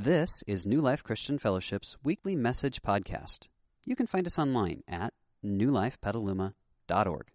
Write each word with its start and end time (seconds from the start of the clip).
This 0.00 0.44
is 0.46 0.64
New 0.64 0.80
Life 0.80 1.02
Christian 1.02 1.40
Fellowship's 1.40 1.96
weekly 2.04 2.36
message 2.36 2.82
podcast. 2.82 3.48
You 3.84 3.96
can 3.96 4.06
find 4.06 4.28
us 4.28 4.38
online 4.38 4.84
at 4.86 5.12
newlifepetaluma.org. 5.44 7.26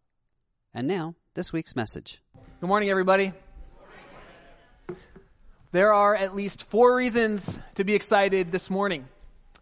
And 0.73 0.87
now, 0.87 1.15
this 1.33 1.51
week's 1.51 1.75
message. 1.75 2.21
Good 2.61 2.67
morning, 2.67 2.89
everybody. 2.89 3.33
There 5.73 5.93
are 5.93 6.15
at 6.15 6.37
least 6.37 6.63
four 6.63 6.95
reasons 6.95 7.59
to 7.75 7.83
be 7.83 7.95
excited 7.95 8.53
this 8.53 8.69
morning. 8.69 9.09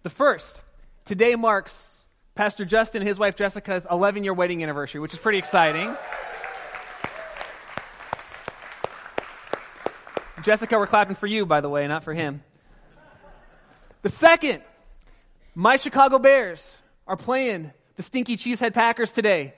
The 0.04 0.12
first, 0.12 0.62
today 1.04 1.34
marks 1.34 2.04
Pastor 2.36 2.66
Justin 2.66 3.02
and 3.02 3.10
his 3.10 3.18
wife 3.18 3.36
Jessica's 3.36 3.88
11 3.90 4.24
year 4.24 4.36
wedding 4.36 4.62
anniversary, 4.62 5.02
which 5.02 5.14
is 5.14 5.20
pretty 5.20 5.40
exciting. 5.40 5.98
Jessica, 10.44 10.78
we're 10.78 10.86
clapping 10.86 11.16
for 11.16 11.26
you, 11.26 11.48
by 11.48 11.62
the 11.62 11.70
way, 11.70 11.88
not 11.88 12.04
for 12.04 12.14
him. 12.14 12.44
The 14.02 14.10
second, 14.10 14.64
my 15.54 15.78
Chicago 15.78 16.18
Bears 16.18 16.72
are 17.05 17.18
playing 17.18 17.72
the 17.98 18.04
stinky 18.04 18.36
Cheesehead 18.36 18.73
Packers 18.73 19.12
today. 19.12 19.54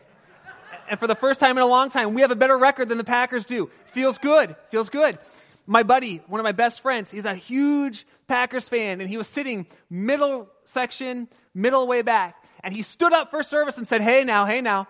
And 0.89 0.99
for 0.99 1.07
the 1.07 1.15
first 1.15 1.39
time 1.39 1.57
in 1.57 1.63
a 1.63 1.67
long 1.67 1.89
time, 1.89 2.13
we 2.13 2.21
have 2.21 2.31
a 2.31 2.35
better 2.35 2.57
record 2.57 2.89
than 2.89 2.97
the 2.97 3.05
Packers 3.05 3.45
do. 3.45 3.69
Feels 3.85 4.17
good. 4.17 4.55
Feels 4.69 4.89
good. 4.89 5.17
My 5.65 5.83
buddy, 5.83 6.21
one 6.27 6.41
of 6.41 6.43
my 6.43 6.51
best 6.51 6.81
friends, 6.81 7.09
he's 7.09 7.23
a 7.23 7.35
huge 7.35 8.05
Packers 8.27 8.67
fan, 8.67 8.99
and 8.99 9.09
he 9.09 9.15
was 9.15 9.27
sitting 9.27 9.65
middle 9.89 10.49
section, 10.65 11.29
middle 11.53 11.87
way 11.87 12.01
back. 12.01 12.35
And 12.63 12.73
he 12.73 12.81
stood 12.81 13.13
up 13.13 13.31
for 13.31 13.43
service 13.43 13.77
and 13.77 13.87
said, 13.87 14.01
Hey 14.01 14.25
now, 14.25 14.45
hey 14.45 14.59
now. 14.59 14.87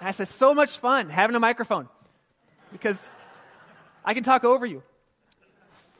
And 0.00 0.08
I 0.08 0.12
said, 0.12 0.28
So 0.28 0.54
much 0.54 0.78
fun 0.78 1.10
having 1.10 1.36
a 1.36 1.40
microphone 1.40 1.88
because 2.72 3.04
I 4.02 4.14
can 4.14 4.22
talk 4.22 4.44
over 4.44 4.64
you. 4.64 4.82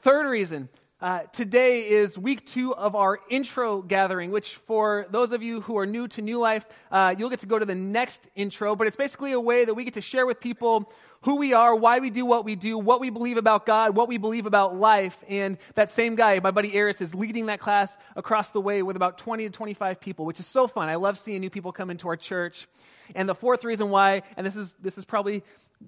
Third 0.00 0.26
reason, 0.26 0.70
uh, 1.00 1.20
today 1.32 1.88
is 1.88 2.18
week 2.18 2.44
two 2.44 2.74
of 2.74 2.96
our 2.96 3.20
intro 3.30 3.82
gathering, 3.82 4.32
which 4.32 4.56
for 4.56 5.06
those 5.10 5.30
of 5.30 5.44
you 5.44 5.60
who 5.60 5.78
are 5.78 5.86
new 5.86 6.08
to 6.08 6.22
New 6.22 6.38
Life, 6.38 6.66
uh, 6.90 7.14
you'll 7.16 7.30
get 7.30 7.38
to 7.40 7.46
go 7.46 7.56
to 7.56 7.64
the 7.64 7.74
next 7.76 8.28
intro. 8.34 8.74
But 8.74 8.88
it's 8.88 8.96
basically 8.96 9.30
a 9.30 9.38
way 9.38 9.64
that 9.64 9.74
we 9.74 9.84
get 9.84 9.94
to 9.94 10.00
share 10.00 10.26
with 10.26 10.40
people 10.40 10.92
who 11.22 11.36
we 11.36 11.52
are, 11.52 11.74
why 11.76 12.00
we 12.00 12.10
do 12.10 12.26
what 12.26 12.44
we 12.44 12.56
do, 12.56 12.76
what 12.76 13.00
we 13.00 13.10
believe 13.10 13.36
about 13.36 13.64
God, 13.64 13.94
what 13.94 14.08
we 14.08 14.18
believe 14.18 14.46
about 14.46 14.76
life. 14.76 15.22
And 15.28 15.58
that 15.74 15.88
same 15.88 16.16
guy, 16.16 16.40
my 16.40 16.50
buddy 16.50 16.74
Eris, 16.74 17.00
is 17.00 17.14
leading 17.14 17.46
that 17.46 17.60
class 17.60 17.96
across 18.16 18.50
the 18.50 18.60
way 18.60 18.82
with 18.82 18.96
about 18.96 19.18
20 19.18 19.44
to 19.44 19.50
25 19.50 20.00
people, 20.00 20.26
which 20.26 20.40
is 20.40 20.46
so 20.46 20.66
fun. 20.66 20.88
I 20.88 20.96
love 20.96 21.16
seeing 21.16 21.40
new 21.40 21.50
people 21.50 21.70
come 21.70 21.90
into 21.90 22.08
our 22.08 22.16
church. 22.16 22.66
And 23.14 23.28
the 23.28 23.34
fourth 23.34 23.64
reason 23.64 23.90
why, 23.90 24.22
and 24.36 24.46
this 24.46 24.56
is, 24.56 24.74
this 24.80 24.98
is 24.98 25.04
probably 25.04 25.42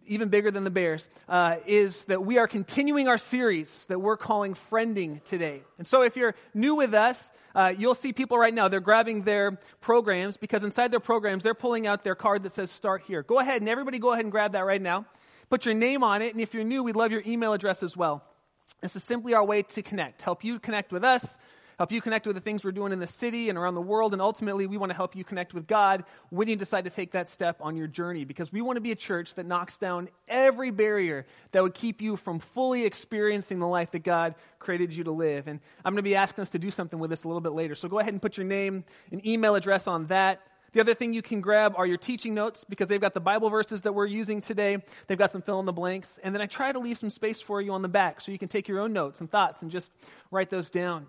even 0.06 0.28
bigger 0.28 0.50
than 0.50 0.64
the 0.64 0.70
Bears, 0.70 1.08
uh, 1.28 1.56
is 1.66 2.04
that 2.04 2.24
we 2.24 2.38
are 2.38 2.46
continuing 2.46 3.08
our 3.08 3.18
series 3.18 3.84
that 3.86 3.98
we're 3.98 4.16
calling 4.16 4.54
Friending 4.54 5.22
today. 5.24 5.62
And 5.78 5.86
so 5.86 6.02
if 6.02 6.16
you're 6.16 6.34
new 6.54 6.76
with 6.76 6.94
us, 6.94 7.32
uh, 7.54 7.74
you'll 7.76 7.96
see 7.96 8.12
people 8.12 8.38
right 8.38 8.54
now, 8.54 8.68
they're 8.68 8.80
grabbing 8.80 9.22
their 9.22 9.58
programs 9.80 10.36
because 10.36 10.62
inside 10.62 10.92
their 10.92 11.00
programs, 11.00 11.42
they're 11.42 11.54
pulling 11.54 11.86
out 11.86 12.04
their 12.04 12.14
card 12.14 12.44
that 12.44 12.50
says 12.50 12.70
Start 12.70 13.02
Here. 13.02 13.22
Go 13.22 13.38
ahead 13.40 13.60
and 13.60 13.68
everybody 13.68 13.98
go 13.98 14.12
ahead 14.12 14.24
and 14.24 14.32
grab 14.32 14.52
that 14.52 14.64
right 14.64 14.80
now. 14.80 15.06
Put 15.48 15.66
your 15.66 15.74
name 15.74 16.04
on 16.04 16.22
it, 16.22 16.32
and 16.32 16.40
if 16.40 16.54
you're 16.54 16.62
new, 16.62 16.84
we'd 16.84 16.94
love 16.94 17.10
your 17.10 17.24
email 17.26 17.52
address 17.52 17.82
as 17.82 17.96
well. 17.96 18.22
This 18.80 18.94
is 18.94 19.02
simply 19.02 19.34
our 19.34 19.44
way 19.44 19.62
to 19.62 19.82
connect, 19.82 20.22
help 20.22 20.44
you 20.44 20.60
connect 20.60 20.92
with 20.92 21.02
us 21.02 21.36
help 21.80 21.90
you 21.90 22.02
connect 22.02 22.26
with 22.26 22.36
the 22.36 22.42
things 22.42 22.62
we're 22.62 22.72
doing 22.72 22.92
in 22.92 22.98
the 22.98 23.06
city 23.06 23.48
and 23.48 23.56
around 23.56 23.74
the 23.74 23.80
world. 23.80 24.12
And 24.12 24.20
ultimately, 24.20 24.66
we 24.66 24.76
want 24.76 24.90
to 24.90 24.94
help 24.94 25.16
you 25.16 25.24
connect 25.24 25.54
with 25.54 25.66
God 25.66 26.04
when 26.28 26.46
you 26.46 26.54
decide 26.54 26.84
to 26.84 26.90
take 26.90 27.12
that 27.12 27.26
step 27.26 27.56
on 27.62 27.74
your 27.74 27.86
journey 27.86 28.26
because 28.26 28.52
we 28.52 28.60
want 28.60 28.76
to 28.76 28.82
be 28.82 28.92
a 28.92 28.96
church 28.96 29.32
that 29.36 29.46
knocks 29.46 29.78
down 29.78 30.10
every 30.28 30.70
barrier 30.70 31.24
that 31.52 31.62
would 31.62 31.72
keep 31.72 32.02
you 32.02 32.16
from 32.16 32.38
fully 32.38 32.84
experiencing 32.84 33.60
the 33.60 33.66
life 33.66 33.92
that 33.92 34.04
God 34.04 34.34
created 34.58 34.94
you 34.94 35.04
to 35.04 35.10
live. 35.10 35.48
And 35.48 35.58
I'm 35.82 35.94
going 35.94 35.96
to 35.96 36.02
be 36.02 36.16
asking 36.16 36.42
us 36.42 36.50
to 36.50 36.58
do 36.58 36.70
something 36.70 36.98
with 36.98 37.08
this 37.08 37.24
a 37.24 37.28
little 37.28 37.40
bit 37.40 37.52
later. 37.52 37.74
So 37.74 37.88
go 37.88 37.98
ahead 37.98 38.12
and 38.12 38.20
put 38.20 38.36
your 38.36 38.44
name 38.44 38.84
and 39.10 39.26
email 39.26 39.54
address 39.54 39.86
on 39.86 40.04
that. 40.08 40.42
The 40.72 40.80
other 40.80 40.92
thing 40.92 41.14
you 41.14 41.22
can 41.22 41.40
grab 41.40 41.72
are 41.78 41.86
your 41.86 41.96
teaching 41.96 42.34
notes 42.34 42.62
because 42.62 42.88
they've 42.88 43.00
got 43.00 43.14
the 43.14 43.20
Bible 43.20 43.48
verses 43.48 43.80
that 43.82 43.94
we're 43.94 44.04
using 44.04 44.42
today. 44.42 44.82
They've 45.06 45.16
got 45.16 45.30
some 45.30 45.40
fill 45.40 45.60
in 45.60 45.64
the 45.64 45.72
blanks. 45.72 46.18
And 46.22 46.34
then 46.34 46.42
I 46.42 46.46
try 46.46 46.72
to 46.72 46.78
leave 46.78 46.98
some 46.98 47.08
space 47.08 47.40
for 47.40 47.62
you 47.62 47.72
on 47.72 47.80
the 47.80 47.88
back 47.88 48.20
so 48.20 48.32
you 48.32 48.38
can 48.38 48.48
take 48.48 48.68
your 48.68 48.80
own 48.80 48.92
notes 48.92 49.22
and 49.22 49.30
thoughts 49.30 49.62
and 49.62 49.70
just 49.70 49.90
write 50.30 50.50
those 50.50 50.68
down. 50.68 51.06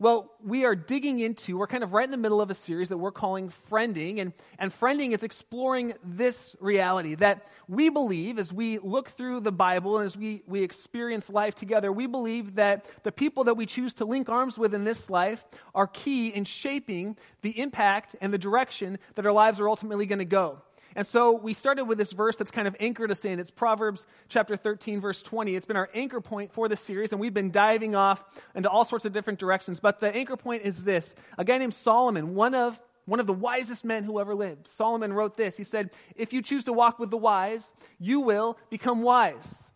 Well, 0.00 0.30
we 0.44 0.64
are 0.64 0.76
digging 0.76 1.18
into, 1.18 1.58
we're 1.58 1.66
kind 1.66 1.82
of 1.82 1.92
right 1.92 2.04
in 2.04 2.12
the 2.12 2.16
middle 2.16 2.40
of 2.40 2.50
a 2.50 2.54
series 2.54 2.90
that 2.90 2.98
we're 2.98 3.10
calling 3.10 3.52
Friending. 3.68 4.20
And, 4.20 4.32
and 4.56 4.70
Friending 4.70 5.10
is 5.10 5.24
exploring 5.24 5.94
this 6.04 6.54
reality 6.60 7.16
that 7.16 7.48
we 7.66 7.88
believe 7.88 8.38
as 8.38 8.52
we 8.52 8.78
look 8.78 9.08
through 9.08 9.40
the 9.40 9.50
Bible 9.50 9.98
and 9.98 10.06
as 10.06 10.16
we, 10.16 10.44
we 10.46 10.62
experience 10.62 11.28
life 11.28 11.56
together, 11.56 11.90
we 11.90 12.06
believe 12.06 12.54
that 12.54 12.86
the 13.02 13.10
people 13.10 13.42
that 13.44 13.54
we 13.54 13.66
choose 13.66 13.92
to 13.94 14.04
link 14.04 14.28
arms 14.28 14.56
with 14.56 14.72
in 14.72 14.84
this 14.84 15.10
life 15.10 15.44
are 15.74 15.88
key 15.88 16.28
in 16.28 16.44
shaping 16.44 17.16
the 17.42 17.58
impact 17.58 18.14
and 18.20 18.32
the 18.32 18.38
direction 18.38 19.00
that 19.16 19.26
our 19.26 19.32
lives 19.32 19.58
are 19.58 19.68
ultimately 19.68 20.06
going 20.06 20.20
to 20.20 20.24
go. 20.24 20.62
And 20.98 21.06
so 21.06 21.30
we 21.30 21.54
started 21.54 21.84
with 21.84 21.96
this 21.96 22.10
verse 22.10 22.34
that's 22.34 22.50
kind 22.50 22.66
of 22.66 22.74
anchored 22.80 23.12
us 23.12 23.24
in. 23.24 23.38
It's 23.38 23.52
Proverbs 23.52 24.04
chapter 24.28 24.56
13, 24.56 25.00
verse 25.00 25.22
20. 25.22 25.54
It's 25.54 25.64
been 25.64 25.76
our 25.76 25.88
anchor 25.94 26.20
point 26.20 26.52
for 26.52 26.68
this 26.68 26.80
series, 26.80 27.12
and 27.12 27.20
we've 27.20 27.32
been 27.32 27.52
diving 27.52 27.94
off 27.94 28.24
into 28.56 28.68
all 28.68 28.84
sorts 28.84 29.04
of 29.04 29.12
different 29.12 29.38
directions. 29.38 29.78
But 29.78 30.00
the 30.00 30.12
anchor 30.12 30.36
point 30.36 30.62
is 30.64 30.82
this 30.82 31.14
a 31.38 31.44
guy 31.44 31.56
named 31.58 31.74
Solomon, 31.74 32.34
one 32.34 32.52
of 32.52 32.80
one 33.04 33.20
of 33.20 33.28
the 33.28 33.32
wisest 33.32 33.84
men 33.84 34.02
who 34.02 34.18
ever 34.18 34.34
lived. 34.34 34.66
Solomon 34.66 35.12
wrote 35.12 35.36
this. 35.36 35.56
He 35.56 35.62
said, 35.62 35.90
If 36.16 36.32
you 36.32 36.42
choose 36.42 36.64
to 36.64 36.72
walk 36.72 36.98
with 36.98 37.12
the 37.12 37.16
wise, 37.16 37.72
you 38.00 38.18
will 38.18 38.58
become 38.68 39.02
wise. 39.02 39.67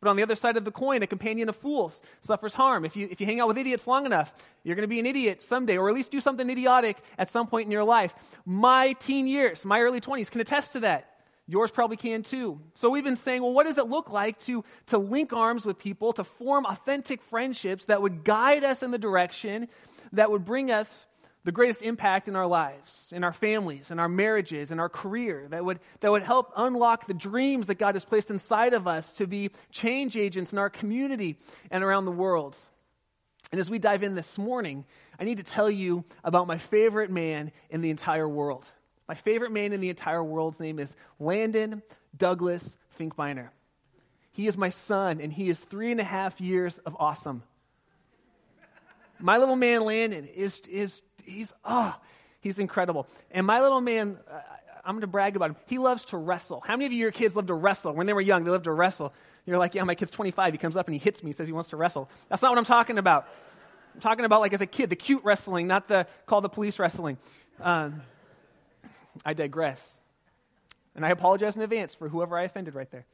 But 0.00 0.08
on 0.08 0.16
the 0.16 0.22
other 0.22 0.34
side 0.34 0.56
of 0.56 0.64
the 0.64 0.70
coin, 0.70 1.02
a 1.02 1.06
companion 1.06 1.48
of 1.48 1.56
fools 1.56 2.00
suffers 2.20 2.54
harm. 2.54 2.84
If 2.84 2.96
you, 2.96 3.08
if 3.10 3.20
you 3.20 3.26
hang 3.26 3.40
out 3.40 3.48
with 3.48 3.58
idiots 3.58 3.86
long 3.86 4.06
enough, 4.06 4.32
you're 4.64 4.74
going 4.74 4.84
to 4.84 4.88
be 4.88 4.98
an 4.98 5.06
idiot 5.06 5.42
someday, 5.42 5.76
or 5.76 5.88
at 5.88 5.94
least 5.94 6.10
do 6.10 6.20
something 6.20 6.48
idiotic 6.48 6.98
at 7.18 7.30
some 7.30 7.46
point 7.46 7.66
in 7.66 7.72
your 7.72 7.84
life. 7.84 8.14
My 8.46 8.94
teen 8.94 9.26
years, 9.26 9.64
my 9.64 9.80
early 9.80 10.00
20s 10.00 10.30
can 10.30 10.40
attest 10.40 10.72
to 10.72 10.80
that. 10.80 11.06
Yours 11.46 11.70
probably 11.70 11.96
can 11.96 12.22
too. 12.22 12.60
So 12.74 12.90
we've 12.90 13.04
been 13.04 13.16
saying, 13.16 13.42
well, 13.42 13.52
what 13.52 13.66
does 13.66 13.76
it 13.76 13.88
look 13.88 14.10
like 14.10 14.38
to, 14.44 14.64
to 14.86 14.98
link 14.98 15.32
arms 15.32 15.64
with 15.64 15.78
people, 15.78 16.12
to 16.14 16.24
form 16.24 16.64
authentic 16.64 17.20
friendships 17.22 17.86
that 17.86 18.00
would 18.00 18.24
guide 18.24 18.62
us 18.62 18.82
in 18.82 18.92
the 18.92 18.98
direction 18.98 19.68
that 20.12 20.30
would 20.30 20.44
bring 20.44 20.70
us 20.70 21.06
the 21.44 21.52
greatest 21.52 21.82
impact 21.82 22.28
in 22.28 22.36
our 22.36 22.46
lives, 22.46 23.08
in 23.12 23.24
our 23.24 23.32
families, 23.32 23.90
in 23.90 23.98
our 23.98 24.08
marriages, 24.08 24.70
in 24.70 24.78
our 24.78 24.88
career, 24.88 25.46
that 25.50 25.64
would, 25.64 25.80
that 26.00 26.10
would 26.10 26.22
help 26.22 26.52
unlock 26.56 27.06
the 27.06 27.14
dreams 27.14 27.68
that 27.68 27.78
God 27.78 27.94
has 27.94 28.04
placed 28.04 28.30
inside 28.30 28.74
of 28.74 28.86
us 28.86 29.12
to 29.12 29.26
be 29.26 29.50
change 29.70 30.16
agents 30.16 30.52
in 30.52 30.58
our 30.58 30.68
community 30.68 31.38
and 31.70 31.82
around 31.82 32.04
the 32.04 32.10
world. 32.10 32.56
And 33.52 33.60
as 33.60 33.70
we 33.70 33.78
dive 33.78 34.02
in 34.02 34.14
this 34.14 34.36
morning, 34.36 34.84
I 35.18 35.24
need 35.24 35.38
to 35.38 35.42
tell 35.42 35.70
you 35.70 36.04
about 36.22 36.46
my 36.46 36.58
favorite 36.58 37.10
man 37.10 37.52
in 37.70 37.80
the 37.80 37.90
entire 37.90 38.28
world. 38.28 38.66
My 39.08 39.14
favorite 39.14 39.50
man 39.50 39.72
in 39.72 39.80
the 39.80 39.90
entire 39.90 40.22
world's 40.22 40.60
name 40.60 40.78
is 40.78 40.94
Landon 41.18 41.82
Douglas 42.16 42.76
Finkbeiner. 42.98 43.48
He 44.32 44.46
is 44.46 44.56
my 44.56 44.68
son, 44.68 45.20
and 45.20 45.32
he 45.32 45.48
is 45.48 45.58
three 45.58 45.90
and 45.90 46.00
a 46.00 46.04
half 46.04 46.40
years 46.40 46.78
of 46.78 46.96
awesome. 47.00 47.42
My 49.18 49.38
little 49.38 49.56
man 49.56 49.82
Landon 49.82 50.26
is, 50.26 50.60
is 50.70 51.02
he's, 51.30 51.52
oh, 51.64 51.96
he's 52.40 52.58
incredible. 52.58 53.06
And 53.30 53.46
my 53.46 53.60
little 53.60 53.80
man, 53.80 54.18
uh, 54.30 54.40
I'm 54.84 54.94
going 54.94 55.02
to 55.02 55.06
brag 55.06 55.36
about 55.36 55.50
him. 55.50 55.56
He 55.66 55.78
loves 55.78 56.04
to 56.06 56.16
wrestle. 56.16 56.62
How 56.66 56.74
many 56.74 56.86
of 56.86 56.92
you, 56.92 56.98
your 56.98 57.12
kids 57.12 57.36
love 57.36 57.46
to 57.46 57.54
wrestle? 57.54 57.92
When 57.92 58.06
they 58.06 58.12
were 58.12 58.20
young, 58.20 58.44
they 58.44 58.50
loved 58.50 58.64
to 58.64 58.72
wrestle. 58.72 59.12
You're 59.46 59.58
like, 59.58 59.74
yeah, 59.74 59.84
my 59.84 59.94
kid's 59.94 60.10
25. 60.10 60.54
He 60.54 60.58
comes 60.58 60.76
up 60.76 60.86
and 60.86 60.94
he 60.94 60.98
hits 60.98 61.22
me. 61.22 61.30
He 61.30 61.32
says 61.32 61.46
he 61.46 61.52
wants 61.52 61.70
to 61.70 61.76
wrestle. 61.76 62.08
That's 62.28 62.42
not 62.42 62.50
what 62.50 62.58
I'm 62.58 62.64
talking 62.64 62.98
about. 62.98 63.28
I'm 63.94 64.00
talking 64.00 64.24
about 64.24 64.40
like 64.40 64.52
as 64.52 64.60
a 64.60 64.66
kid, 64.66 64.90
the 64.90 64.96
cute 64.96 65.24
wrestling, 65.24 65.66
not 65.66 65.88
the 65.88 66.06
call 66.26 66.40
the 66.40 66.48
police 66.48 66.78
wrestling. 66.78 67.18
Um, 67.60 68.02
I 69.24 69.34
digress. 69.34 69.96
And 70.94 71.04
I 71.04 71.10
apologize 71.10 71.56
in 71.56 71.62
advance 71.62 71.94
for 71.94 72.08
whoever 72.08 72.36
I 72.36 72.42
offended 72.42 72.74
right 72.74 72.90
there. 72.90 73.06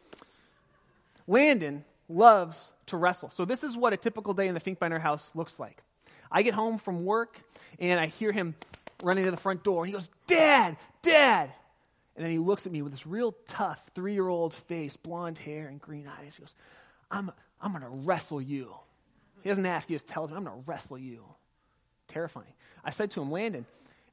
Landon 1.27 1.85
loves 2.09 2.71
to 2.87 2.97
wrestle. 2.97 3.31
So 3.31 3.45
this 3.45 3.63
is 3.63 3.77
what 3.77 3.93
a 3.93 3.97
typical 3.97 4.35
day 4.35 4.49
in 4.49 4.55
the 4.55 4.61
Finkbeiner 4.61 5.01
house 5.01 5.33
looks 5.35 5.59
like. 5.59 5.83
I 6.31 6.43
get 6.43 6.55
home 6.55 6.79
from 6.79 7.05
work 7.05 7.41
and 7.79 7.99
I 8.01 8.07
hear 8.07 8.33
him 8.33 8.55
running 9.03 9.25
to 9.25 9.31
the 9.31 9.37
front 9.37 9.63
door. 9.63 9.85
And 9.85 9.89
he 9.89 9.93
goes, 9.93 10.09
Dad, 10.27 10.77
Dad. 11.03 11.51
And 12.17 12.25
then 12.25 12.33
he 12.33 12.39
looks 12.39 12.67
at 12.67 12.73
me 12.73 12.83
with 12.83 12.93
this 12.93 13.07
real 13.07 13.35
tough 13.47 13.81
three 13.95 14.15
year 14.15 14.27
old 14.27 14.55
face, 14.55 14.97
blonde 14.97 15.39
hair, 15.39 15.69
and 15.69 15.81
green 15.81 16.09
eyes. 16.09 16.37
He 16.37 16.43
goes, 16.43 16.55
I'm, 17.11 17.31
I'm 17.61 17.73
going 17.73 17.83
to 17.83 17.89
wrestle 17.89 18.41
you. 18.41 18.75
He 19.43 19.49
doesn't 19.49 19.67
ask, 19.67 19.87
he 19.87 19.95
just 19.95 20.09
tells 20.09 20.31
me, 20.31 20.37
I'm 20.37 20.45
going 20.45 20.57
to 20.57 20.63
wrestle 20.67 20.99
you. 20.99 21.23
Terrifying. 22.09 22.53
I 22.85 22.91
said 22.91 23.11
to 23.13 23.23
him, 23.23 23.31
Landon, 23.31 23.67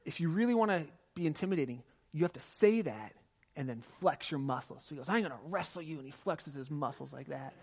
if 0.04 0.20
you 0.20 0.28
really 0.28 0.54
want 0.54 0.70
to 0.70 0.84
be 1.14 1.26
intimidating, 1.26 1.82
you 2.12 2.22
have 2.22 2.32
to 2.34 2.40
say 2.40 2.82
that 2.82 3.12
and 3.56 3.68
then 3.68 3.82
flex 4.00 4.30
your 4.30 4.40
muscles. 4.40 4.84
So 4.84 4.94
he 4.94 4.96
goes, 4.96 5.08
I'm 5.08 5.20
going 5.20 5.32
to 5.32 5.38
wrestle 5.48 5.82
you. 5.82 5.98
And 5.98 6.06
he 6.06 6.12
flexes 6.24 6.54
his 6.56 6.70
muscles 6.70 7.12
like 7.12 7.28
that. 7.28 7.54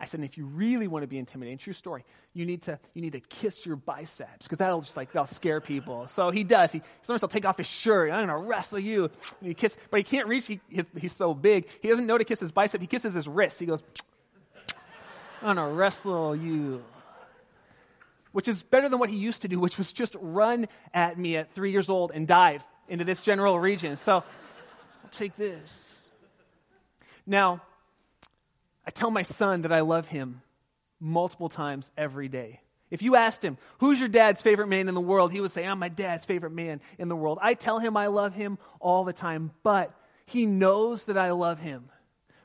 I 0.00 0.06
said, 0.06 0.20
if 0.20 0.38
you 0.38 0.46
really 0.46 0.88
want 0.88 1.02
to 1.02 1.06
be 1.06 1.18
intimidating, 1.18 1.58
true 1.58 1.74
story, 1.74 2.04
you 2.32 2.46
need 2.46 2.62
to, 2.62 2.78
you 2.94 3.02
need 3.02 3.12
to 3.12 3.20
kiss 3.20 3.66
your 3.66 3.76
biceps 3.76 4.44
because 4.44 4.56
that'll 4.56 4.80
just 4.80 4.96
like, 4.96 5.12
that'll 5.12 5.26
scare 5.26 5.60
people. 5.60 6.08
So 6.08 6.30
he 6.30 6.42
does. 6.42 6.72
He, 6.72 6.80
sometimes 7.02 7.20
he'll 7.20 7.28
take 7.28 7.44
off 7.44 7.58
his 7.58 7.66
shirt. 7.66 8.10
I'm 8.10 8.26
going 8.26 8.28
to 8.28 8.48
wrestle 8.48 8.78
you. 8.78 9.10
And 9.40 9.48
he 9.48 9.52
kiss, 9.52 9.76
but 9.90 9.98
he 9.98 10.04
can't 10.04 10.26
reach. 10.26 10.46
He, 10.46 10.60
his, 10.70 10.90
he's 10.98 11.12
so 11.12 11.34
big. 11.34 11.68
He 11.82 11.88
doesn't 11.88 12.06
know 12.06 12.16
to 12.16 12.24
kiss 12.24 12.40
his 12.40 12.50
bicep. 12.50 12.80
He 12.80 12.86
kisses 12.86 13.12
his 13.12 13.28
wrist. 13.28 13.60
He 13.60 13.66
goes, 13.66 13.82
I'm 15.42 15.54
going 15.54 15.68
to 15.68 15.74
wrestle 15.74 16.34
you. 16.34 16.82
which 18.32 18.48
is 18.48 18.62
better 18.62 18.88
than 18.88 18.98
what 18.98 19.10
he 19.10 19.16
used 19.16 19.42
to 19.42 19.48
do, 19.48 19.58
which 19.58 19.78
was 19.78 19.92
just 19.92 20.16
run 20.20 20.68
at 20.94 21.18
me 21.18 21.36
at 21.36 21.52
three 21.52 21.72
years 21.72 21.88
old 21.88 22.12
and 22.12 22.26
dive 22.26 22.64
into 22.88 23.04
this 23.04 23.20
general 23.20 23.58
region. 23.58 23.96
So 23.96 24.14
I'll 24.14 25.10
take 25.10 25.36
this. 25.36 25.68
Now, 27.26 27.62
I 28.90 28.92
tell 28.92 29.12
my 29.12 29.22
son 29.22 29.60
that 29.60 29.72
I 29.72 29.82
love 29.82 30.08
him 30.08 30.42
multiple 30.98 31.48
times 31.48 31.92
every 31.96 32.26
day. 32.26 32.58
If 32.90 33.02
you 33.02 33.14
asked 33.14 33.40
him, 33.40 33.56
who's 33.78 34.00
your 34.00 34.08
dad's 34.08 34.42
favorite 34.42 34.66
man 34.66 34.88
in 34.88 34.96
the 34.96 35.00
world? 35.00 35.30
He 35.30 35.40
would 35.40 35.52
say, 35.52 35.64
I'm 35.64 35.78
my 35.78 35.88
dad's 35.88 36.26
favorite 36.26 36.50
man 36.50 36.80
in 36.98 37.08
the 37.08 37.14
world. 37.14 37.38
I 37.40 37.54
tell 37.54 37.78
him 37.78 37.96
I 37.96 38.08
love 38.08 38.34
him 38.34 38.58
all 38.80 39.04
the 39.04 39.12
time, 39.12 39.52
but 39.62 39.94
he 40.26 40.44
knows 40.44 41.04
that 41.04 41.16
I 41.16 41.30
love 41.30 41.60
him 41.60 41.88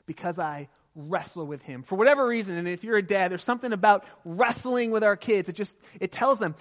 because 0.06 0.38
I 0.38 0.68
wrestle 0.94 1.48
with 1.48 1.62
him. 1.62 1.82
For 1.82 1.96
whatever 1.96 2.24
reason, 2.24 2.56
and 2.56 2.68
if 2.68 2.84
you're 2.84 2.96
a 2.96 3.02
dad, 3.02 3.32
there's 3.32 3.42
something 3.42 3.72
about 3.72 4.04
wrestling 4.24 4.92
with 4.92 5.02
our 5.02 5.16
kids. 5.16 5.48
It 5.48 5.56
just, 5.56 5.76
it 5.98 6.12
tells 6.12 6.38
them, 6.38 6.54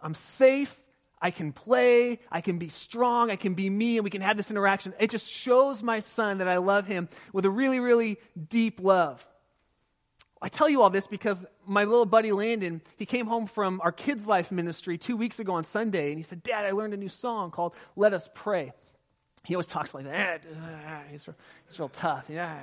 I'm 0.00 0.14
safe, 0.14 0.74
I 1.20 1.30
can 1.30 1.52
play, 1.52 2.18
I 2.30 2.40
can 2.40 2.58
be 2.58 2.68
strong, 2.68 3.30
I 3.30 3.36
can 3.36 3.54
be 3.54 3.68
me, 3.68 3.98
and 3.98 4.04
we 4.04 4.10
can 4.10 4.22
have 4.22 4.36
this 4.36 4.50
interaction. 4.50 4.94
It 4.98 5.10
just 5.10 5.28
shows 5.28 5.82
my 5.82 6.00
son 6.00 6.38
that 6.38 6.48
I 6.48 6.56
love 6.56 6.86
him 6.86 7.08
with 7.32 7.44
a 7.44 7.50
really, 7.50 7.78
really 7.78 8.18
deep 8.48 8.80
love. 8.80 9.26
I 10.42 10.48
tell 10.48 10.70
you 10.70 10.80
all 10.80 10.88
this 10.88 11.06
because 11.06 11.44
my 11.66 11.84
little 11.84 12.06
buddy 12.06 12.32
Landon, 12.32 12.80
he 12.96 13.04
came 13.04 13.26
home 13.26 13.46
from 13.46 13.82
our 13.82 13.92
kids' 13.92 14.26
life 14.26 14.50
ministry 14.50 14.96
two 14.96 15.16
weeks 15.16 15.38
ago 15.38 15.52
on 15.52 15.64
Sunday, 15.64 16.08
and 16.08 16.18
he 16.18 16.22
said, 16.22 16.42
Dad, 16.42 16.64
I 16.64 16.70
learned 16.70 16.94
a 16.94 16.96
new 16.96 17.10
song 17.10 17.50
called 17.50 17.74
Let 17.96 18.14
Us 18.14 18.30
Pray. 18.32 18.72
He 19.44 19.54
always 19.54 19.66
talks 19.66 19.92
like 19.92 20.04
that. 20.04 20.46
He's, 21.10 21.26
real, 21.26 21.36
he's 21.68 21.78
real 21.78 21.88
tough. 21.90 22.26
Yeah. 22.30 22.58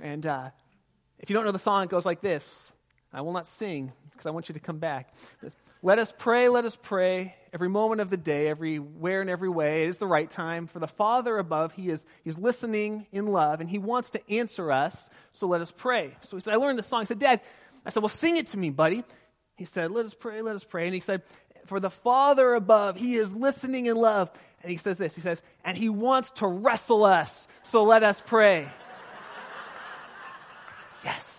And 0.00 0.24
uh, 0.26 0.50
if 1.18 1.28
you 1.28 1.34
don't 1.34 1.44
know 1.44 1.52
the 1.52 1.58
song, 1.58 1.84
it 1.84 1.90
goes 1.90 2.06
like 2.06 2.22
this. 2.22 2.72
I 3.12 3.22
will 3.22 3.32
not 3.32 3.46
sing 3.46 3.92
because 4.10 4.26
I 4.26 4.30
want 4.30 4.48
you 4.48 4.54
to 4.54 4.60
come 4.60 4.78
back. 4.78 5.14
Let 5.82 5.98
us 5.98 6.12
pray, 6.16 6.48
let 6.48 6.64
us 6.64 6.76
pray 6.76 7.36
every 7.52 7.68
moment 7.68 8.00
of 8.00 8.10
the 8.10 8.16
day, 8.16 8.48
everywhere 8.48 9.20
and 9.20 9.30
every 9.30 9.48
way. 9.48 9.84
It 9.84 9.90
is 9.90 9.98
the 9.98 10.08
right 10.08 10.28
time. 10.28 10.66
For 10.66 10.80
the 10.80 10.88
Father 10.88 11.38
above, 11.38 11.72
He 11.72 11.88
is 11.88 12.04
He's 12.24 12.36
listening 12.36 13.06
in 13.12 13.26
love, 13.26 13.60
and 13.60 13.70
He 13.70 13.78
wants 13.78 14.10
to 14.10 14.30
answer 14.30 14.72
us, 14.72 15.08
so 15.32 15.46
let 15.46 15.60
us 15.60 15.70
pray. 15.70 16.16
So 16.22 16.36
he 16.36 16.40
said, 16.40 16.54
I 16.54 16.56
learned 16.56 16.78
this 16.78 16.86
song. 16.86 17.02
He 17.02 17.06
said, 17.06 17.20
Dad, 17.20 17.40
I 17.86 17.90
said, 17.90 18.02
Well, 18.02 18.08
sing 18.08 18.36
it 18.36 18.46
to 18.46 18.56
me, 18.56 18.70
buddy. 18.70 19.04
He 19.54 19.64
said, 19.64 19.92
Let 19.92 20.04
us 20.04 20.14
pray, 20.14 20.42
let 20.42 20.56
us 20.56 20.64
pray. 20.64 20.86
And 20.86 20.94
he 20.94 21.00
said, 21.00 21.22
For 21.66 21.78
the 21.78 21.90
Father 21.90 22.54
above, 22.54 22.96
He 22.96 23.14
is 23.14 23.32
listening 23.32 23.86
in 23.86 23.96
love. 23.96 24.30
And 24.62 24.72
he 24.72 24.78
says 24.78 24.98
this 24.98 25.14
He 25.14 25.20
says, 25.20 25.40
And 25.64 25.76
He 25.76 25.88
wants 25.88 26.32
to 26.32 26.46
wrestle 26.48 27.04
us, 27.04 27.46
so 27.62 27.84
let 27.84 28.02
us 28.02 28.20
pray. 28.26 28.68
yes. 31.04 31.37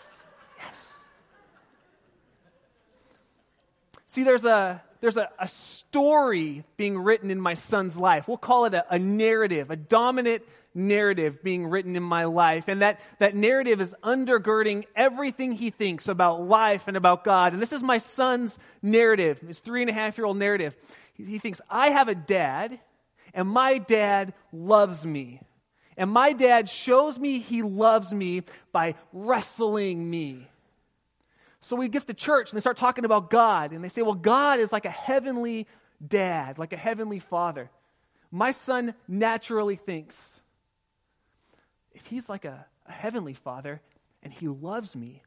See, 4.19 4.25
there's 4.25 4.43
a, 4.43 4.83
there's 4.99 5.15
a, 5.15 5.29
a 5.39 5.47
story 5.47 6.65
being 6.75 6.97
written 6.97 7.31
in 7.31 7.39
my 7.39 7.53
son's 7.53 7.95
life. 7.95 8.27
We'll 8.27 8.35
call 8.35 8.65
it 8.65 8.73
a, 8.73 8.95
a 8.95 8.99
narrative, 8.99 9.71
a 9.71 9.77
dominant 9.77 10.43
narrative 10.75 11.41
being 11.41 11.67
written 11.67 11.95
in 11.95 12.03
my 12.03 12.25
life. 12.25 12.65
And 12.67 12.81
that, 12.81 12.99
that 13.19 13.33
narrative 13.33 13.79
is 13.79 13.95
undergirding 14.03 14.83
everything 14.93 15.53
he 15.53 15.69
thinks 15.69 16.09
about 16.09 16.41
life 16.41 16.89
and 16.89 16.97
about 16.97 17.23
God. 17.23 17.53
And 17.53 17.61
this 17.61 17.71
is 17.71 17.81
my 17.81 17.97
son's 17.97 18.59
narrative, 18.81 19.39
his 19.39 19.61
three 19.61 19.79
and 19.79 19.89
a 19.89 19.93
half 19.93 20.17
year 20.17 20.25
old 20.25 20.35
narrative. 20.35 20.75
He, 21.13 21.23
he 21.23 21.39
thinks, 21.39 21.61
I 21.69 21.91
have 21.91 22.09
a 22.09 22.15
dad, 22.15 22.77
and 23.33 23.47
my 23.47 23.77
dad 23.77 24.33
loves 24.51 25.05
me. 25.05 25.39
And 25.95 26.11
my 26.11 26.33
dad 26.33 26.69
shows 26.69 27.17
me 27.17 27.39
he 27.39 27.61
loves 27.61 28.11
me 28.13 28.41
by 28.73 28.95
wrestling 29.13 30.09
me. 30.09 30.45
So 31.69 31.75
we 31.75 31.87
get 31.87 32.07
to 32.07 32.15
church 32.15 32.49
and 32.49 32.57
they 32.57 32.61
start 32.61 32.77
talking 32.77 33.05
about 33.05 33.29
God, 33.29 33.73
and 33.73 33.83
they 33.83 33.89
say, 33.89 34.01
well, 34.01 34.15
God 34.15 34.59
is 34.59 34.71
like 34.71 34.85
a 34.85 34.89
heavenly 34.89 35.67
dad, 36.05 36.57
like 36.57 36.73
a 36.73 36.77
heavenly 36.77 37.19
father. 37.19 37.69
My 38.31 38.49
son 38.49 38.95
naturally 39.07 39.75
thinks, 39.75 40.39
if 41.91 42.07
he's 42.07 42.27
like 42.27 42.43
a, 42.43 42.65
a 42.87 42.91
heavenly 42.91 43.35
father 43.35 43.81
and 44.23 44.33
he 44.33 44.47
loves 44.47 44.95
me, 44.95 45.21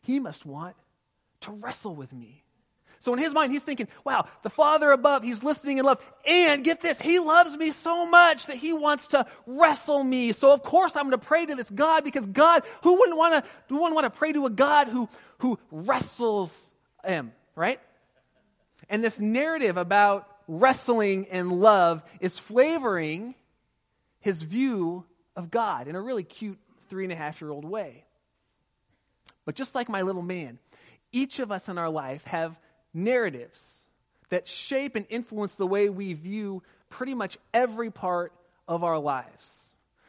he 0.00 0.18
must 0.18 0.46
want 0.46 0.74
to 1.42 1.52
wrestle 1.52 1.94
with 1.94 2.14
me. 2.14 2.44
So 3.00 3.12
in 3.12 3.18
his 3.18 3.32
mind, 3.32 3.52
he's 3.52 3.62
thinking, 3.62 3.88
wow, 4.04 4.26
the 4.42 4.50
Father 4.50 4.90
above, 4.90 5.22
he's 5.22 5.42
listening 5.42 5.78
in 5.78 5.84
love. 5.84 6.02
And 6.26 6.64
get 6.64 6.80
this, 6.80 6.98
he 6.98 7.18
loves 7.18 7.56
me 7.56 7.70
so 7.70 8.08
much 8.08 8.46
that 8.46 8.56
he 8.56 8.72
wants 8.72 9.08
to 9.08 9.26
wrestle 9.46 10.02
me. 10.02 10.32
So 10.32 10.52
of 10.52 10.62
course 10.62 10.96
I'm 10.96 11.04
going 11.04 11.12
to 11.12 11.26
pray 11.26 11.46
to 11.46 11.54
this 11.54 11.70
God 11.70 12.04
because 12.04 12.26
God, 12.26 12.64
who 12.82 12.98
wouldn't 12.98 13.16
want 13.16 13.44
to, 13.44 13.50
who 13.68 13.76
wouldn't 13.76 13.94
want 13.94 14.12
to 14.12 14.18
pray 14.18 14.32
to 14.32 14.46
a 14.46 14.50
God 14.50 14.88
who, 14.88 15.08
who 15.38 15.58
wrestles 15.70 16.52
him, 17.04 17.32
right? 17.54 17.80
And 18.88 19.02
this 19.04 19.20
narrative 19.20 19.76
about 19.76 20.28
wrestling 20.48 21.26
and 21.30 21.52
love 21.52 22.02
is 22.20 22.38
flavoring 22.38 23.34
his 24.20 24.42
view 24.42 25.04
of 25.36 25.50
God 25.50 25.86
in 25.88 25.94
a 25.94 26.00
really 26.00 26.24
cute 26.24 26.58
three 26.88 27.04
and 27.04 27.12
a 27.12 27.16
half 27.16 27.40
year 27.40 27.50
old 27.50 27.64
way. 27.64 28.04
But 29.44 29.54
just 29.54 29.74
like 29.74 29.88
my 29.88 30.02
little 30.02 30.22
man, 30.22 30.58
each 31.12 31.38
of 31.38 31.52
us 31.52 31.68
in 31.68 31.78
our 31.78 31.88
life 31.88 32.24
have 32.24 32.58
narratives 32.94 33.82
that 34.30 34.46
shape 34.46 34.96
and 34.96 35.06
influence 35.08 35.54
the 35.54 35.66
way 35.66 35.88
we 35.88 36.12
view 36.14 36.62
pretty 36.90 37.14
much 37.14 37.38
every 37.52 37.90
part 37.90 38.32
of 38.66 38.84
our 38.84 38.98
lives. 38.98 39.68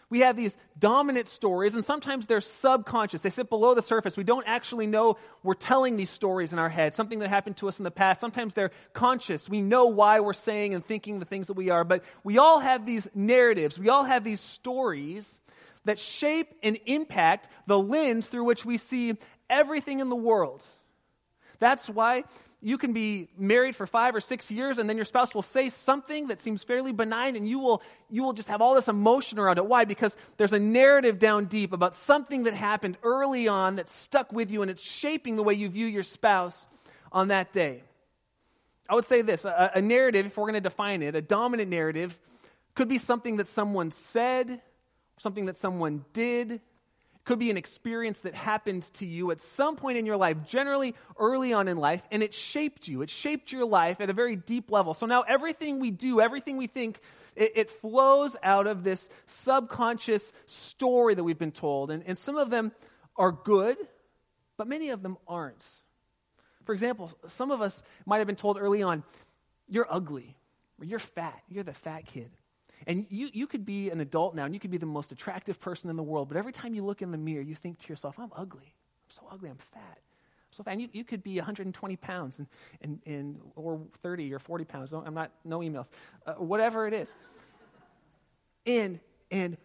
We 0.10 0.22
have 0.22 0.36
these 0.36 0.58
dominant 0.80 1.28
stories, 1.28 1.76
and 1.76 1.86
sometimes 1.86 2.26
they're 2.26 2.42
subconscious. 2.42 3.22
They 3.22 3.30
sit 3.30 3.48
below 3.48 3.76
the 3.76 3.84
surface. 3.84 4.18
We 4.18 4.24
don't 4.24 4.48
actually 4.48 4.88
know 4.88 5.18
we're 5.44 5.54
telling 5.54 5.98
these 5.98 6.10
stories 6.10 6.52
in 6.52 6.58
our 6.58 6.70
head, 6.70 6.96
something 6.96 7.20
that 7.20 7.30
happened 7.30 7.58
to 7.58 7.68
us 7.68 7.78
in 7.78 7.84
the 7.84 7.92
past. 7.92 8.20
Sometimes 8.20 8.56
they're 8.56 8.72
conscious. 8.94 9.48
We 9.48 9.62
know 9.62 9.86
why 9.86 10.20
we're 10.20 10.34
saying 10.34 10.74
and 10.74 10.84
thinking 10.84 11.20
the 11.20 11.25
things 11.25 11.48
that 11.48 11.54
we 11.54 11.70
are, 11.70 11.84
but 11.84 12.04
we 12.24 12.40
all 12.40 12.60
have 12.60 12.88
these 12.88 13.08
narratives. 13.14 13.78
We 13.78 13.90
all 13.90 14.04
have 14.04 14.24
these 14.24 14.42
stories 14.42 15.40
that 15.86 16.00
shape 16.00 16.56
and 16.64 16.80
impact 16.88 17.48
the 17.68 17.78
lens 17.78 18.25
through 18.25 18.46
which 18.46 18.66
we 18.66 18.78
see 18.78 19.16
everything 19.48 20.00
in 20.00 20.10
the 20.10 20.16
world. 20.16 20.64
That's 21.60 21.88
why 21.88 22.24
you 22.62 22.78
can 22.78 22.92
be 22.92 23.30
married 23.38 23.76
for 23.76 23.88
five 23.88 24.16
or 24.16 24.20
six 24.22 24.52
years 24.52 24.78
and 24.78 24.90
then 24.90 24.98
your 24.98 25.06
spouse 25.06 25.34
will 25.34 25.42
say 25.42 25.70
something 25.70 26.28
that 26.28 26.42
seems 26.42 26.64
fairly 26.64 26.92
benign 26.92 27.38
and 27.38 27.48
you 27.48 27.60
will, 27.60 27.82
you 28.10 28.24
will 28.24 28.34
just 28.34 28.50
have 28.50 28.62
all 28.62 28.76
this 28.76 28.90
emotion 28.90 29.40
around 29.40 29.58
it. 29.58 29.66
Why? 29.66 29.86
Because 29.86 30.16
there's 30.36 30.52
a 30.52 30.60
narrative 30.60 31.20
down 31.20 31.46
deep 31.46 31.72
about 31.72 31.96
something 31.96 32.44
that 32.44 32.54
happened 32.54 32.98
early 33.02 33.48
on 33.48 33.78
that 33.78 33.88
stuck 33.88 34.34
with 34.34 34.52
you 34.52 34.62
and 34.62 34.70
it's 34.70 34.82
shaping 34.82 35.38
the 35.38 35.44
way 35.44 35.54
you 35.54 35.70
view 35.70 35.86
your 35.86 36.04
spouse 36.04 36.68
on 37.14 37.30
that 37.30 37.54
day. 37.54 37.82
I 38.90 38.96
would 38.96 39.06
say 39.06 39.22
this 39.22 39.46
a, 39.46 39.72
a 39.75 39.82
narrative, 39.82 40.25
if 40.25 40.38
we're 40.38 40.46
going 40.46 40.56
to 40.56 40.62
define 40.62 41.01
it, 41.01 41.16
a 41.16 41.22
dominant 41.22 41.70
narrative 41.70 42.20
could 42.75 42.89
be 42.89 42.98
something 42.98 43.38
that 43.38 43.48
someone 43.48 43.92
said, 43.92 44.62
something 45.18 45.46
that 45.46 45.56
someone 45.56 46.04
did, 46.12 46.60
could 47.26 47.40
be 47.40 47.52
an 47.52 47.58
experience 47.58 48.20
that 48.20 48.34
happened 48.34 48.84
to 48.94 49.06
you 49.06 49.32
at 49.32 49.40
some 49.40 49.76
point 49.76 49.98
in 49.98 50.06
your 50.06 50.18
life, 50.18 50.38
generally 50.46 50.96
early 51.18 51.54
on 51.54 51.68
in 51.68 51.78
life, 51.78 52.02
and 52.12 52.24
it 52.24 52.34
shaped 52.34 52.88
you. 52.88 53.02
It 53.02 53.10
shaped 53.10 53.52
your 53.52 53.66
life 53.66 54.02
at 54.02 54.10
a 54.10 54.14
very 54.14 54.36
deep 54.36 54.72
level. 54.72 54.94
So 54.94 55.06
now 55.06 55.22
everything 55.22 55.80
we 55.80 55.92
do, 55.92 56.22
everything 56.22 56.58
we 56.58 56.68
think, 56.68 57.00
it, 57.36 57.52
it 57.56 57.70
flows 57.70 58.36
out 58.42 58.68
of 58.68 58.84
this 58.84 59.10
subconscious 59.26 60.32
story 60.48 61.14
that 61.14 61.24
we've 61.24 61.38
been 61.38 61.52
told. 61.52 61.92
And, 61.92 62.04
and 62.06 62.18
some 62.18 62.36
of 62.36 62.50
them 62.50 62.72
are 63.16 63.32
good, 63.32 63.78
but 64.58 64.68
many 64.68 64.90
of 64.90 65.04
them 65.04 65.18
aren't. 65.28 65.66
For 66.66 66.74
example, 66.74 67.12
some 67.28 67.52
of 67.52 67.62
us 67.62 67.82
might 68.06 68.18
have 68.20 68.28
been 68.28 68.36
told 68.36 68.58
early 68.60 68.82
on, 68.82 69.04
you're 69.68 69.88
ugly, 69.90 70.36
or 70.80 70.86
you're 70.86 71.00
fat, 71.00 71.40
you're 71.48 71.64
the 71.64 71.74
fat 71.74 72.06
kid. 72.06 72.32
And 72.88 73.05
you, 73.09 73.29
you 73.33 73.48
could 73.48 73.65
be 73.65 73.89
an 73.89 74.00
adult 74.00 74.36
now 74.36 74.45
and 74.45 74.53
you 74.53 74.59
could 74.59 74.71
be 74.71 74.77
the 74.77 74.86
most 74.86 75.12
attractive 75.12 75.59
person 75.59 75.89
in 75.89 75.95
the 75.95 76.03
world, 76.03 76.27
but 76.27 76.38
every 76.38 76.51
time 76.51 76.74
you 76.74 76.83
look 76.83 77.01
in 77.01 77.12
the 77.12 77.17
mirror, 77.17 77.41
you 77.41 77.55
think 77.55 77.79
to 77.79 77.89
yourself, 77.89 78.17
I'm 78.19 78.31
ugly. 78.36 78.63
I'm 78.65 79.09
so 79.09 79.21
ugly. 79.31 79.50
I'm 79.50 79.57
fat. 79.57 79.81
I'm 79.81 80.51
so 80.51 80.63
fat. 80.63 80.71
And 80.71 80.81
you, 80.81 80.89
you 80.93 81.03
could 81.03 81.24
be 81.24 81.38
120 81.38 81.95
pounds 81.98 82.39
and, 82.39 82.48
and, 82.81 83.00
and, 83.05 83.39
or 83.55 83.81
30 84.01 84.33
or 84.33 84.39
40 84.39 84.65
pounds. 84.65 84.93
I'm 84.93 85.13
not, 85.13 85.31
no 85.43 85.59
emails. 85.59 85.88
Uh, 86.25 86.33
whatever 86.33 86.88
it 86.88 86.93
is. 86.93 87.13
And, 88.65 89.00
and, 89.31 89.57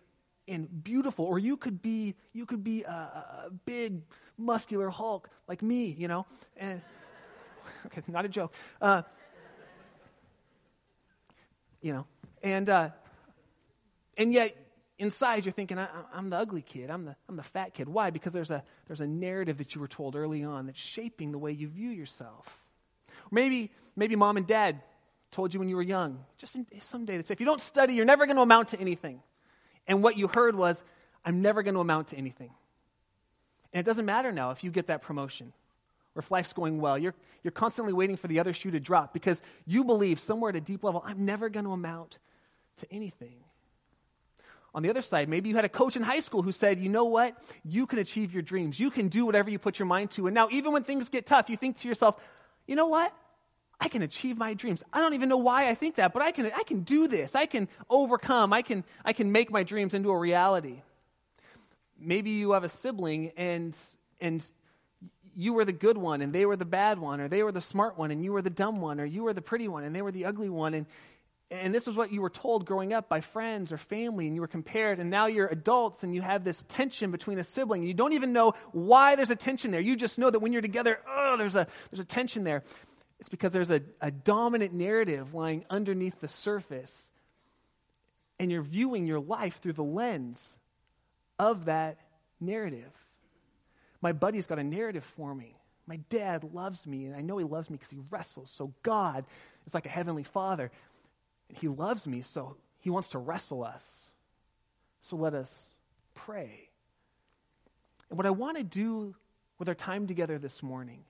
and 0.48 0.84
beautiful. 0.84 1.24
Or 1.24 1.38
you 1.38 1.56
could 1.56 1.82
be, 1.82 2.14
you 2.32 2.46
could 2.46 2.64
be 2.64 2.82
a, 2.82 2.90
a 2.90 3.50
big, 3.64 4.02
muscular 4.36 4.90
Hulk 4.90 5.28
like 5.48 5.62
me, 5.62 5.94
you 5.98 6.08
know. 6.08 6.26
And, 6.56 6.80
okay, 7.86 8.02
not 8.08 8.24
a 8.24 8.28
joke. 8.28 8.52
Uh, 8.80 9.02
you 11.80 11.92
know, 11.92 12.06
and, 12.42 12.68
uh, 12.68 12.90
and 14.16 14.32
yet, 14.32 14.56
inside, 14.98 15.44
you're 15.44 15.52
thinking, 15.52 15.78
I, 15.78 15.88
am 16.14 16.30
the 16.30 16.36
ugly 16.36 16.62
kid. 16.62 16.90
I'm 16.90 17.04
the, 17.04 17.16
I'm 17.28 17.36
the 17.36 17.42
fat 17.42 17.74
kid. 17.74 17.88
Why? 17.88 18.10
Because 18.10 18.32
there's 18.32 18.50
a, 18.50 18.62
there's 18.86 19.00
a 19.00 19.06
narrative 19.06 19.58
that 19.58 19.74
you 19.74 19.80
were 19.80 19.88
told 19.88 20.16
early 20.16 20.44
on 20.44 20.66
that's 20.66 20.78
shaping 20.78 21.32
the 21.32 21.38
way 21.38 21.52
you 21.52 21.68
view 21.68 21.90
yourself. 21.90 22.58
maybe, 23.30 23.70
maybe 23.96 24.16
mom 24.16 24.36
and 24.36 24.46
dad 24.46 24.80
told 25.30 25.52
you 25.52 25.58
when 25.58 25.68
you 25.68 25.76
were 25.76 25.82
young, 25.82 26.24
just 26.38 26.56
someday, 26.80 27.16
they 27.16 27.22
say, 27.22 27.32
if 27.32 27.40
you 27.40 27.46
don't 27.46 27.60
study, 27.60 27.94
you're 27.94 28.04
never 28.04 28.24
going 28.26 28.36
to 28.36 28.42
amount 28.42 28.68
to 28.68 28.80
anything. 28.80 29.20
And 29.86 30.02
what 30.02 30.16
you 30.16 30.28
heard 30.28 30.54
was, 30.54 30.82
I'm 31.24 31.42
never 31.42 31.62
going 31.62 31.74
to 31.74 31.80
amount 31.80 32.08
to 32.08 32.16
anything. 32.16 32.50
And 33.72 33.80
it 33.80 33.84
doesn't 33.84 34.04
matter 34.04 34.30
now 34.30 34.52
if 34.52 34.62
you 34.62 34.70
get 34.70 34.86
that 34.86 35.02
promotion 35.02 35.52
or 36.14 36.20
if 36.20 36.30
life's 36.30 36.52
going 36.52 36.80
well. 36.80 36.96
You're, 36.96 37.14
you're 37.42 37.50
constantly 37.50 37.92
waiting 37.92 38.16
for 38.16 38.28
the 38.28 38.38
other 38.38 38.52
shoe 38.52 38.70
to 38.70 38.80
drop 38.80 39.12
because 39.12 39.42
you 39.66 39.82
believe 39.82 40.20
somewhere 40.20 40.50
at 40.50 40.56
a 40.56 40.60
deep 40.60 40.84
level, 40.84 41.02
I'm 41.04 41.24
never 41.24 41.48
going 41.48 41.64
to 41.64 41.72
amount 41.72 42.18
to 42.76 42.92
anything. 42.92 43.34
On 44.74 44.82
the 44.82 44.90
other 44.90 45.02
side, 45.02 45.28
maybe 45.28 45.48
you 45.48 45.54
had 45.54 45.64
a 45.64 45.68
coach 45.68 45.94
in 45.94 46.02
high 46.02 46.18
school 46.18 46.42
who 46.42 46.50
said, 46.50 46.80
you 46.80 46.88
know 46.88 47.04
what? 47.04 47.40
You 47.64 47.86
can 47.86 48.00
achieve 48.00 48.32
your 48.32 48.42
dreams. 48.42 48.80
You 48.80 48.90
can 48.90 49.06
do 49.06 49.24
whatever 49.24 49.48
you 49.48 49.58
put 49.58 49.78
your 49.78 49.86
mind 49.86 50.10
to. 50.12 50.26
And 50.26 50.34
now, 50.34 50.48
even 50.50 50.72
when 50.72 50.82
things 50.82 51.08
get 51.08 51.26
tough, 51.26 51.48
you 51.48 51.56
think 51.56 51.78
to 51.80 51.88
yourself, 51.88 52.16
you 52.66 52.74
know 52.74 52.86
what? 52.86 53.14
I 53.80 53.88
can 53.88 54.02
achieve 54.02 54.36
my 54.36 54.54
dreams. 54.54 54.82
I 54.92 55.00
don't 55.00 55.14
even 55.14 55.28
know 55.28 55.36
why 55.36 55.68
I 55.68 55.74
think 55.74 55.96
that, 55.96 56.12
but 56.12 56.22
I 56.22 56.32
can, 56.32 56.46
I 56.46 56.64
can 56.64 56.80
do 56.80 57.06
this. 57.06 57.36
I 57.36 57.46
can 57.46 57.68
overcome. 57.88 58.52
I 58.52 58.62
can, 58.62 58.82
I 59.04 59.12
can 59.12 59.30
make 59.30 59.50
my 59.50 59.62
dreams 59.62 59.94
into 59.94 60.10
a 60.10 60.18
reality. 60.18 60.82
Maybe 61.98 62.30
you 62.30 62.52
have 62.52 62.64
a 62.64 62.68
sibling 62.68 63.30
and, 63.36 63.74
and 64.20 64.44
you 65.36 65.52
were 65.52 65.64
the 65.64 65.72
good 65.72 65.98
one 65.98 66.20
and 66.20 66.32
they 66.32 66.46
were 66.46 66.56
the 66.56 66.64
bad 66.64 66.98
one, 66.98 67.20
or 67.20 67.28
they 67.28 67.42
were 67.44 67.52
the 67.52 67.60
smart 67.60 67.96
one 67.96 68.10
and 68.10 68.24
you 68.24 68.32
were 68.32 68.42
the 68.42 68.50
dumb 68.50 68.76
one, 68.76 69.00
or 69.00 69.04
you 69.04 69.22
were 69.22 69.32
the 69.32 69.42
pretty 69.42 69.68
one 69.68 69.84
and 69.84 69.94
they 69.94 70.02
were 70.02 70.12
the 70.12 70.24
ugly 70.24 70.48
one. 70.48 70.74
And, 70.74 70.86
and 71.54 71.74
this 71.74 71.86
was 71.86 71.96
what 71.96 72.12
you 72.12 72.20
were 72.20 72.30
told 72.30 72.66
growing 72.66 72.92
up 72.92 73.08
by 73.08 73.20
friends 73.20 73.72
or 73.72 73.78
family, 73.78 74.26
and 74.26 74.34
you 74.34 74.40
were 74.40 74.48
compared, 74.48 74.98
and 74.98 75.10
now 75.10 75.26
you're 75.26 75.46
adults 75.46 76.02
and 76.02 76.14
you 76.14 76.22
have 76.22 76.44
this 76.44 76.64
tension 76.68 77.10
between 77.10 77.38
a 77.38 77.44
sibling. 77.44 77.84
You 77.84 77.94
don't 77.94 78.12
even 78.12 78.32
know 78.32 78.54
why 78.72 79.16
there's 79.16 79.30
a 79.30 79.36
tension 79.36 79.70
there. 79.70 79.80
You 79.80 79.96
just 79.96 80.18
know 80.18 80.30
that 80.30 80.40
when 80.40 80.52
you're 80.52 80.62
together, 80.62 80.98
oh, 81.08 81.36
there's 81.36 81.56
a, 81.56 81.66
there's 81.90 82.00
a 82.00 82.04
tension 82.04 82.44
there. 82.44 82.62
It's 83.20 83.28
because 83.28 83.52
there's 83.52 83.70
a, 83.70 83.80
a 84.00 84.10
dominant 84.10 84.72
narrative 84.72 85.34
lying 85.34 85.64
underneath 85.70 86.20
the 86.20 86.28
surface, 86.28 87.10
and 88.38 88.50
you're 88.50 88.62
viewing 88.62 89.06
your 89.06 89.20
life 89.20 89.60
through 89.60 89.74
the 89.74 89.84
lens 89.84 90.58
of 91.38 91.66
that 91.66 91.98
narrative. 92.40 92.92
My 94.00 94.12
buddy's 94.12 94.46
got 94.46 94.58
a 94.58 94.64
narrative 94.64 95.04
for 95.16 95.34
me. 95.34 95.56
My 95.86 95.96
dad 96.08 96.44
loves 96.52 96.86
me, 96.86 97.06
and 97.06 97.14
I 97.14 97.20
know 97.20 97.38
he 97.38 97.44
loves 97.44 97.70
me 97.70 97.76
because 97.76 97.90
he 97.90 97.98
wrestles. 98.10 98.50
So 98.50 98.72
God 98.82 99.24
is 99.66 99.74
like 99.74 99.86
a 99.86 99.90
heavenly 99.90 100.22
father. 100.22 100.70
And 101.48 101.58
he 101.58 101.68
loves 101.68 102.06
me, 102.06 102.22
so 102.22 102.56
he 102.80 102.90
wants 102.90 103.08
to 103.10 103.18
wrestle 103.18 103.64
us. 103.64 104.08
So 105.02 105.16
let 105.16 105.34
us 105.34 105.70
pray. 106.14 106.68
And 108.08 108.16
what 108.16 108.26
I 108.26 108.30
want 108.30 108.56
to 108.56 108.64
do 108.64 109.14
with 109.58 109.68
our 109.68 109.74
time 109.74 110.06
together 110.06 110.38
this 110.38 110.62
morning 110.62 111.04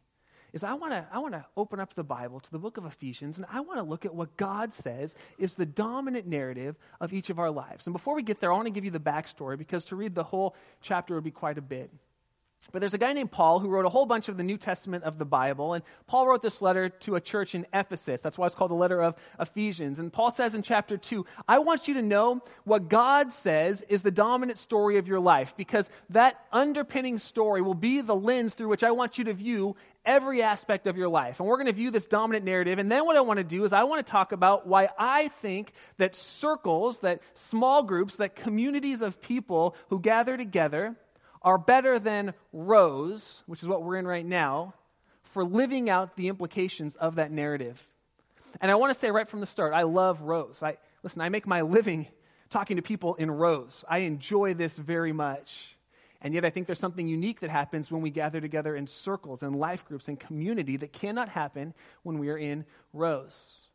is 0.53 0.63
I 0.63 0.75
want 0.75 0.93
to 0.93 1.05
I 1.13 1.19
want 1.19 1.35
to 1.35 1.45
open 1.57 1.81
up 1.81 1.95
the 1.95 2.05
Bible 2.05 2.39
to 2.39 2.51
the 2.51 2.59
book 2.59 2.77
of 2.77 2.87
Ephesians 2.87 3.37
and 3.37 3.47
I 3.51 3.61
want 3.61 3.79
to 3.79 3.83
look 3.83 4.05
at 4.05 4.15
what 4.15 4.37
God 4.37 4.73
says 4.73 5.15
is 5.37 5.55
the 5.55 5.67
dominant 5.67 6.27
narrative 6.27 6.77
of 7.01 7.13
each 7.13 7.29
of 7.29 7.39
our 7.39 7.51
lives. 7.51 7.87
And 7.87 7.93
before 7.93 8.15
we 8.15 8.23
get 8.23 8.41
there, 8.41 8.53
I 8.53 8.55
want 8.55 8.69
to 8.69 8.73
give 8.73 8.85
you 8.85 8.93
the 8.93 9.01
backstory 9.01 9.59
because 9.59 9.85
to 9.87 9.97
read 9.97 10.15
the 10.15 10.23
whole 10.23 10.55
chapter 10.81 11.15
would 11.15 11.25
be 11.25 11.33
quite 11.33 11.59
a 11.59 11.63
bit. 11.63 11.91
But 12.73 12.81
there's 12.81 12.95
a 12.95 12.99
guy 12.99 13.13
named 13.13 13.31
Paul 13.31 13.61
who 13.61 13.69
wrote 13.69 13.85
a 13.85 13.89
whole 13.89 14.07
bunch 14.07 14.29
of 14.29 14.37
the 14.37 14.43
New 14.43 14.57
Testament 14.57 15.05
of 15.05 15.19
the 15.19 15.25
Bible. 15.25 15.75
And 15.75 15.85
Paul 16.07 16.27
wrote 16.27 16.43
this 16.43 16.61
letter 16.61 16.89
to 16.89 17.17
a 17.17 17.21
church 17.21 17.55
in 17.55 17.67
Ephesus. 17.73 18.21
That's 18.21 18.37
why 18.37 18.47
it's 18.47 18.55
called 18.55 18.71
the 18.71 18.77
letter 18.77 19.03
of 19.03 19.15
Ephesians. 19.39 19.99
And 19.99 20.13
Paul 20.13 20.33
says 20.33 20.55
in 20.55 20.63
chapter 20.63 20.97
2, 20.97 21.25
I 21.47 21.59
want 21.59 21.89
you 21.89 21.95
to 21.95 22.03
know 22.03 22.43
what 22.65 22.89
God 22.89 23.33
says 23.33 23.83
is 23.89 24.03
the 24.03 24.11
dominant 24.11 24.59
story 24.59 24.99
of 24.99 25.09
your 25.09 25.21
life, 25.21 25.55
because 25.57 25.89
that 26.11 26.41
underpinning 26.53 27.19
story 27.19 27.63
will 27.63 27.75
be 27.75 28.01
the 28.01 28.17
lens 28.17 28.55
through 28.55 28.69
which 28.69 28.85
I 28.85 28.93
want 28.93 29.19
you 29.19 29.25
to 29.25 29.35
view 29.35 29.77
every 30.05 30.43
aspect 30.43 30.87
of 30.87 30.97
your 30.97 31.09
life. 31.09 31.41
And 31.41 31.49
we're 31.49 31.57
going 31.57 31.67
to 31.67 31.73
view 31.73 31.91
this 31.91 32.07
dominant 32.07 32.45
narrative. 32.45 32.79
And 32.79 32.91
then 32.91 33.07
what 33.07 33.17
I 33.17 33.23
want 33.23 33.39
to 33.39 33.45
do 33.45 33.65
is 33.65 33.73
I 33.73 33.85
want 33.85 34.05
to 34.05 34.11
talk 34.11 34.33
about 34.33 34.67
why 34.67 34.89
I 34.99 35.29
think 35.29 35.73
that 35.97 36.15
circles, 36.15 36.99
that 37.01 37.21
small 37.35 37.83
groups, 37.83 38.17
that 38.17 38.37
communities 38.37 39.01
of 39.01 39.21
people 39.21 39.75
who 39.89 40.01
gather 40.01 40.37
together, 40.37 40.97
are 41.45 41.59
better 41.59 41.99
than 41.99 42.35
rows, 42.53 43.43
which 43.47 43.63
is 43.63 43.69
what 43.69 43.83
we're 43.83 43.97
in 43.97 44.07
right 44.07 44.25
now, 44.25 44.75
for 45.23 45.45
living 45.45 45.91
out 45.91 46.17
the 46.17 46.29
implications 46.29 46.97
of 46.97 47.17
that 47.17 47.31
narrative. 47.31 47.87
And 48.61 48.71
I 48.71 48.77
want 48.77 48.93
to 48.93 48.99
say 48.99 49.11
right 49.11 49.29
from 49.29 49.41
the 49.41 49.47
start, 49.47 49.75
I 49.75 49.83
love 49.83 50.23
rows. 50.23 50.63
I 50.63 50.79
listen, 51.03 51.21
I 51.21 51.29
make 51.29 51.47
my 51.47 51.61
living 51.61 52.07
talking 52.51 52.77
to 52.77 52.83
people 52.83 53.15
in 53.17 53.31
rows. 53.31 53.85
I 53.89 53.99
enjoy 53.99 54.55
this 54.55 54.79
very 54.79 55.13
much. 55.13 55.77
And 56.23 56.33
yet 56.33 56.45
I 56.45 56.51
think 56.51 56.67
there's 56.67 56.79
something 56.79 57.07
unique 57.07 57.41
that 57.41 57.51
happens 57.51 57.91
when 57.91 58.01
we 58.01 58.09
gather 58.09 58.41
together 58.41 58.77
in 58.77 58.87
circles 58.87 59.43
and 59.43 59.57
life 59.57 59.85
groups 59.85 60.09
and 60.09 60.19
community 60.19 60.79
that 60.79 60.93
cannot 60.93 61.29
happen 61.29 61.75
when 62.03 62.19
we 62.19 62.31
are 62.31 62.39
in 62.39 62.65
rows. 62.95 63.69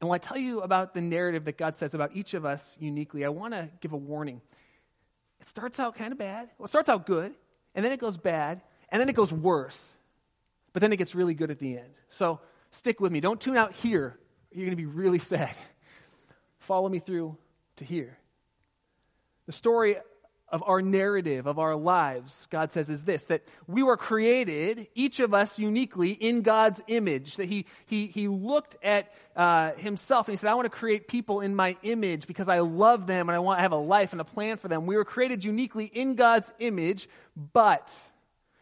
And 0.00 0.08
when 0.08 0.14
I 0.14 0.18
tell 0.18 0.36
you 0.36 0.60
about 0.60 0.94
the 0.94 1.00
narrative 1.00 1.44
that 1.46 1.58
God 1.58 1.74
says 1.74 1.92
about 1.92 2.14
each 2.14 2.34
of 2.34 2.44
us 2.44 2.76
uniquely, 2.78 3.24
I 3.24 3.30
want 3.30 3.54
to 3.54 3.68
give 3.80 3.92
a 3.92 3.96
warning 3.96 4.40
it 5.40 5.48
starts 5.48 5.80
out 5.80 5.94
kind 5.94 6.12
of 6.12 6.18
bad. 6.18 6.50
Well, 6.58 6.66
it 6.66 6.68
starts 6.68 6.88
out 6.88 7.06
good, 7.06 7.32
and 7.74 7.84
then 7.84 7.92
it 7.92 8.00
goes 8.00 8.16
bad, 8.16 8.60
and 8.90 9.00
then 9.00 9.08
it 9.08 9.14
goes 9.14 9.32
worse. 9.32 9.88
But 10.72 10.80
then 10.80 10.92
it 10.92 10.96
gets 10.96 11.14
really 11.14 11.34
good 11.34 11.50
at 11.50 11.58
the 11.58 11.78
end. 11.78 11.98
So 12.08 12.40
stick 12.70 13.00
with 13.00 13.10
me. 13.10 13.20
Don't 13.20 13.40
tune 13.40 13.56
out 13.56 13.72
here. 13.72 14.18
You're 14.52 14.66
going 14.66 14.76
to 14.76 14.76
be 14.76 14.86
really 14.86 15.18
sad. 15.18 15.56
Follow 16.58 16.88
me 16.88 16.98
through 16.98 17.36
to 17.76 17.84
here. 17.84 18.18
The 19.46 19.52
story 19.52 19.96
of 20.50 20.62
our 20.66 20.82
narrative, 20.82 21.46
of 21.46 21.58
our 21.58 21.76
lives, 21.76 22.46
God 22.50 22.72
says, 22.72 22.90
is 22.90 23.04
this 23.04 23.24
that 23.26 23.42
we 23.66 23.82
were 23.82 23.96
created, 23.96 24.88
each 24.94 25.20
of 25.20 25.32
us 25.32 25.58
uniquely, 25.58 26.10
in 26.10 26.42
God's 26.42 26.82
image. 26.88 27.36
That 27.36 27.46
He, 27.46 27.66
he, 27.86 28.06
he 28.08 28.28
looked 28.28 28.76
at 28.82 29.12
uh, 29.36 29.72
Himself 29.72 30.28
and 30.28 30.32
He 30.32 30.36
said, 30.36 30.50
I 30.50 30.54
want 30.54 30.66
to 30.66 30.70
create 30.70 31.08
people 31.08 31.40
in 31.40 31.54
my 31.54 31.76
image 31.82 32.26
because 32.26 32.48
I 32.48 32.60
love 32.60 33.06
them 33.06 33.28
and 33.28 33.36
I 33.36 33.38
want 33.38 33.58
to 33.58 33.62
have 33.62 33.72
a 33.72 33.76
life 33.76 34.12
and 34.12 34.20
a 34.20 34.24
plan 34.24 34.56
for 34.56 34.68
them. 34.68 34.86
We 34.86 34.96
were 34.96 35.04
created 35.04 35.44
uniquely 35.44 35.84
in 35.86 36.14
God's 36.16 36.52
image, 36.58 37.08
but 37.52 37.96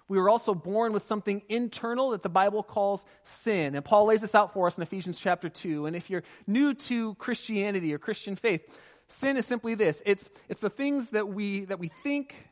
we 0.09 0.19
were 0.19 0.31
also 0.31 0.55
born 0.55 0.95
with 0.95 1.05
something 1.05 1.43
internal 1.51 2.11
that 2.11 2.23
the 2.23 2.31
Bible 2.31 2.63
calls 2.63 3.05
sin. 3.25 3.75
And 3.75 3.85
Paul 3.85 4.07
lays 4.07 4.23
this 4.23 4.35
out 4.35 4.55
for 4.55 4.67
us 4.67 4.79
in 4.79 4.83
Ephesians 4.83 5.19
chapter 5.19 5.51
2. 5.51 5.85
And 5.85 5.95
if 5.95 6.09
you're 6.09 6.23
new 6.47 6.73
to 6.75 7.15
Christianity 7.17 7.93
or 7.93 7.99
Christian 7.99 8.35
faith, 8.35 8.63
sin 9.09 9.37
is 9.37 9.47
simply 9.47 9.75
this 9.75 10.03
it's, 10.07 10.29
it's 10.49 10.61
the 10.61 10.71
things 10.71 11.11
that 11.11 11.29
we, 11.29 11.65
that 11.67 11.79
we 11.79 11.89
think, 11.89 12.49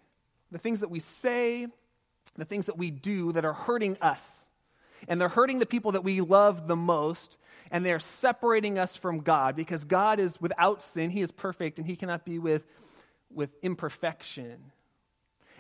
the 0.51 0.59
things 0.59 0.81
that 0.81 0.91
we 0.91 1.01
say, 1.01 1.67
the 2.37 2.45
things 2.45 2.67
that 2.67 2.79
we 2.79 2.91
do 2.91 3.33
that 3.33 3.45
are 3.45 3.53
hurting 3.53 3.97
us. 4.01 4.47
And 5.09 5.21
they're 5.21 5.29
hurting 5.29 5.59
the 5.59 5.67
people 5.67 5.93
that 5.93 6.05
we 6.05 6.21
love 6.21 6.67
the 6.67 6.77
most, 6.77 7.37
and 7.71 7.85
they're 7.85 7.99
separating 7.99 8.79
us 8.79 8.97
from 8.97 9.21
God 9.21 9.55
because 9.55 9.85
God 9.85 10.19
is 10.19 10.41
without 10.41 10.83
sin. 10.83 11.11
He 11.11 11.21
is 11.21 11.31
perfect, 11.31 11.79
and 11.79 11.87
He 11.87 11.97
cannot 11.97 12.25
be 12.25 12.39
with, 12.39 12.65
with 13.31 13.51
imperfection. 13.63 14.73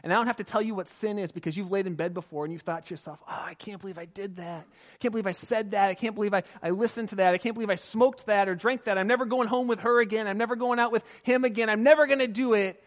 And 0.02 0.12
I 0.12 0.16
don't 0.16 0.26
have 0.26 0.36
to 0.36 0.44
tell 0.44 0.62
you 0.62 0.74
what 0.74 0.88
sin 0.88 1.18
is 1.18 1.32
because 1.32 1.56
you've 1.56 1.70
laid 1.70 1.86
in 1.86 1.94
bed 1.94 2.14
before 2.14 2.44
and 2.44 2.52
you've 2.52 2.62
thought 2.62 2.86
to 2.86 2.90
yourself, 2.94 3.18
oh, 3.28 3.44
I 3.46 3.54
can't 3.54 3.80
believe 3.80 3.98
I 3.98 4.04
did 4.04 4.36
that. 4.36 4.66
I 4.66 4.96
can't 4.98 5.12
believe 5.12 5.26
I 5.26 5.32
said 5.32 5.72
that. 5.72 5.90
I 5.90 5.94
can't 5.94 6.14
believe 6.14 6.34
I, 6.34 6.42
I 6.62 6.70
listened 6.70 7.10
to 7.10 7.16
that. 7.16 7.34
I 7.34 7.38
can't 7.38 7.54
believe 7.54 7.70
I 7.70 7.76
smoked 7.76 8.26
that 8.26 8.48
or 8.48 8.54
drank 8.54 8.84
that. 8.84 8.98
I'm 8.98 9.06
never 9.06 9.24
going 9.24 9.48
home 9.48 9.66
with 9.66 9.80
her 9.80 10.00
again. 10.00 10.26
I'm 10.26 10.38
never 10.38 10.56
going 10.56 10.78
out 10.78 10.92
with 10.92 11.04
him 11.22 11.44
again. 11.44 11.68
I'm 11.68 11.82
never 11.82 12.06
going 12.06 12.20
to 12.20 12.28
do 12.28 12.54
it. 12.54 12.82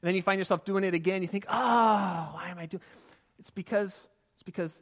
And 0.00 0.08
then 0.08 0.14
you 0.14 0.22
find 0.22 0.38
yourself 0.38 0.64
doing 0.64 0.84
it 0.84 0.94
again. 0.94 1.22
You 1.22 1.28
think, 1.28 1.46
oh, 1.48 1.52
why 2.32 2.48
am 2.50 2.58
I 2.58 2.66
doing 2.66 2.82
It's 3.38 3.50
because, 3.50 4.08
it's 4.34 4.42
because 4.42 4.72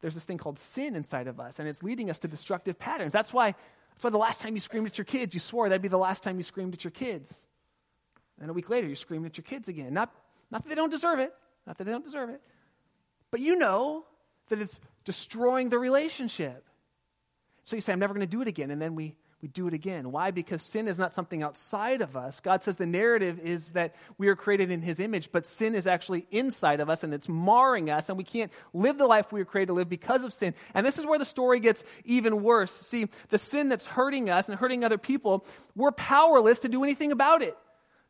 there's 0.00 0.14
this 0.14 0.24
thing 0.24 0.38
called 0.38 0.58
sin 0.58 0.96
inside 0.96 1.28
of 1.28 1.40
us 1.40 1.58
and 1.58 1.68
it's 1.68 1.82
leading 1.82 2.10
us 2.10 2.18
to 2.20 2.28
destructive 2.28 2.78
patterns. 2.78 3.12
That's 3.12 3.32
why, 3.32 3.54
that's 3.92 4.04
why 4.04 4.10
the 4.10 4.18
last 4.18 4.40
time 4.40 4.54
you 4.54 4.60
screamed 4.60 4.86
at 4.86 4.98
your 4.98 5.04
kids, 5.04 5.34
you 5.34 5.40
swore 5.40 5.68
that'd 5.68 5.82
be 5.82 5.88
the 5.88 5.98
last 5.98 6.22
time 6.22 6.36
you 6.36 6.42
screamed 6.42 6.74
at 6.74 6.84
your 6.84 6.90
kids. 6.90 7.46
And 8.40 8.50
a 8.50 8.52
week 8.52 8.68
later, 8.70 8.88
you 8.88 8.96
screamed 8.96 9.26
at 9.26 9.36
your 9.36 9.44
kids 9.44 9.68
again. 9.68 9.94
Not 9.94 10.12
not 10.52 10.62
that 10.62 10.68
they 10.68 10.76
don't 10.76 10.90
deserve 10.90 11.18
it, 11.18 11.34
not 11.66 11.78
that 11.78 11.84
they 11.84 11.90
don't 11.90 12.04
deserve 12.04 12.28
it, 12.28 12.40
but 13.30 13.40
you 13.40 13.56
know 13.56 14.04
that 14.50 14.60
it's 14.60 14.78
destroying 15.04 15.70
the 15.70 15.78
relationship. 15.78 16.64
So 17.64 17.74
you 17.74 17.82
say, 17.82 17.92
I'm 17.92 17.98
never 17.98 18.12
going 18.12 18.26
to 18.26 18.30
do 18.30 18.42
it 18.42 18.48
again. 18.48 18.70
And 18.70 18.82
then 18.82 18.94
we, 18.94 19.16
we 19.40 19.48
do 19.48 19.66
it 19.66 19.72
again. 19.72 20.12
Why? 20.12 20.30
Because 20.30 20.60
sin 20.60 20.88
is 20.88 20.98
not 20.98 21.10
something 21.10 21.42
outside 21.42 22.02
of 22.02 22.16
us. 22.16 22.40
God 22.40 22.62
says 22.62 22.76
the 22.76 22.86
narrative 22.86 23.38
is 23.38 23.70
that 23.70 23.94
we 24.18 24.28
are 24.28 24.36
created 24.36 24.70
in 24.70 24.82
His 24.82 25.00
image, 25.00 25.30
but 25.32 25.46
sin 25.46 25.74
is 25.74 25.86
actually 25.86 26.26
inside 26.30 26.80
of 26.80 26.90
us 26.90 27.02
and 27.02 27.14
it's 27.14 27.28
marring 27.28 27.88
us, 27.88 28.08
and 28.08 28.18
we 28.18 28.24
can't 28.24 28.52
live 28.74 28.98
the 28.98 29.06
life 29.06 29.32
we 29.32 29.40
were 29.40 29.46
created 29.46 29.68
to 29.68 29.74
live 29.74 29.88
because 29.88 30.22
of 30.22 30.34
sin. 30.34 30.54
And 30.74 30.84
this 30.84 30.98
is 30.98 31.06
where 31.06 31.18
the 31.18 31.24
story 31.24 31.60
gets 31.60 31.82
even 32.04 32.42
worse. 32.42 32.72
See, 32.72 33.08
the 33.30 33.38
sin 33.38 33.70
that's 33.70 33.86
hurting 33.86 34.28
us 34.28 34.48
and 34.48 34.58
hurting 34.58 34.84
other 34.84 34.98
people, 34.98 35.46
we're 35.74 35.92
powerless 35.92 36.58
to 36.60 36.68
do 36.68 36.84
anything 36.84 37.10
about 37.10 37.42
it. 37.42 37.56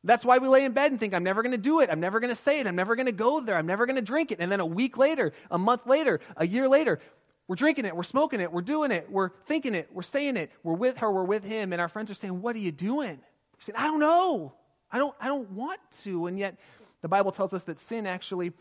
That's 0.04 0.24
why 0.24 0.38
we 0.38 0.48
lay 0.48 0.64
in 0.64 0.72
bed 0.72 0.90
and 0.90 0.98
think, 0.98 1.14
I'm 1.14 1.22
never 1.22 1.42
going 1.42 1.52
to 1.52 1.58
do 1.58 1.80
it. 1.80 1.88
I'm 1.90 2.00
never 2.00 2.18
going 2.18 2.30
to 2.30 2.34
say 2.34 2.58
it. 2.60 2.66
I'm 2.66 2.74
never 2.74 2.96
going 2.96 3.06
to 3.06 3.12
go 3.12 3.40
there. 3.40 3.56
I'm 3.56 3.66
never 3.66 3.86
going 3.86 3.96
to 3.96 4.02
drink 4.02 4.32
it. 4.32 4.38
And 4.40 4.50
then 4.50 4.58
a 4.58 4.66
week 4.66 4.98
later, 4.98 5.32
a 5.50 5.58
month 5.58 5.86
later, 5.86 6.20
a 6.36 6.46
year 6.46 6.68
later, 6.68 6.98
we're 7.46 7.56
drinking 7.56 7.84
it. 7.84 7.94
We're 7.94 8.02
smoking 8.02 8.40
it. 8.40 8.52
We're 8.52 8.62
doing 8.62 8.90
it. 8.90 9.10
We're 9.10 9.30
thinking 9.46 9.74
it. 9.74 9.90
We're 9.92 10.02
saying 10.02 10.36
it. 10.36 10.50
We're 10.62 10.74
with 10.74 10.98
her. 10.98 11.12
We're 11.12 11.24
with 11.24 11.44
him. 11.44 11.72
And 11.72 11.80
our 11.80 11.88
friends 11.88 12.10
are 12.10 12.14
saying, 12.14 12.40
What 12.40 12.56
are 12.56 12.60
you 12.60 12.72
doing? 12.72 13.18
We're 13.18 13.60
saying, 13.60 13.76
I 13.76 13.84
don't 13.84 14.00
know. 14.00 14.54
I 14.90 14.98
don't, 14.98 15.14
I 15.20 15.28
don't 15.28 15.50
want 15.50 15.80
to. 16.02 16.26
And 16.26 16.38
yet, 16.38 16.56
the 17.00 17.08
Bible 17.08 17.32
tells 17.32 17.52
us 17.52 17.64
that 17.64 17.78
sin 17.78 18.06
actually 18.06 18.52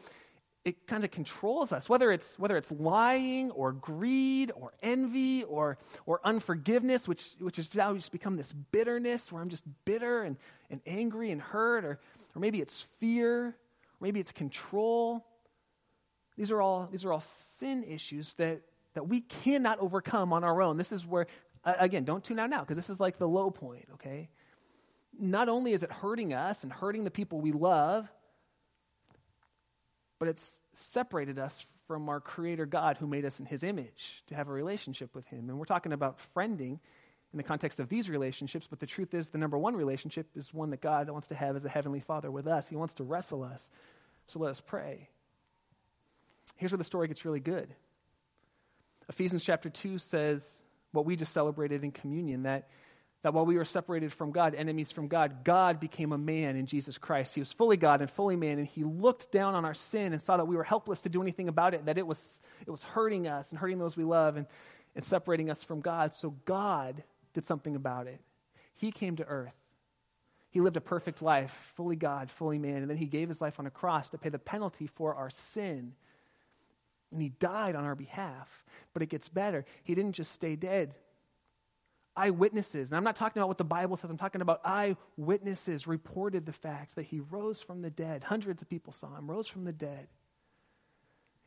it 0.64 0.86
kind 0.86 1.04
of 1.04 1.12
controls 1.12 1.72
us 1.72 1.90
whether 1.90 2.12
it's 2.12 2.38
whether 2.38 2.56
it's 2.56 2.72
lying 2.72 3.50
or 3.52 3.72
greed 3.72 4.52
or 4.56 4.74
envy 4.82 5.44
or 5.44 5.78
or 6.06 6.22
unforgiveness 6.24 7.08
which 7.08 7.32
which 7.40 7.58
is 7.58 7.74
now 7.74 7.94
just 7.96 8.12
become 8.12 8.38
this 8.38 8.52
bitterness 8.52 9.32
where 9.32 9.42
i'm 9.42 9.50
just 9.50 9.64
bitter 9.86 10.24
and, 10.24 10.38
and 10.70 10.82
angry 10.86 11.32
and 11.32 11.42
hurt 11.42 11.84
or 11.84 12.00
or 12.36 12.40
maybe 12.40 12.62
it's 12.62 12.88
fear 13.00 13.48
or 13.48 13.56
maybe 14.00 14.20
it's 14.20 14.32
control 14.32 15.26
these 16.42 16.52
are 16.52 16.62
all, 16.62 16.88
these 16.92 17.06
are 17.06 17.14
all 17.14 17.22
sin 17.22 17.84
issues 17.84 18.34
that, 18.36 18.62
that 18.94 19.08
we 19.08 19.22
cannot 19.22 19.80
overcome 19.80 20.34
on 20.34 20.44
our 20.44 20.62
own. 20.62 20.78
This 20.78 20.92
is 20.92 21.06
where, 21.06 21.28
again, 21.64 22.04
don't 22.04 22.24
tune 22.24 22.40
out 22.40 22.50
now 22.50 22.62
because 22.62 22.78
this 22.78 22.90
is 22.90 23.00
like 23.00 23.18
the 23.18 23.28
low 23.28 23.52
point, 23.52 23.88
okay? 23.94 24.30
Not 25.20 25.50
only 25.50 25.74
is 25.74 25.84
it 25.84 25.92
hurting 25.92 26.34
us 26.34 26.64
and 26.64 26.72
hurting 26.72 27.04
the 27.04 27.12
people 27.12 27.42
we 27.42 27.52
love, 27.52 28.10
but 30.22 30.28
it's 30.28 30.62
separated 30.74 31.40
us 31.40 31.66
from 31.88 32.08
our 32.08 32.20
Creator 32.20 32.68
God 32.68 32.98
who 32.98 33.08
made 33.08 33.26
us 33.26 33.40
in 33.40 33.48
His 33.48 33.64
image 33.64 34.22
to 34.28 34.36
have 34.36 34.50
a 34.50 34.52
relationship 34.52 35.16
with 35.16 35.26
Him. 35.26 35.50
And 35.50 35.58
we're 35.58 35.66
talking 35.66 35.94
about 35.94 36.20
friending 36.36 36.78
in 37.34 37.38
the 37.38 37.42
context 37.42 37.80
of 37.80 37.90
these 37.90 38.08
relationships, 38.08 38.68
but 38.70 38.80
the 38.80 38.86
truth 38.86 39.16
is 39.16 39.30
the 39.30 39.40
number 39.40 39.58
one 39.58 39.76
relationship 39.76 40.28
is 40.36 40.54
one 40.54 40.70
that 40.70 40.80
God 40.80 41.10
wants 41.10 41.30
to 41.30 41.36
have 41.36 41.56
as 41.56 41.66
a 41.66 41.70
Heavenly 41.70 42.02
Father 42.02 42.30
with 42.30 42.46
us. 42.46 42.68
He 42.68 42.76
wants 42.76 42.94
to 42.96 43.04
wrestle 43.04 43.42
us. 43.42 43.72
So 44.28 44.38
let 44.38 44.52
us 44.52 44.62
pray. 44.62 45.10
Here's 46.56 46.72
where 46.72 46.78
the 46.78 46.84
story 46.84 47.08
gets 47.08 47.26
really 47.26 47.40
good. 47.40 47.74
Ephesians 49.10 49.44
chapter 49.44 49.72
2 49.72 49.98
says 49.98 50.48
what 50.92 51.08
we 51.08 51.16
just 51.16 51.34
celebrated 51.34 51.84
in 51.84 51.90
communion 51.90 52.44
that, 52.44 52.70
that 53.24 53.34
while 53.34 53.46
we 53.46 53.56
were 53.56 53.66
separated 53.66 54.12
from 54.12 54.32
God, 54.32 54.56
enemies 54.56 54.92
from 54.92 55.08
God, 55.08 55.44
God 55.44 55.80
became 55.80 56.12
a 56.12 56.18
man 56.18 56.56
in 56.56 56.66
Jesus 56.66 56.98
Christ. 56.98 57.36
He 57.36 57.40
was 57.40 57.52
fully 57.52 57.78
God 57.78 58.02
and 58.02 58.10
fully 58.10 58.36
man, 58.36 58.58
and 58.58 58.68
He 58.68 58.84
looked 58.84 59.32
down 59.32 59.54
on 59.54 59.64
our 59.64 59.76
sin 59.76 60.12
and 60.12 60.22
saw 60.22 60.38
that 60.38 60.48
we 60.48 60.56
were 60.56 60.64
helpless 60.64 61.02
to 61.02 61.10
do 61.10 61.22
anything 61.22 61.48
about 61.48 61.74
it, 61.74 61.86
that 61.86 61.98
it 61.98 62.08
was, 62.08 62.42
it 62.66 62.72
was 62.72 62.84
hurting 62.84 63.28
us 63.28 63.52
and 63.52 63.60
hurting 63.60 63.78
those 63.78 63.96
we 63.96 64.04
love 64.04 64.38
and, 64.38 64.48
and 64.96 65.04
separating 65.04 65.52
us 65.52 65.64
from 65.64 65.82
God. 65.82 66.14
So 66.14 66.32
God 66.46 67.04
did 67.34 67.44
something 67.44 67.76
about 67.76 68.08
it. 68.08 68.20
He 68.74 68.92
came 68.92 69.16
to 69.18 69.26
earth. 69.26 69.54
He 70.50 70.60
lived 70.60 70.76
a 70.76 70.82
perfect 70.82 71.22
life, 71.22 71.72
fully 71.76 71.96
God, 71.96 72.30
fully 72.30 72.60
man, 72.60 72.78
and 72.78 72.90
then 72.90 72.98
he 72.98 73.06
gave 73.06 73.30
his 73.30 73.40
life 73.40 73.60
on 73.60 73.68
a 73.68 73.72
cross 73.72 74.10
to 74.10 74.18
pay 74.18 74.30
the 74.30 74.40
penalty 74.40 74.88
for 74.88 75.16
our 75.16 75.30
sin. 75.30 75.94
And 77.12 77.22
he 77.22 77.30
died 77.30 77.76
on 77.76 77.86
our 77.86 77.96
behalf. 77.96 78.66
But 78.94 79.04
it 79.04 79.10
gets 79.10 79.30
better. 79.30 79.64
He 79.84 79.96
didn't 79.96 80.14
just 80.14 80.34
stay 80.34 80.56
dead. 80.56 80.96
Eyewitnesses, 82.16 82.92
and 82.92 82.98
I'm 82.98 83.04
not 83.04 83.16
talking 83.16 83.40
about 83.40 83.48
what 83.48 83.58
the 83.58 83.64
Bible 83.64 83.96
says, 83.98 84.10
I'm 84.10 84.18
talking 84.18 84.42
about 84.42 84.62
eyewitnesses 84.66 85.88
reported 85.88 86.46
the 86.46 86.52
fact 86.52 86.96
that 86.96 87.04
he 87.04 87.20
rose 87.20 87.62
from 87.62 87.82
the 87.82 87.90
dead. 87.90 88.24
Hundreds 88.24 88.62
of 88.62 88.70
people 88.70 88.92
saw 88.94 89.16
him, 89.16 89.30
rose 89.32 89.48
from 89.48 89.64
the 89.64 89.72
dead. 89.72 90.08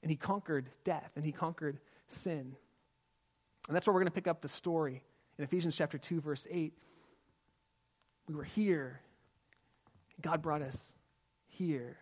And 0.02 0.10
he 0.10 0.16
conquered 0.16 0.68
death 0.84 1.10
and 1.16 1.24
he 1.24 1.32
conquered 1.32 1.78
sin. 2.08 2.56
And 3.68 3.76
that's 3.76 3.86
where 3.86 3.94
we're 3.94 4.00
going 4.00 4.10
to 4.10 4.14
pick 4.14 4.26
up 4.26 4.40
the 4.40 4.48
story 4.48 5.02
in 5.38 5.44
Ephesians 5.44 5.74
chapter 5.76 5.98
2, 5.98 6.20
verse 6.20 6.46
8, 6.50 6.72
we 8.28 8.34
were 8.34 8.44
here. 8.44 9.00
God 10.20 10.42
brought 10.42 10.62
us 10.62 10.92
here. 11.46 11.98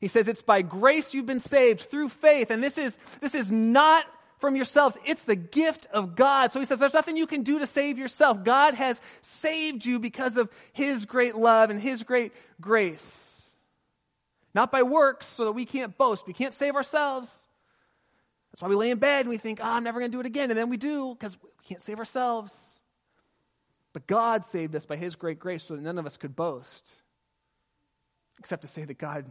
He 0.00 0.08
says 0.08 0.28
it's 0.28 0.42
by 0.42 0.62
grace 0.62 1.14
you've 1.14 1.26
been 1.26 1.40
saved 1.40 1.80
through 1.80 2.10
faith. 2.10 2.50
And 2.50 2.62
this 2.62 2.78
is, 2.78 2.98
this 3.20 3.34
is 3.34 3.50
not 3.50 4.04
from 4.38 4.56
yourselves. 4.56 4.96
It's 5.04 5.24
the 5.24 5.36
gift 5.36 5.86
of 5.92 6.14
God. 6.14 6.52
So 6.52 6.60
he 6.60 6.64
says 6.64 6.78
there's 6.78 6.94
nothing 6.94 7.16
you 7.16 7.26
can 7.26 7.42
do 7.42 7.58
to 7.58 7.66
save 7.66 7.98
yourself. 7.98 8.44
God 8.44 8.74
has 8.74 9.00
saved 9.20 9.84
you 9.84 9.98
because 9.98 10.36
of 10.36 10.48
his 10.72 11.04
great 11.04 11.34
love 11.34 11.70
and 11.70 11.80
his 11.80 12.02
great 12.02 12.32
grace. 12.60 13.50
Not 14.54 14.72
by 14.72 14.82
works 14.82 15.26
so 15.26 15.44
that 15.44 15.52
we 15.52 15.64
can't 15.64 15.96
boast. 15.96 16.26
We 16.26 16.32
can't 16.32 16.54
save 16.54 16.74
ourselves. 16.74 17.28
That's 18.50 18.62
why 18.62 18.68
we 18.68 18.76
lay 18.76 18.90
in 18.90 18.98
bed 18.98 19.20
and 19.20 19.28
we 19.28 19.36
think, 19.36 19.60
oh, 19.62 19.68
I'm 19.68 19.84
never 19.84 20.00
going 20.00 20.10
to 20.10 20.16
do 20.16 20.20
it 20.20 20.26
again. 20.26 20.50
And 20.50 20.58
then 20.58 20.70
we 20.70 20.76
do 20.76 21.14
because 21.14 21.36
we 21.42 21.50
can't 21.68 21.82
save 21.82 21.98
ourselves. 21.98 22.52
But 23.92 24.06
God 24.06 24.44
saved 24.44 24.74
us 24.74 24.84
by 24.84 24.96
His 24.96 25.16
great 25.16 25.38
grace 25.38 25.64
so 25.64 25.74
that 25.74 25.82
none 25.82 25.98
of 25.98 26.06
us 26.06 26.16
could 26.16 26.36
boast, 26.36 26.90
except 28.38 28.62
to 28.62 28.68
say 28.68 28.84
that 28.84 28.98
God 28.98 29.30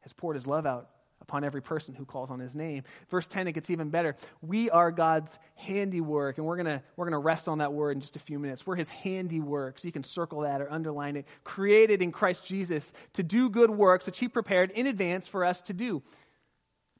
has 0.00 0.12
poured 0.12 0.36
His 0.36 0.46
love 0.46 0.66
out 0.66 0.88
upon 1.20 1.44
every 1.44 1.60
person 1.60 1.94
who 1.94 2.04
calls 2.04 2.30
on 2.30 2.40
his 2.40 2.56
name. 2.56 2.82
Verse 3.10 3.26
10, 3.26 3.48
it 3.48 3.52
gets 3.52 3.70
even 3.70 3.90
better. 3.90 4.16
We 4.40 4.70
are 4.70 4.90
God's 4.90 5.38
handiwork, 5.56 6.38
and 6.38 6.46
we're 6.46 6.56
going 6.56 6.80
we're 6.96 7.06
gonna 7.06 7.18
rest 7.18 7.48
on 7.48 7.58
that 7.58 7.72
word 7.72 7.92
in 7.92 8.00
just 8.00 8.16
a 8.16 8.20
few 8.20 8.38
minutes. 8.38 8.66
We're 8.66 8.76
his 8.76 8.88
handiwork, 8.88 9.78
so 9.78 9.86
you 9.86 9.92
can 9.92 10.04
circle 10.04 10.40
that 10.42 10.60
or 10.60 10.70
underline 10.72 11.16
it. 11.16 11.26
Created 11.44 12.02
in 12.02 12.12
Christ 12.12 12.46
Jesus 12.46 12.92
to 13.14 13.22
do 13.22 13.50
good 13.50 13.70
works, 13.70 14.06
which 14.06 14.18
he 14.18 14.28
prepared 14.28 14.70
in 14.70 14.86
advance 14.86 15.26
for 15.26 15.44
us 15.44 15.62
to 15.62 15.72
do. 15.72 16.02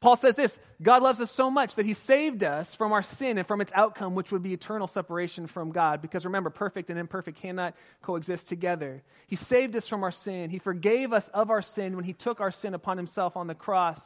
Paul 0.01 0.17
says 0.17 0.37
this 0.37 0.61
God 0.81 1.03
loves 1.03 1.21
us 1.21 1.31
so 1.31 1.51
much 1.51 1.75
that 1.75 1.87
he 1.87 1.93
saved 1.93 2.45
us 2.45 2.75
from 2.75 2.93
our 2.93 3.03
sin 3.03 3.39
and 3.39 3.47
from 3.47 3.61
its 3.61 3.73
outcome, 3.75 4.15
which 4.15 4.31
would 4.31 4.43
be 4.43 4.53
eternal 4.53 4.87
separation 4.87 5.47
from 5.47 5.71
God. 5.71 6.01
Because 6.01 6.25
remember, 6.25 6.51
perfect 6.51 6.91
and 6.91 6.99
imperfect 6.99 7.41
cannot 7.41 7.75
coexist 8.03 8.49
together. 8.49 9.03
He 9.27 9.37
saved 9.37 9.75
us 9.75 9.89
from 9.89 10.05
our 10.05 10.13
sin. 10.13 10.51
He 10.51 10.59
forgave 10.59 11.13
us 11.13 11.29
of 11.29 11.51
our 11.51 11.63
sin 11.63 11.97
when 11.97 12.05
he 12.05 12.13
took 12.13 12.41
our 12.41 12.53
sin 12.53 12.75
upon 12.75 12.97
himself 12.97 13.37
on 13.37 13.49
the 13.49 13.55
cross. 13.55 14.01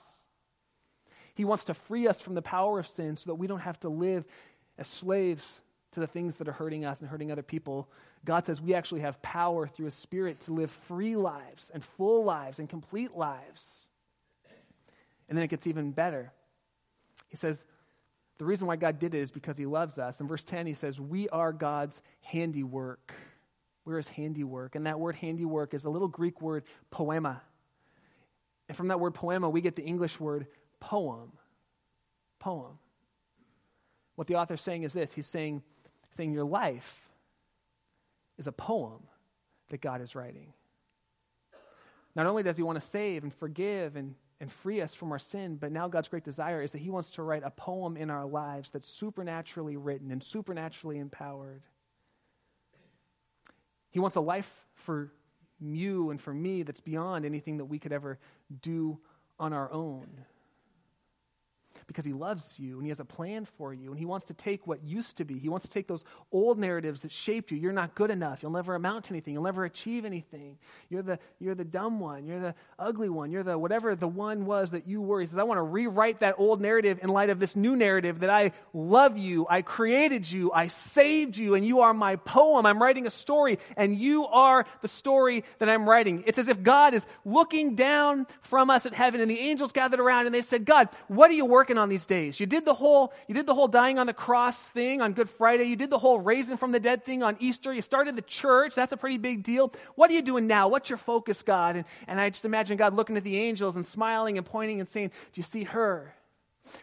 He 1.34 1.44
wants 1.44 1.64
to 1.64 1.74
free 1.74 2.08
us 2.08 2.20
from 2.20 2.34
the 2.34 2.42
power 2.42 2.78
of 2.78 2.86
sin 2.86 3.16
so 3.16 3.30
that 3.30 3.34
we 3.36 3.46
don't 3.46 3.60
have 3.60 3.80
to 3.80 3.88
live 3.88 4.24
as 4.78 4.86
slaves 4.86 5.62
to 5.92 6.00
the 6.00 6.06
things 6.06 6.36
that 6.36 6.48
are 6.48 6.52
hurting 6.52 6.84
us 6.84 7.00
and 7.00 7.08
hurting 7.08 7.30
other 7.30 7.42
people. 7.42 7.88
God 8.24 8.46
says 8.46 8.60
we 8.60 8.74
actually 8.74 9.02
have 9.02 9.20
power 9.20 9.66
through 9.66 9.86
his 9.86 9.94
spirit 9.94 10.40
to 10.40 10.52
live 10.52 10.70
free 10.70 11.16
lives 11.16 11.70
and 11.72 11.84
full 11.84 12.24
lives 12.24 12.58
and 12.58 12.68
complete 12.68 13.14
lives. 13.14 13.81
And 15.32 15.38
then 15.38 15.44
it 15.44 15.48
gets 15.48 15.66
even 15.66 15.92
better. 15.92 16.30
He 17.30 17.38
says, 17.38 17.64
the 18.36 18.44
reason 18.44 18.66
why 18.66 18.76
God 18.76 18.98
did 18.98 19.14
it 19.14 19.18
is 19.18 19.30
because 19.30 19.56
he 19.56 19.64
loves 19.64 19.98
us. 19.98 20.20
In 20.20 20.28
verse 20.28 20.44
10, 20.44 20.66
he 20.66 20.74
says, 20.74 21.00
We 21.00 21.26
are 21.30 21.54
God's 21.54 22.02
handiwork. 22.20 23.14
We're 23.86 23.96
his 23.96 24.08
handiwork. 24.08 24.74
And 24.74 24.84
that 24.84 25.00
word 25.00 25.14
handiwork 25.14 25.72
is 25.72 25.86
a 25.86 25.88
little 25.88 26.06
Greek 26.06 26.42
word, 26.42 26.64
poema. 26.90 27.40
And 28.68 28.76
from 28.76 28.88
that 28.88 29.00
word 29.00 29.14
poema, 29.14 29.48
we 29.48 29.62
get 29.62 29.74
the 29.74 29.82
English 29.82 30.20
word 30.20 30.48
poem. 30.80 31.32
Poem. 32.38 32.78
What 34.16 34.26
the 34.26 34.34
author's 34.34 34.60
saying 34.60 34.82
is 34.82 34.92
this 34.92 35.14
He's 35.14 35.26
saying, 35.26 35.62
saying 36.10 36.34
your 36.34 36.44
life 36.44 37.08
is 38.36 38.48
a 38.48 38.52
poem 38.52 39.00
that 39.70 39.80
God 39.80 40.02
is 40.02 40.14
writing. 40.14 40.52
Not 42.14 42.26
only 42.26 42.42
does 42.42 42.58
he 42.58 42.62
want 42.62 42.78
to 42.78 42.86
save 42.86 43.22
and 43.22 43.32
forgive 43.32 43.96
and 43.96 44.14
and 44.42 44.50
free 44.50 44.80
us 44.80 44.92
from 44.92 45.12
our 45.12 45.20
sin. 45.20 45.56
But 45.56 45.70
now 45.70 45.86
God's 45.86 46.08
great 46.08 46.24
desire 46.24 46.60
is 46.60 46.72
that 46.72 46.78
He 46.78 46.90
wants 46.90 47.10
to 47.10 47.22
write 47.22 47.44
a 47.44 47.50
poem 47.50 47.96
in 47.96 48.10
our 48.10 48.26
lives 48.26 48.70
that's 48.70 48.88
supernaturally 48.88 49.76
written 49.76 50.10
and 50.10 50.20
supernaturally 50.20 50.98
empowered. 50.98 51.62
He 53.92 54.00
wants 54.00 54.16
a 54.16 54.20
life 54.20 54.52
for 54.74 55.12
you 55.60 56.10
and 56.10 56.20
for 56.20 56.34
me 56.34 56.64
that's 56.64 56.80
beyond 56.80 57.24
anything 57.24 57.58
that 57.58 57.66
we 57.66 57.78
could 57.78 57.92
ever 57.92 58.18
do 58.62 58.98
on 59.38 59.52
our 59.52 59.72
own 59.72 60.08
because 61.86 62.04
he 62.04 62.12
loves 62.12 62.58
you 62.58 62.76
and 62.76 62.84
he 62.84 62.88
has 62.88 63.00
a 63.00 63.04
plan 63.04 63.46
for 63.58 63.72
you 63.72 63.90
and 63.90 63.98
he 63.98 64.04
wants 64.04 64.26
to 64.26 64.34
take 64.34 64.66
what 64.66 64.82
used 64.84 65.16
to 65.18 65.24
be. 65.24 65.38
He 65.38 65.48
wants 65.48 65.66
to 65.66 65.72
take 65.72 65.86
those 65.86 66.04
old 66.30 66.58
narratives 66.58 67.00
that 67.00 67.12
shaped 67.12 67.50
you. 67.50 67.58
You're 67.58 67.72
not 67.72 67.94
good 67.94 68.10
enough. 68.10 68.42
You'll 68.42 68.52
never 68.52 68.74
amount 68.74 69.06
to 69.06 69.12
anything. 69.12 69.34
You'll 69.34 69.42
never 69.42 69.64
achieve 69.64 70.04
anything. 70.04 70.58
You're 70.88 71.02
the, 71.02 71.18
you're 71.40 71.54
the 71.54 71.64
dumb 71.64 72.00
one. 72.00 72.26
You're 72.26 72.40
the 72.40 72.54
ugly 72.78 73.08
one. 73.08 73.30
You're 73.30 73.42
the 73.42 73.58
whatever 73.58 73.94
the 73.94 74.08
one 74.08 74.46
was 74.46 74.70
that 74.70 74.86
you 74.86 75.00
were. 75.00 75.20
He 75.20 75.26
says, 75.26 75.38
I 75.38 75.42
want 75.44 75.58
to 75.58 75.62
rewrite 75.62 76.20
that 76.20 76.36
old 76.38 76.60
narrative 76.60 77.00
in 77.02 77.08
light 77.08 77.30
of 77.30 77.38
this 77.38 77.56
new 77.56 77.76
narrative 77.76 78.20
that 78.20 78.30
I 78.30 78.52
love 78.72 79.18
you. 79.18 79.46
I 79.48 79.62
created 79.62 80.30
you. 80.30 80.52
I 80.52 80.68
saved 80.68 81.36
you 81.36 81.54
and 81.54 81.66
you 81.66 81.80
are 81.80 81.94
my 81.94 82.16
poem. 82.16 82.66
I'm 82.66 82.80
writing 82.80 83.06
a 83.06 83.10
story 83.10 83.58
and 83.76 83.96
you 83.96 84.26
are 84.26 84.66
the 84.80 84.88
story 84.88 85.44
that 85.58 85.68
I'm 85.68 85.88
writing. 85.88 86.24
It's 86.26 86.38
as 86.38 86.48
if 86.48 86.62
God 86.62 86.94
is 86.94 87.06
looking 87.24 87.74
down 87.74 88.26
from 88.42 88.70
us 88.70 88.86
at 88.86 88.94
heaven 88.94 89.20
and 89.20 89.30
the 89.30 89.38
angels 89.38 89.72
gathered 89.72 90.00
around 90.00 90.26
and 90.26 90.34
they 90.34 90.42
said, 90.42 90.64
God, 90.64 90.88
what 91.08 91.30
are 91.30 91.34
you 91.34 91.46
working 91.46 91.71
working 91.72 91.82
on 91.82 91.88
these 91.88 92.06
days? 92.06 92.38
You 92.38 92.46
did 92.46 92.64
the 92.64 92.74
whole, 92.74 93.12
you 93.26 93.34
did 93.34 93.46
the 93.46 93.54
whole 93.54 93.68
dying 93.68 93.98
on 93.98 94.06
the 94.06 94.12
cross 94.12 94.56
thing 94.68 95.00
on 95.00 95.12
Good 95.12 95.30
Friday. 95.30 95.64
You 95.64 95.76
did 95.76 95.90
the 95.90 95.98
whole 95.98 96.18
raising 96.18 96.56
from 96.56 96.72
the 96.72 96.80
dead 96.80 97.04
thing 97.04 97.22
on 97.22 97.36
Easter. 97.40 97.72
You 97.72 97.82
started 97.82 98.16
the 98.16 98.22
church. 98.22 98.74
That's 98.74 98.92
a 98.92 98.96
pretty 98.96 99.18
big 99.18 99.42
deal. 99.42 99.72
What 99.94 100.10
are 100.10 100.14
you 100.14 100.22
doing 100.22 100.46
now? 100.46 100.68
What's 100.68 100.90
your 100.90 100.98
focus, 100.98 101.42
God? 101.42 101.76
And, 101.76 101.84
and 102.06 102.20
I 102.20 102.30
just 102.30 102.44
imagine 102.44 102.76
God 102.76 102.94
looking 102.94 103.16
at 103.16 103.24
the 103.24 103.38
angels 103.38 103.76
and 103.76 103.86
smiling 103.86 104.36
and 104.36 104.46
pointing 104.46 104.80
and 104.80 104.88
saying, 104.88 105.08
Do 105.08 105.38
you 105.38 105.42
see 105.42 105.64
her? 105.64 106.14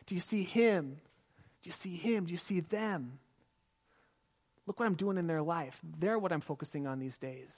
Do 0.08 0.16
you 0.16 0.22
see 0.22 0.44
him? 0.44 0.98
Do 1.62 1.68
you 1.68 1.74
see 1.74 1.96
him? 1.96 2.26
Do 2.26 2.32
you 2.32 2.38
see 2.38 2.62
them? 2.62 3.20
Look 4.66 4.80
what 4.80 4.86
I'm 4.86 4.96
doing 4.96 5.18
in 5.18 5.28
their 5.28 5.42
life. 5.42 5.80
They're 6.00 6.20
what 6.20 6.32
I'm 6.32 6.42
focusing 6.42 6.88
on 6.88 7.00
these 7.00 7.18
days. 7.18 7.52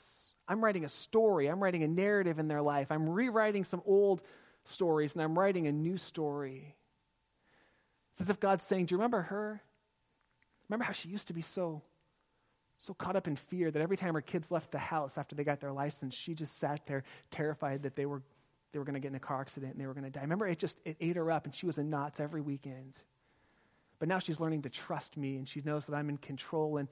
I'm 0.48 0.64
writing 0.64 0.86
a 0.86 0.90
story. 0.90 1.48
I'm 1.48 1.62
writing 1.62 1.84
a 1.84 1.88
narrative 1.88 2.40
in 2.40 2.48
their 2.48 2.62
life. 2.62 2.92
I'm 2.92 3.10
rewriting 3.10 3.64
some 3.64 3.82
old 3.86 4.22
stories 4.64 5.16
and 5.16 5.24
I'm 5.24 5.38
writing 5.38 5.68
a 5.68 5.72
new 5.72 5.98
story. 5.98 6.76
It's 8.14 8.22
as 8.22 8.30
if 8.30 8.40
God's 8.40 8.64
saying, 8.64 8.88
Do 8.88 8.94
you 8.94 8.98
remember 8.98 9.22
her? 9.22 9.62
Remember 10.70 10.86
how 10.86 10.94
she 10.94 11.10
used 11.10 11.28
to 11.28 11.34
be 11.34 11.42
so, 11.42 11.82
so 12.78 12.94
caught 12.94 13.16
up 13.16 13.28
in 13.28 13.36
fear 13.36 13.72
that 13.72 13.82
every 13.82 13.98
time 13.98 14.14
her 14.14 14.22
kids 14.22 14.50
left 14.50 14.72
the 14.72 14.80
house 14.80 15.18
after 15.18 15.36
they 15.36 15.44
got 15.44 15.60
their 15.60 15.74
license, 15.74 16.16
she 16.16 16.34
just 16.34 16.58
sat 16.58 16.86
there 16.86 17.04
terrified 17.30 17.84
that 17.84 17.96
they 17.96 18.06
were, 18.06 18.22
they 18.72 18.80
were 18.80 18.86
going 18.86 18.94
to 18.94 19.02
get 19.02 19.10
in 19.10 19.16
a 19.16 19.20
car 19.20 19.42
accident 19.42 19.74
and 19.74 19.82
they 19.82 19.86
were 19.86 19.94
going 19.94 20.06
to 20.06 20.10
die. 20.10 20.22
Remember, 20.22 20.48
it 20.48 20.60
just 20.60 20.80
it 20.86 20.96
ate 21.02 21.18
her 21.18 21.30
up 21.30 21.46
and 21.46 21.54
she 21.54 21.66
was 21.66 21.78
in 21.78 21.90
knots 21.90 22.20
every 22.20 22.40
weekend. 22.40 22.96
But 24.00 24.08
now 24.08 24.20
she's 24.20 24.40
learning 24.40 24.62
to 24.64 24.70
trust 24.70 25.18
me 25.18 25.36
and 25.36 25.48
she 25.48 25.62
knows 25.62 25.86
that 25.88 25.96
I'm 25.96 26.10
in 26.10 26.18
control 26.18 26.78
and, 26.78 26.88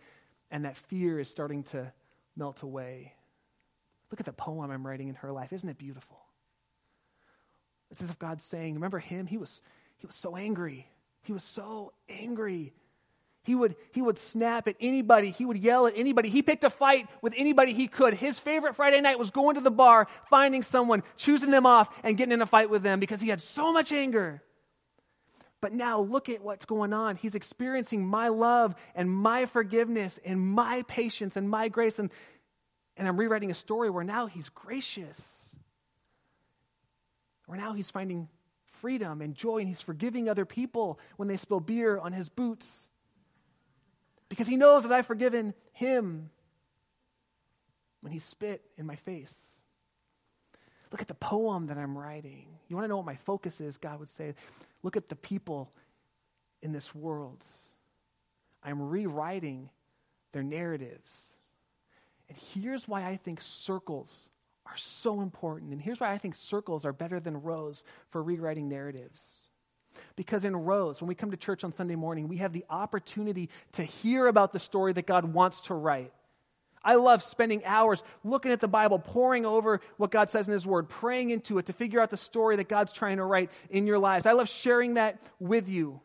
and 0.51 0.65
that 0.65 0.75
fear 0.75 1.19
is 1.19 1.29
starting 1.29 1.63
to 1.63 1.91
melt 2.35 2.61
away. 2.61 3.13
Look 4.11 4.19
at 4.19 4.25
the 4.25 4.33
poem 4.33 4.71
I'm 4.71 4.85
writing 4.85 5.07
in 5.07 5.15
her 5.15 5.31
life. 5.31 5.53
Isn't 5.53 5.69
it 5.69 5.77
beautiful? 5.77 6.19
It's 7.91 8.01
as 8.01 8.09
if 8.09 8.19
God's 8.19 8.43
saying, 8.43 8.75
Remember 8.75 8.99
him? 8.99 9.25
He 9.25 9.37
was, 9.37 9.61
he 9.97 10.05
was 10.05 10.15
so 10.15 10.35
angry. 10.35 10.87
He 11.23 11.33
was 11.33 11.43
so 11.43 11.93
angry. 12.07 12.73
He 13.43 13.55
would, 13.55 13.75
he 13.91 14.01
would 14.01 14.17
snap 14.17 14.67
at 14.67 14.75
anybody. 14.79 15.31
He 15.31 15.45
would 15.45 15.57
yell 15.57 15.87
at 15.87 15.93
anybody. 15.95 16.29
He 16.29 16.41
picked 16.41 16.63
a 16.63 16.69
fight 16.69 17.07
with 17.21 17.33
anybody 17.35 17.73
he 17.73 17.87
could. 17.87 18.13
His 18.13 18.39
favorite 18.39 18.75
Friday 18.75 19.01
night 19.01 19.17
was 19.17 19.31
going 19.31 19.55
to 19.55 19.61
the 19.61 19.71
bar, 19.71 20.07
finding 20.29 20.61
someone, 20.61 21.03
choosing 21.17 21.51
them 21.51 21.65
off, 21.65 21.89
and 22.03 22.17
getting 22.17 22.33
in 22.33 22.41
a 22.41 22.45
fight 22.45 22.69
with 22.69 22.83
them 22.83 22.99
because 22.99 23.21
he 23.21 23.29
had 23.29 23.41
so 23.41 23.71
much 23.73 23.91
anger. 23.91 24.43
But 25.61 25.73
now 25.73 25.99
look 26.01 26.29
at 26.29 26.41
what's 26.41 26.65
going 26.65 26.93
on. 26.93 27.15
He's 27.15 27.35
experiencing 27.35 28.05
my 28.05 28.29
love 28.29 28.75
and 28.95 29.11
my 29.11 29.45
forgiveness 29.45 30.19
and 30.23 30.39
my 30.39 30.83
patience 30.87 31.35
and 31.35 31.49
my 31.49 31.69
grace. 31.69 31.99
And, 31.99 32.11
and 32.97 33.07
I'm 33.07 33.17
rewriting 33.17 33.51
a 33.51 33.55
story 33.55 33.89
where 33.89 34.03
now 34.03 34.27
he's 34.27 34.49
gracious. 34.49 35.49
Where 37.45 37.57
now 37.57 37.73
he's 37.73 37.89
finding 37.89 38.29
freedom 38.81 39.21
and 39.21 39.35
joy 39.35 39.57
and 39.57 39.67
he's 39.67 39.81
forgiving 39.81 40.29
other 40.29 40.45
people 40.45 40.99
when 41.17 41.27
they 41.27 41.37
spill 41.37 41.59
beer 41.59 41.97
on 41.97 42.13
his 42.13 42.29
boots. 42.29 42.89
Because 44.29 44.47
he 44.47 44.57
knows 44.57 44.83
that 44.83 44.91
I've 44.91 45.07
forgiven 45.07 45.53
him 45.71 46.29
when 48.01 48.11
he 48.13 48.19
spit 48.19 48.63
in 48.77 48.85
my 48.85 48.95
face. 48.95 49.51
Look 50.91 51.01
at 51.01 51.07
the 51.07 51.13
poem 51.13 51.67
that 51.67 51.77
I'm 51.77 51.97
writing. 51.97 52.47
You 52.67 52.75
want 52.75 52.85
to 52.85 52.89
know 52.89 52.97
what 52.97 53.05
my 53.05 53.15
focus 53.15 53.61
is? 53.61 53.77
God 53.77 53.99
would 53.99 54.09
say, 54.09 54.35
Look 54.81 54.95
at 54.95 55.09
the 55.09 55.15
people 55.15 55.71
in 56.61 56.71
this 56.71 56.95
world. 56.95 57.43
I'm 58.63 58.81
rewriting 58.81 59.69
their 60.31 60.43
narratives. 60.43 61.37
And 62.27 62.37
here's 62.37 62.87
why 62.87 63.05
I 63.05 63.17
think 63.17 63.41
circles 63.41 64.28
are 64.69 64.77
so 64.77 65.21
important. 65.21 65.71
And 65.71 65.81
here's 65.81 65.99
why 65.99 66.11
I 66.11 66.17
think 66.17 66.35
circles 66.35 66.85
are 66.85 66.93
better 66.93 67.19
than 67.19 67.41
rows 67.41 67.83
for 68.09 68.21
rewriting 68.21 68.69
narratives. 68.69 69.25
Because 70.15 70.45
in 70.45 70.55
rows, 70.55 71.01
when 71.01 71.07
we 71.07 71.15
come 71.15 71.31
to 71.31 71.37
church 71.37 71.63
on 71.63 71.73
Sunday 71.73 71.95
morning, 71.95 72.27
we 72.27 72.37
have 72.37 72.53
the 72.53 72.65
opportunity 72.69 73.49
to 73.73 73.83
hear 73.83 74.27
about 74.27 74.53
the 74.53 74.59
story 74.59 74.93
that 74.93 75.07
God 75.07 75.25
wants 75.25 75.61
to 75.61 75.73
write. 75.73 76.13
I 76.83 76.95
love 76.95 77.21
spending 77.23 77.65
hours 77.65 78.01
looking 78.23 78.51
at 78.51 78.61
the 78.61 78.67
Bible, 78.67 78.99
poring 78.99 79.45
over 79.45 79.81
what 79.97 80.11
God 80.11 80.29
says 80.29 80.47
in 80.47 80.53
His 80.53 80.65
Word, 80.65 80.87
praying 80.87 81.31
into 81.31 81.57
it 81.57 81.65
to 81.65 81.73
figure 81.73 81.99
out 81.99 82.09
the 82.09 82.17
story 82.17 82.55
that 82.55 82.69
God's 82.69 82.93
trying 82.93 83.17
to 83.17 83.25
write 83.25 83.51
in 83.69 83.85
your 83.85 83.99
lives. 83.99 84.25
I 84.25 84.31
love 84.31 84.47
sharing 84.47 84.93
that 84.93 85.21
with 85.39 85.67
you. 85.67 85.99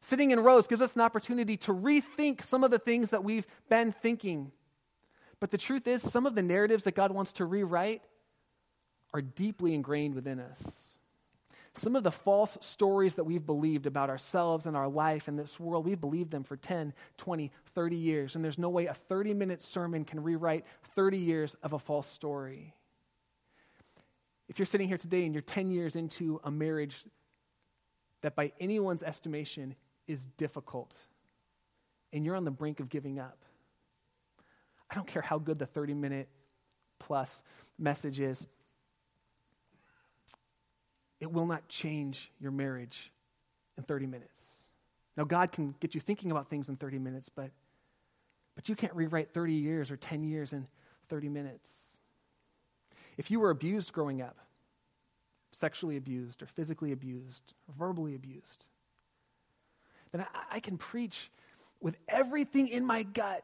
Sitting 0.00 0.30
in 0.30 0.40
rows 0.40 0.66
gives 0.66 0.82
us 0.82 0.94
an 0.94 1.02
opportunity 1.02 1.56
to 1.58 1.72
rethink 1.72 2.42
some 2.42 2.64
of 2.64 2.70
the 2.70 2.78
things 2.78 3.10
that 3.10 3.24
we've 3.24 3.46
been 3.68 3.92
thinking. 3.92 4.52
But 5.40 5.50
the 5.50 5.58
truth 5.58 5.86
is, 5.86 6.02
some 6.02 6.26
of 6.26 6.34
the 6.34 6.42
narratives 6.42 6.84
that 6.84 6.94
God 6.94 7.12
wants 7.12 7.34
to 7.34 7.44
rewrite 7.44 8.02
are 9.14 9.22
deeply 9.22 9.74
ingrained 9.74 10.14
within 10.14 10.40
us 10.40 10.88
some 11.78 11.96
of 11.96 12.02
the 12.02 12.10
false 12.10 12.58
stories 12.60 13.14
that 13.14 13.24
we've 13.24 13.44
believed 13.44 13.86
about 13.86 14.10
ourselves 14.10 14.66
and 14.66 14.76
our 14.76 14.88
life 14.88 15.28
in 15.28 15.36
this 15.36 15.58
world, 15.58 15.86
we've 15.86 16.00
believed 16.00 16.30
them 16.30 16.44
for 16.44 16.56
10, 16.56 16.92
20, 17.16 17.52
30 17.74 17.96
years. 17.96 18.34
And 18.34 18.44
there's 18.44 18.58
no 18.58 18.68
way 18.68 18.86
a 18.86 18.94
30 18.94 19.34
minute 19.34 19.62
sermon 19.62 20.04
can 20.04 20.22
rewrite 20.22 20.64
30 20.94 21.18
years 21.18 21.56
of 21.62 21.72
a 21.72 21.78
false 21.78 22.08
story. 22.08 22.74
If 24.48 24.58
you're 24.58 24.66
sitting 24.66 24.88
here 24.88 24.98
today 24.98 25.24
and 25.24 25.34
you're 25.34 25.42
10 25.42 25.70
years 25.70 25.94
into 25.96 26.40
a 26.44 26.50
marriage 26.50 26.96
that 28.22 28.34
by 28.34 28.52
anyone's 28.58 29.02
estimation 29.02 29.74
is 30.06 30.26
difficult, 30.36 30.94
and 32.12 32.24
you're 32.24 32.34
on 32.34 32.44
the 32.44 32.50
brink 32.50 32.80
of 32.80 32.88
giving 32.88 33.18
up, 33.18 33.38
I 34.90 34.94
don't 34.94 35.06
care 35.06 35.22
how 35.22 35.38
good 35.38 35.58
the 35.58 35.66
30 35.66 35.94
minute 35.94 36.28
plus 36.98 37.42
message 37.78 38.20
is 38.20 38.46
it 41.20 41.32
will 41.32 41.46
not 41.46 41.68
change 41.68 42.30
your 42.40 42.52
marriage 42.52 43.12
in 43.76 43.82
30 43.82 44.06
minutes. 44.06 44.40
Now, 45.16 45.24
God 45.24 45.50
can 45.50 45.74
get 45.80 45.94
you 45.94 46.00
thinking 46.00 46.30
about 46.30 46.48
things 46.48 46.68
in 46.68 46.76
30 46.76 46.98
minutes, 46.98 47.28
but, 47.28 47.50
but 48.54 48.68
you 48.68 48.76
can't 48.76 48.94
rewrite 48.94 49.32
30 49.32 49.52
years 49.54 49.90
or 49.90 49.96
10 49.96 50.22
years 50.22 50.52
in 50.52 50.66
30 51.08 51.28
minutes. 51.28 51.70
If 53.16 53.30
you 53.30 53.40
were 53.40 53.50
abused 53.50 53.92
growing 53.92 54.22
up, 54.22 54.36
sexually 55.50 55.96
abused 55.96 56.42
or 56.42 56.46
physically 56.46 56.92
abused 56.92 57.54
or 57.66 57.74
verbally 57.76 58.14
abused, 58.14 58.66
then 60.12 60.20
I, 60.20 60.56
I 60.56 60.60
can 60.60 60.78
preach 60.78 61.30
with 61.80 61.96
everything 62.08 62.68
in 62.68 62.84
my 62.84 63.02
gut 63.02 63.42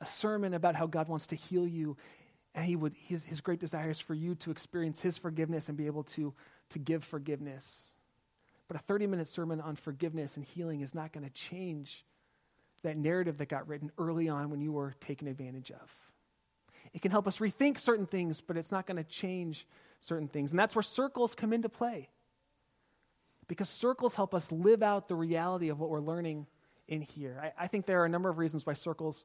a 0.00 0.06
sermon 0.06 0.54
about 0.54 0.74
how 0.74 0.86
God 0.86 1.08
wants 1.08 1.28
to 1.28 1.36
heal 1.36 1.66
you 1.66 1.96
and 2.54 2.64
he 2.64 2.76
would 2.76 2.94
his, 3.06 3.22
his 3.22 3.40
great 3.40 3.60
desire 3.60 3.90
is 3.90 4.00
for 4.00 4.14
you 4.14 4.34
to 4.36 4.50
experience 4.50 5.00
his 5.00 5.16
forgiveness 5.16 5.68
and 5.68 5.78
be 5.78 5.86
able 5.86 6.04
to 6.04 6.34
to 6.70 6.78
give 6.78 7.04
forgiveness. 7.04 7.92
But 8.68 8.76
a 8.76 8.82
30 8.84 9.06
minute 9.06 9.28
sermon 9.28 9.60
on 9.60 9.76
forgiveness 9.76 10.36
and 10.36 10.44
healing 10.44 10.80
is 10.80 10.94
not 10.94 11.12
going 11.12 11.24
to 11.24 11.32
change 11.32 12.04
that 12.82 12.96
narrative 12.96 13.38
that 13.38 13.48
got 13.48 13.68
written 13.68 13.90
early 13.98 14.28
on 14.28 14.50
when 14.50 14.60
you 14.60 14.72
were 14.72 14.94
taken 15.00 15.28
advantage 15.28 15.70
of. 15.70 15.90
It 16.92 17.02
can 17.02 17.10
help 17.10 17.28
us 17.28 17.38
rethink 17.38 17.78
certain 17.78 18.06
things, 18.06 18.40
but 18.40 18.56
it's 18.56 18.72
not 18.72 18.86
going 18.86 18.96
to 18.96 19.04
change 19.04 19.66
certain 20.00 20.28
things. 20.28 20.50
And 20.50 20.58
that's 20.58 20.74
where 20.74 20.82
circles 20.82 21.34
come 21.34 21.52
into 21.52 21.68
play. 21.68 22.08
Because 23.48 23.68
circles 23.68 24.14
help 24.14 24.34
us 24.34 24.50
live 24.50 24.82
out 24.82 25.08
the 25.08 25.14
reality 25.14 25.68
of 25.68 25.78
what 25.78 25.90
we're 25.90 26.00
learning 26.00 26.46
in 26.88 27.02
here. 27.02 27.52
I, 27.58 27.64
I 27.64 27.66
think 27.66 27.84
there 27.84 28.00
are 28.00 28.06
a 28.06 28.08
number 28.08 28.28
of 28.28 28.38
reasons 28.38 28.64
why 28.64 28.72
circles 28.72 29.24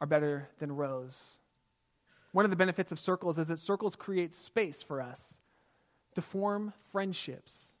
are 0.00 0.06
better 0.06 0.48
than 0.58 0.72
rows. 0.72 1.38
One 2.32 2.44
of 2.44 2.50
the 2.50 2.56
benefits 2.56 2.92
of 2.92 2.98
circles 2.98 3.38
is 3.38 3.46
that 3.46 3.60
circles 3.60 3.94
create 3.94 4.34
space 4.34 4.82
for 4.82 5.00
us 5.00 5.34
to 6.14 6.22
form 6.22 6.72
friendships 6.90 7.72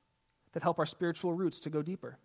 that 0.52 0.62
help 0.62 0.78
our 0.78 0.86
spiritual 0.86 1.34
roots 1.34 1.60
to 1.60 1.70
go 1.70 1.82
deeper. 1.82 2.18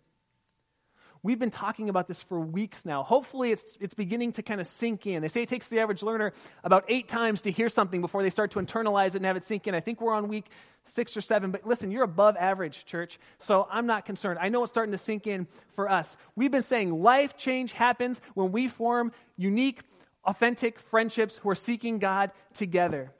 We've 1.22 1.38
been 1.38 1.50
talking 1.50 1.90
about 1.90 2.08
this 2.08 2.22
for 2.22 2.40
weeks 2.40 2.86
now. 2.86 3.02
Hopefully, 3.02 3.52
it's, 3.52 3.76
it's 3.78 3.92
beginning 3.92 4.32
to 4.32 4.42
kind 4.42 4.58
of 4.58 4.66
sink 4.66 5.06
in. 5.06 5.20
They 5.20 5.28
say 5.28 5.42
it 5.42 5.50
takes 5.50 5.68
the 5.68 5.80
average 5.80 6.02
learner 6.02 6.32
about 6.64 6.84
eight 6.88 7.08
times 7.08 7.42
to 7.42 7.50
hear 7.50 7.68
something 7.68 8.00
before 8.00 8.22
they 8.22 8.30
start 8.30 8.52
to 8.52 8.58
internalize 8.58 9.08
it 9.08 9.16
and 9.16 9.26
have 9.26 9.36
it 9.36 9.44
sink 9.44 9.66
in. 9.66 9.74
I 9.74 9.80
think 9.80 10.00
we're 10.00 10.14
on 10.14 10.28
week 10.28 10.46
six 10.84 11.16
or 11.18 11.20
seven, 11.20 11.50
but 11.50 11.66
listen, 11.66 11.90
you're 11.90 12.04
above 12.04 12.36
average, 12.38 12.86
church, 12.86 13.18
so 13.38 13.68
I'm 13.70 13.86
not 13.86 14.06
concerned. 14.06 14.38
I 14.40 14.48
know 14.48 14.62
it's 14.62 14.72
starting 14.72 14.92
to 14.92 14.98
sink 14.98 15.26
in 15.26 15.46
for 15.74 15.90
us. 15.90 16.16
We've 16.36 16.50
been 16.50 16.62
saying 16.62 17.02
life 17.02 17.36
change 17.36 17.72
happens 17.72 18.22
when 18.32 18.50
we 18.50 18.66
form 18.66 19.12
unique, 19.36 19.82
authentic 20.24 20.80
friendships 20.80 21.36
who 21.36 21.50
are 21.50 21.54
seeking 21.54 21.98
God 21.98 22.30
together. 22.54 23.12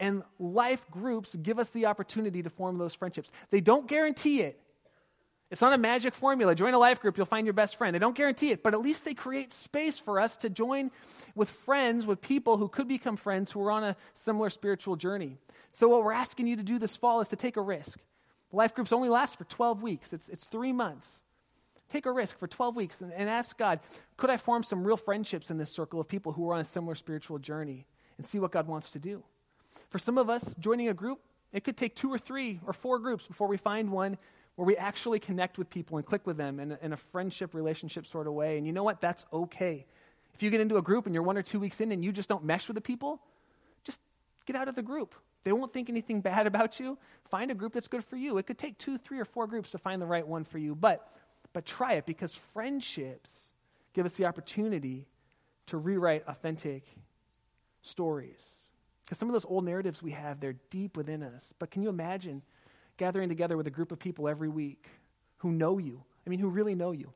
And 0.00 0.24
life 0.40 0.84
groups 0.90 1.36
give 1.36 1.60
us 1.60 1.68
the 1.68 1.86
opportunity 1.86 2.42
to 2.42 2.50
form 2.50 2.78
those 2.78 2.94
friendships. 2.94 3.30
They 3.50 3.60
don't 3.60 3.86
guarantee 3.86 4.42
it. 4.42 4.60
It's 5.50 5.62
not 5.62 5.72
a 5.72 5.78
magic 5.78 6.14
formula. 6.14 6.54
Join 6.54 6.74
a 6.74 6.78
life 6.78 7.00
group, 7.00 7.16
you'll 7.16 7.26
find 7.26 7.46
your 7.46 7.54
best 7.54 7.76
friend. 7.76 7.94
They 7.94 7.98
don't 7.98 8.16
guarantee 8.16 8.50
it, 8.50 8.62
but 8.62 8.74
at 8.74 8.80
least 8.80 9.04
they 9.04 9.14
create 9.14 9.52
space 9.52 9.98
for 9.98 10.20
us 10.20 10.36
to 10.38 10.50
join 10.50 10.90
with 11.34 11.48
friends, 11.48 12.04
with 12.04 12.20
people 12.20 12.58
who 12.58 12.68
could 12.68 12.86
become 12.86 13.16
friends 13.16 13.50
who 13.50 13.62
are 13.62 13.70
on 13.70 13.82
a 13.82 13.96
similar 14.12 14.50
spiritual 14.50 14.96
journey. 14.96 15.38
So, 15.72 15.88
what 15.88 16.04
we're 16.04 16.12
asking 16.12 16.48
you 16.48 16.56
to 16.56 16.62
do 16.62 16.78
this 16.78 16.96
fall 16.96 17.20
is 17.20 17.28
to 17.28 17.36
take 17.36 17.56
a 17.56 17.62
risk. 17.62 17.98
Life 18.52 18.74
groups 18.74 18.92
only 18.92 19.08
last 19.08 19.38
for 19.38 19.44
12 19.44 19.82
weeks, 19.82 20.12
it's, 20.12 20.28
it's 20.28 20.44
three 20.44 20.72
months. 20.72 21.22
Take 21.88 22.04
a 22.04 22.12
risk 22.12 22.38
for 22.38 22.46
12 22.46 22.76
weeks 22.76 23.00
and, 23.00 23.12
and 23.14 23.30
ask 23.30 23.56
God, 23.56 23.80
could 24.18 24.28
I 24.28 24.36
form 24.36 24.62
some 24.62 24.84
real 24.84 24.98
friendships 24.98 25.50
in 25.50 25.56
this 25.56 25.70
circle 25.70 26.00
of 26.00 26.06
people 26.06 26.32
who 26.32 26.50
are 26.50 26.54
on 26.54 26.60
a 26.60 26.64
similar 26.64 26.94
spiritual 26.94 27.38
journey 27.38 27.86
and 28.18 28.26
see 28.26 28.38
what 28.38 28.52
God 28.52 28.66
wants 28.66 28.90
to 28.90 28.98
do? 28.98 29.22
For 29.88 29.98
some 29.98 30.18
of 30.18 30.28
us, 30.28 30.54
joining 30.58 30.88
a 30.88 30.94
group, 30.94 31.20
it 31.50 31.64
could 31.64 31.78
take 31.78 31.96
two 31.96 32.12
or 32.12 32.18
three 32.18 32.60
or 32.66 32.74
four 32.74 32.98
groups 32.98 33.26
before 33.26 33.48
we 33.48 33.56
find 33.56 33.90
one 33.90 34.18
where 34.58 34.66
we 34.66 34.76
actually 34.76 35.20
connect 35.20 35.56
with 35.56 35.70
people 35.70 35.98
and 35.98 36.04
click 36.04 36.26
with 36.26 36.36
them 36.36 36.58
in 36.58 36.72
a, 36.72 36.78
in 36.82 36.92
a 36.92 36.96
friendship, 36.96 37.54
relationship 37.54 38.04
sort 38.04 38.26
of 38.26 38.32
way. 38.32 38.58
And 38.58 38.66
you 38.66 38.72
know 38.72 38.82
what? 38.82 39.00
That's 39.00 39.24
okay. 39.32 39.86
If 40.34 40.42
you 40.42 40.50
get 40.50 40.60
into 40.60 40.78
a 40.78 40.82
group 40.82 41.06
and 41.06 41.14
you're 41.14 41.22
one 41.22 41.36
or 41.36 41.42
two 41.42 41.60
weeks 41.60 41.80
in 41.80 41.92
and 41.92 42.04
you 42.04 42.10
just 42.10 42.28
don't 42.28 42.42
mesh 42.42 42.66
with 42.66 42.74
the 42.74 42.80
people, 42.80 43.20
just 43.84 44.00
get 44.46 44.56
out 44.56 44.66
of 44.66 44.74
the 44.74 44.82
group. 44.82 45.14
They 45.44 45.52
won't 45.52 45.72
think 45.72 45.88
anything 45.88 46.20
bad 46.20 46.48
about 46.48 46.80
you. 46.80 46.98
Find 47.30 47.52
a 47.52 47.54
group 47.54 47.72
that's 47.72 47.86
good 47.86 48.04
for 48.04 48.16
you. 48.16 48.36
It 48.38 48.48
could 48.48 48.58
take 48.58 48.76
two, 48.78 48.98
three, 48.98 49.20
or 49.20 49.24
four 49.24 49.46
groups 49.46 49.70
to 49.70 49.78
find 49.78 50.02
the 50.02 50.06
right 50.06 50.26
one 50.26 50.42
for 50.42 50.58
you. 50.58 50.74
But, 50.74 51.08
but 51.52 51.64
try 51.64 51.92
it 51.92 52.04
because 52.04 52.34
friendships 52.34 53.52
give 53.94 54.06
us 54.06 54.16
the 54.16 54.24
opportunity 54.24 55.06
to 55.66 55.76
rewrite 55.76 56.24
authentic 56.26 56.82
stories. 57.82 58.44
Because 59.04 59.18
some 59.18 59.28
of 59.28 59.34
those 59.34 59.44
old 59.44 59.64
narratives 59.64 60.02
we 60.02 60.10
have, 60.10 60.40
they're 60.40 60.56
deep 60.70 60.96
within 60.96 61.22
us. 61.22 61.54
But 61.60 61.70
can 61.70 61.84
you 61.84 61.90
imagine 61.90 62.42
gathering 62.98 63.30
together 63.30 63.56
with 63.56 63.66
a 63.66 63.70
group 63.70 63.90
of 63.90 63.98
people 63.98 64.28
every 64.28 64.48
week 64.48 64.86
who 65.38 65.50
know 65.50 65.78
you? 65.78 66.02
I 66.26 66.30
mean, 66.30 66.40
who 66.40 66.48
really 66.48 66.74
know 66.74 66.92
you? 66.92 67.12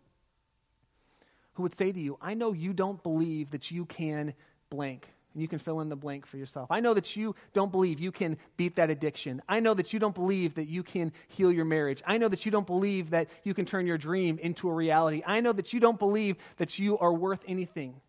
Who 1.54 1.64
would 1.64 1.76
say 1.76 1.92
to 1.92 2.00
you, 2.00 2.16
I 2.22 2.32
know 2.32 2.52
you 2.52 2.72
don't 2.72 3.02
believe 3.02 3.50
that 3.50 3.70
you 3.70 3.84
can 3.84 4.32
blank. 4.70 5.06
And 5.34 5.40
you 5.40 5.48
can 5.48 5.58
fill 5.58 5.80
in 5.80 5.88
the 5.88 5.96
blank 5.96 6.26
for 6.26 6.36
yourself. 6.36 6.70
I 6.70 6.80
know 6.80 6.92
that 6.94 7.16
you 7.16 7.34
don't 7.54 7.72
believe 7.72 8.00
you 8.00 8.12
can 8.12 8.36
beat 8.56 8.76
that 8.76 8.90
addiction. 8.90 9.40
I 9.48 9.60
know 9.60 9.72
that 9.74 9.92
you 9.92 9.98
don't 9.98 10.14
believe 10.14 10.54
that 10.56 10.68
you 10.68 10.82
can 10.82 11.12
heal 11.28 11.50
your 11.50 11.64
marriage. 11.64 12.02
I 12.06 12.18
know 12.18 12.28
that 12.28 12.44
you 12.44 12.52
don't 12.52 12.66
believe 12.66 13.10
that 13.10 13.28
you 13.42 13.54
can 13.54 13.64
turn 13.64 13.86
your 13.86 13.96
dream 13.96 14.38
into 14.38 14.68
a 14.68 14.72
reality. 14.72 15.22
I 15.26 15.40
know 15.40 15.52
that 15.52 15.72
you 15.72 15.80
don't 15.80 15.98
believe 15.98 16.36
that 16.58 16.78
you 16.78 16.98
are 16.98 17.12
worth 17.12 17.42
anything. 17.48 18.00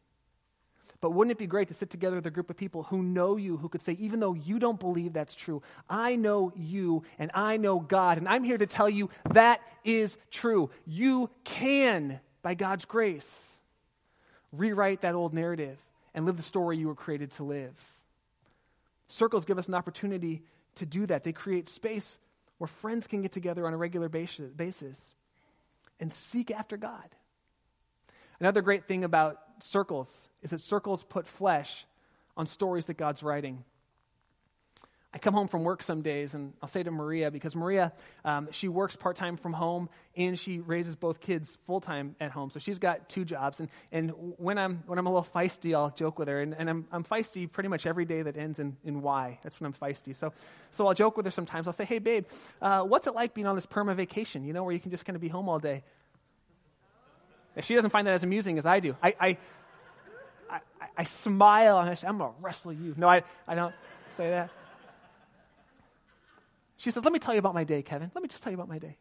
But 1.03 1.09
wouldn't 1.09 1.33
it 1.33 1.37
be 1.37 1.47
great 1.47 1.67
to 1.67 1.73
sit 1.73 1.89
together 1.89 2.15
with 2.15 2.27
a 2.27 2.31
group 2.31 2.49
of 2.49 2.55
people 2.55 2.83
who 2.83 3.03
know 3.03 3.35
you, 3.35 3.57
who 3.57 3.67
could 3.67 3.81
say, 3.81 3.91
even 3.99 4.21
though 4.21 4.35
you 4.35 4.57
don't 4.57 4.79
believe 4.79 5.11
that's 5.11 5.35
true, 5.35 5.61
I 5.89 6.15
know 6.15 6.53
you 6.55 7.03
and 7.19 7.29
I 7.33 7.57
know 7.57 7.81
God, 7.81 8.17
and 8.17 8.25
I'm 8.25 8.45
here 8.45 8.57
to 8.57 8.65
tell 8.65 8.89
you 8.89 9.09
that 9.31 9.59
is 9.83 10.15
true. 10.31 10.69
You 10.87 11.29
can, 11.43 12.21
by 12.41 12.53
God's 12.53 12.85
grace, 12.85 13.51
rewrite 14.53 15.01
that 15.01 15.13
old 15.13 15.33
narrative 15.33 15.77
and 16.13 16.25
live 16.25 16.37
the 16.37 16.41
story 16.41 16.77
you 16.77 16.87
were 16.87 16.95
created 16.95 17.31
to 17.31 17.43
live. 17.43 17.75
Circles 19.09 19.43
give 19.43 19.57
us 19.57 19.67
an 19.67 19.73
opportunity 19.73 20.41
to 20.75 20.85
do 20.85 21.05
that. 21.07 21.25
They 21.25 21.33
create 21.33 21.67
space 21.67 22.17
where 22.59 22.69
friends 22.69 23.07
can 23.07 23.21
get 23.21 23.33
together 23.33 23.67
on 23.67 23.73
a 23.73 23.77
regular 23.77 24.07
basis 24.07 25.13
and 25.99 26.13
seek 26.13 26.49
after 26.49 26.77
God. 26.77 27.09
Another 28.39 28.61
great 28.61 28.85
thing 28.85 29.03
about 29.03 29.39
circles 29.59 30.29
is 30.43 30.51
that 30.51 30.61
circles 30.61 31.03
put 31.03 31.27
flesh 31.27 31.85
on 32.37 32.45
stories 32.45 32.85
that 32.87 32.97
God's 32.97 33.23
writing. 33.23 33.63
I 35.15 35.19
come 35.19 35.35
home 35.35 35.47
from 35.47 35.63
work 35.63 35.83
some 35.83 36.01
days 36.01 36.33
and 36.33 36.53
I'll 36.59 36.67
say 36.67 36.81
to 36.81 36.89
Maria, 36.89 37.29
because 37.29 37.55
Maria, 37.55 37.93
um, 38.25 38.47
she 38.49 38.67
works 38.67 38.95
part 38.95 39.15
time 39.15 39.37
from 39.37 39.53
home 39.53 39.87
and 40.17 40.39
she 40.39 40.59
raises 40.59 40.95
both 40.95 41.21
kids 41.21 41.59
full 41.67 41.79
time 41.79 42.15
at 42.19 42.31
home. 42.31 42.49
So 42.49 42.57
she's 42.57 42.79
got 42.79 43.09
two 43.09 43.23
jobs. 43.23 43.59
And, 43.59 43.69
and 43.91 44.11
when, 44.37 44.57
I'm, 44.57 44.81
when 44.87 44.97
I'm 44.97 45.05
a 45.05 45.13
little 45.13 45.27
feisty, 45.31 45.75
I'll 45.75 45.91
joke 45.91 46.17
with 46.17 46.27
her. 46.29 46.41
And, 46.41 46.55
and 46.57 46.67
I'm, 46.67 46.87
I'm 46.91 47.03
feisty 47.03 47.49
pretty 47.49 47.69
much 47.69 47.85
every 47.85 48.05
day 48.05 48.23
that 48.23 48.37
ends 48.37 48.57
in, 48.57 48.75
in 48.83 49.03
Y. 49.03 49.37
That's 49.43 49.59
when 49.61 49.67
I'm 49.67 49.73
feisty. 49.73 50.15
So, 50.15 50.33
so 50.71 50.87
I'll 50.87 50.95
joke 50.95 51.15
with 51.15 51.27
her 51.27 51.31
sometimes. 51.31 51.67
I'll 51.67 51.73
say, 51.73 51.85
hey, 51.85 51.99
babe, 51.99 52.25
uh, 52.59 52.81
what's 52.81 53.05
it 53.05 53.13
like 53.13 53.35
being 53.35 53.45
on 53.45 53.53
this 53.53 53.67
perma 53.67 53.95
vacation, 53.95 54.43
you 54.43 54.53
know, 54.53 54.63
where 54.63 54.73
you 54.73 54.79
can 54.79 54.89
just 54.89 55.05
kind 55.05 55.15
of 55.15 55.21
be 55.21 55.27
home 55.27 55.47
all 55.47 55.59
day? 55.59 55.83
And 57.55 57.63
she 57.63 57.75
doesn't 57.75 57.91
find 57.91 58.07
that 58.07 58.15
as 58.15 58.23
amusing 58.23 58.57
as 58.57 58.65
I 58.65 58.79
do. 58.79 58.95
I, 59.03 59.15
I, 59.19 59.37
I, 60.53 60.87
I 60.97 61.03
smile 61.03 61.79
and 61.79 61.89
I 61.89 61.93
say, 61.95 62.07
I'm 62.07 62.17
going 62.17 62.31
to 62.31 62.37
wrestle 62.41 62.73
you. 62.73 62.93
No, 62.97 63.09
I, 63.09 63.23
I 63.47 63.55
don't 63.55 63.73
say 64.09 64.29
that. 64.29 64.49
She 66.77 66.91
says, 66.91 67.03
Let 67.03 67.13
me 67.13 67.19
tell 67.19 67.33
you 67.33 67.39
about 67.39 67.53
my 67.53 67.63
day, 67.63 67.81
Kevin. 67.81 68.11
Let 68.13 68.21
me 68.21 68.27
just 68.27 68.43
tell 68.43 68.51
you 68.51 68.57
about 68.57 68.69
my 68.69 68.79
day. 68.79 68.97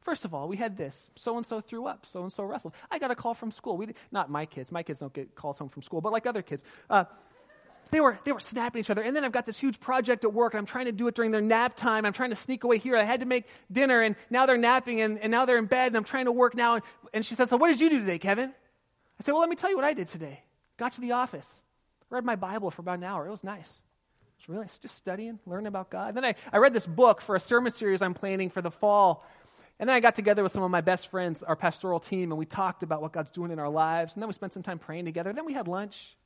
First 0.00 0.24
of 0.24 0.34
all, 0.34 0.48
we 0.48 0.56
had 0.56 0.76
this. 0.76 1.10
So 1.14 1.36
and 1.36 1.46
so 1.46 1.60
threw 1.60 1.86
up. 1.86 2.06
So 2.06 2.22
and 2.22 2.32
so 2.32 2.44
wrestled. 2.44 2.74
I 2.90 2.98
got 2.98 3.10
a 3.10 3.14
call 3.14 3.34
from 3.34 3.50
school. 3.50 3.76
We, 3.76 3.86
did, 3.86 3.96
not 4.10 4.30
my 4.30 4.46
kids. 4.46 4.72
My 4.72 4.82
kids 4.82 4.98
don't 5.00 5.12
get 5.12 5.34
calls 5.34 5.58
home 5.58 5.68
from 5.68 5.82
school, 5.82 6.00
but 6.00 6.12
like 6.12 6.26
other 6.26 6.42
kids. 6.42 6.62
Uh, 6.90 7.04
they 7.90 8.00
were, 8.00 8.18
they 8.24 8.32
were 8.32 8.40
snapping 8.40 8.80
each 8.80 8.90
other. 8.90 9.02
And 9.02 9.14
then 9.14 9.22
I've 9.22 9.32
got 9.32 9.44
this 9.44 9.58
huge 9.58 9.78
project 9.78 10.24
at 10.24 10.32
work, 10.32 10.54
and 10.54 10.58
I'm 10.58 10.66
trying 10.66 10.86
to 10.86 10.92
do 10.92 11.08
it 11.08 11.14
during 11.14 11.30
their 11.30 11.42
nap 11.42 11.76
time. 11.76 12.06
I'm 12.06 12.14
trying 12.14 12.30
to 12.30 12.36
sneak 12.36 12.64
away 12.64 12.78
here. 12.78 12.96
I 12.96 13.04
had 13.04 13.20
to 13.20 13.26
make 13.26 13.46
dinner, 13.70 14.00
and 14.00 14.16
now 14.30 14.46
they're 14.46 14.56
napping, 14.56 15.02
and, 15.02 15.18
and 15.18 15.30
now 15.30 15.44
they're 15.44 15.58
in 15.58 15.66
bed, 15.66 15.88
and 15.88 15.96
I'm 15.96 16.04
trying 16.04 16.24
to 16.24 16.32
work 16.32 16.54
now. 16.54 16.76
And, 16.76 16.84
and 17.12 17.26
she 17.26 17.34
says, 17.34 17.50
So, 17.50 17.58
what 17.58 17.68
did 17.68 17.80
you 17.80 17.90
do 17.90 18.00
today, 18.00 18.18
Kevin? 18.18 18.54
I 19.22 19.24
said, 19.24 19.32
Well, 19.32 19.40
let 19.42 19.50
me 19.50 19.54
tell 19.54 19.70
you 19.70 19.76
what 19.76 19.84
I 19.84 19.92
did 19.92 20.08
today. 20.08 20.42
Got 20.78 20.94
to 20.94 21.00
the 21.00 21.12
office, 21.12 21.62
read 22.10 22.24
my 22.24 22.34
Bible 22.34 22.72
for 22.72 22.82
about 22.82 22.98
an 22.98 23.04
hour. 23.04 23.24
It 23.24 23.30
was 23.30 23.44
nice. 23.44 23.80
It 24.20 24.48
was 24.48 24.56
really 24.56 24.66
just 24.80 24.96
studying, 24.96 25.38
learning 25.46 25.68
about 25.68 25.90
God. 25.90 26.16
Then 26.16 26.24
I, 26.24 26.34
I 26.52 26.56
read 26.56 26.72
this 26.72 26.86
book 26.86 27.20
for 27.20 27.36
a 27.36 27.40
sermon 27.40 27.70
series 27.70 28.02
I'm 28.02 28.14
planning 28.14 28.50
for 28.50 28.60
the 28.60 28.72
fall. 28.72 29.24
And 29.78 29.88
then 29.88 29.94
I 29.94 30.00
got 30.00 30.16
together 30.16 30.42
with 30.42 30.50
some 30.50 30.64
of 30.64 30.72
my 30.72 30.80
best 30.80 31.06
friends, 31.06 31.40
our 31.40 31.54
pastoral 31.54 32.00
team, 32.00 32.32
and 32.32 32.38
we 32.38 32.46
talked 32.46 32.82
about 32.82 33.00
what 33.00 33.12
God's 33.12 33.30
doing 33.30 33.52
in 33.52 33.60
our 33.60 33.68
lives. 33.68 34.14
And 34.14 34.22
then 34.22 34.26
we 34.26 34.32
spent 34.32 34.54
some 34.54 34.64
time 34.64 34.80
praying 34.80 35.04
together. 35.04 35.32
Then 35.32 35.46
we 35.46 35.52
had 35.52 35.68
lunch. 35.68 36.16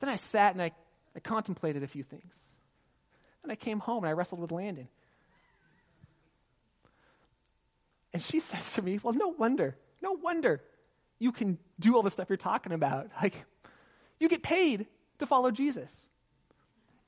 Then 0.00 0.08
I 0.08 0.16
sat 0.16 0.54
and 0.54 0.62
I 0.62 0.72
I 1.14 1.20
contemplated 1.20 1.82
a 1.82 1.86
few 1.86 2.02
things. 2.02 2.36
Then 3.42 3.50
I 3.50 3.54
came 3.54 3.80
home 3.80 4.04
and 4.04 4.10
I 4.10 4.12
wrestled 4.12 4.40
with 4.40 4.52
Landon. 4.52 4.88
And 8.12 8.22
she 8.22 8.40
says 8.40 8.72
to 8.74 8.82
me, 8.82 9.00
Well, 9.02 9.14
no 9.14 9.28
wonder, 9.28 9.76
no 10.02 10.12
wonder 10.12 10.62
you 11.18 11.32
can 11.32 11.58
do 11.78 11.96
all 11.96 12.02
the 12.02 12.10
stuff 12.10 12.28
you're 12.28 12.36
talking 12.36 12.72
about. 12.72 13.08
Like, 13.22 13.44
you 14.18 14.28
get 14.28 14.42
paid 14.42 14.86
to 15.18 15.26
follow 15.26 15.50
Jesus. 15.50 16.06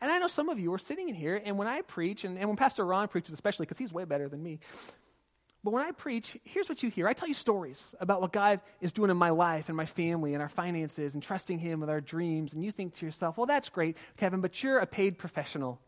And 0.00 0.10
I 0.10 0.18
know 0.18 0.28
some 0.28 0.48
of 0.48 0.58
you 0.58 0.72
are 0.74 0.78
sitting 0.78 1.08
in 1.08 1.14
here, 1.14 1.40
and 1.42 1.56
when 1.56 1.66
I 1.66 1.80
preach, 1.80 2.24
and, 2.24 2.38
and 2.38 2.48
when 2.48 2.56
Pastor 2.56 2.84
Ron 2.84 3.08
preaches, 3.08 3.32
especially 3.32 3.64
because 3.64 3.78
he's 3.78 3.92
way 3.92 4.04
better 4.04 4.28
than 4.28 4.42
me, 4.42 4.60
but 5.64 5.72
when 5.72 5.84
I 5.84 5.90
preach, 5.90 6.36
here's 6.44 6.68
what 6.68 6.82
you 6.82 6.90
hear. 6.90 7.08
I 7.08 7.12
tell 7.12 7.28
you 7.28 7.34
stories 7.34 7.82
about 7.98 8.20
what 8.20 8.32
God 8.32 8.60
is 8.80 8.92
doing 8.92 9.10
in 9.10 9.16
my 9.16 9.30
life 9.30 9.68
and 9.68 9.76
my 9.76 9.86
family 9.86 10.34
and 10.34 10.42
our 10.42 10.48
finances 10.48 11.14
and 11.14 11.22
trusting 11.22 11.58
Him 11.58 11.80
with 11.80 11.90
our 11.90 12.00
dreams. 12.00 12.54
And 12.54 12.64
you 12.64 12.70
think 12.70 12.94
to 12.96 13.06
yourself, 13.06 13.36
well, 13.36 13.46
that's 13.46 13.68
great, 13.68 13.96
Kevin, 14.16 14.40
but 14.40 14.62
you're 14.62 14.78
a 14.78 14.86
paid 14.86 15.18
professional. 15.18 15.80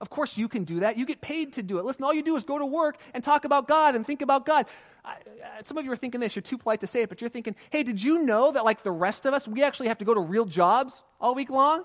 Of 0.00 0.08
course, 0.08 0.38
you 0.38 0.48
can 0.48 0.64
do 0.64 0.80
that. 0.80 0.96
You 0.96 1.04
get 1.04 1.20
paid 1.20 1.52
to 1.54 1.62
do 1.62 1.78
it. 1.78 1.84
Listen, 1.84 2.04
all 2.04 2.14
you 2.14 2.22
do 2.22 2.36
is 2.36 2.44
go 2.44 2.58
to 2.58 2.64
work 2.64 2.96
and 3.12 3.22
talk 3.22 3.44
about 3.44 3.68
God 3.68 3.94
and 3.94 4.06
think 4.06 4.22
about 4.22 4.46
God. 4.46 4.66
I, 5.04 5.16
some 5.64 5.76
of 5.76 5.84
you 5.84 5.92
are 5.92 5.96
thinking 5.96 6.20
this. 6.20 6.34
You're 6.34 6.42
too 6.42 6.56
polite 6.56 6.80
to 6.80 6.86
say 6.86 7.02
it, 7.02 7.08
but 7.08 7.20
you're 7.20 7.30
thinking, 7.30 7.54
hey, 7.70 7.82
did 7.82 8.02
you 8.02 8.22
know 8.22 8.52
that, 8.52 8.64
like 8.64 8.82
the 8.82 8.90
rest 8.90 9.26
of 9.26 9.34
us, 9.34 9.46
we 9.46 9.62
actually 9.62 9.88
have 9.88 9.98
to 9.98 10.04
go 10.04 10.14
to 10.14 10.20
real 10.20 10.46
jobs 10.46 11.02
all 11.20 11.34
week 11.34 11.50
long? 11.50 11.84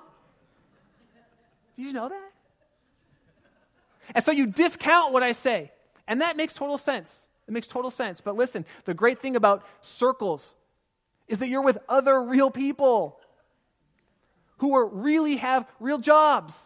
Did 1.75 1.87
you 1.87 1.93
know 1.93 2.07
that? 2.07 2.31
And 4.13 4.23
so 4.23 4.31
you 4.31 4.45
discount 4.45 5.11
what 5.11 5.23
I 5.23 5.33
say. 5.33 5.71
And 6.07 6.21
that 6.21 6.37
makes 6.37 6.53
total 6.53 6.77
sense. 6.77 7.19
It 7.47 7.51
makes 7.53 7.67
total 7.67 7.91
sense. 7.91 8.21
But 8.21 8.35
listen, 8.35 8.65
the 8.85 8.93
great 8.93 9.19
thing 9.21 9.35
about 9.35 9.65
circles 9.81 10.55
is 11.27 11.39
that 11.39 11.47
you're 11.49 11.63
with 11.63 11.77
other 11.89 12.23
real 12.23 12.51
people 12.51 13.19
who 14.57 14.75
are, 14.75 14.85
really 14.85 15.37
have 15.37 15.67
real 15.79 15.97
jobs. 15.97 16.57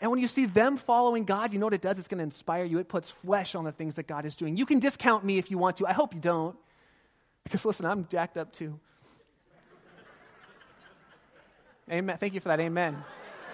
And 0.00 0.10
when 0.10 0.20
you 0.20 0.28
see 0.28 0.46
them 0.46 0.76
following 0.76 1.24
God, 1.24 1.52
you 1.52 1.58
know 1.58 1.66
what 1.66 1.74
it 1.74 1.80
does? 1.80 1.98
It's 1.98 2.08
going 2.08 2.18
to 2.18 2.24
inspire 2.24 2.64
you. 2.64 2.78
It 2.78 2.88
puts 2.88 3.10
flesh 3.10 3.54
on 3.54 3.64
the 3.64 3.72
things 3.72 3.94
that 3.96 4.06
God 4.06 4.26
is 4.26 4.34
doing. 4.36 4.56
You 4.56 4.66
can 4.66 4.78
discount 4.80 5.24
me 5.24 5.38
if 5.38 5.50
you 5.50 5.58
want 5.58 5.76
to. 5.78 5.86
I 5.86 5.92
hope 5.92 6.14
you 6.14 6.20
don't. 6.20 6.56
Because 7.44 7.64
listen, 7.64 7.86
I'm 7.86 8.06
jacked 8.10 8.36
up 8.36 8.52
too. 8.52 8.78
Amen. 11.90 12.16
Thank 12.16 12.34
you 12.34 12.40
for 12.40 12.48
that. 12.48 12.60
Amen. 12.60 12.96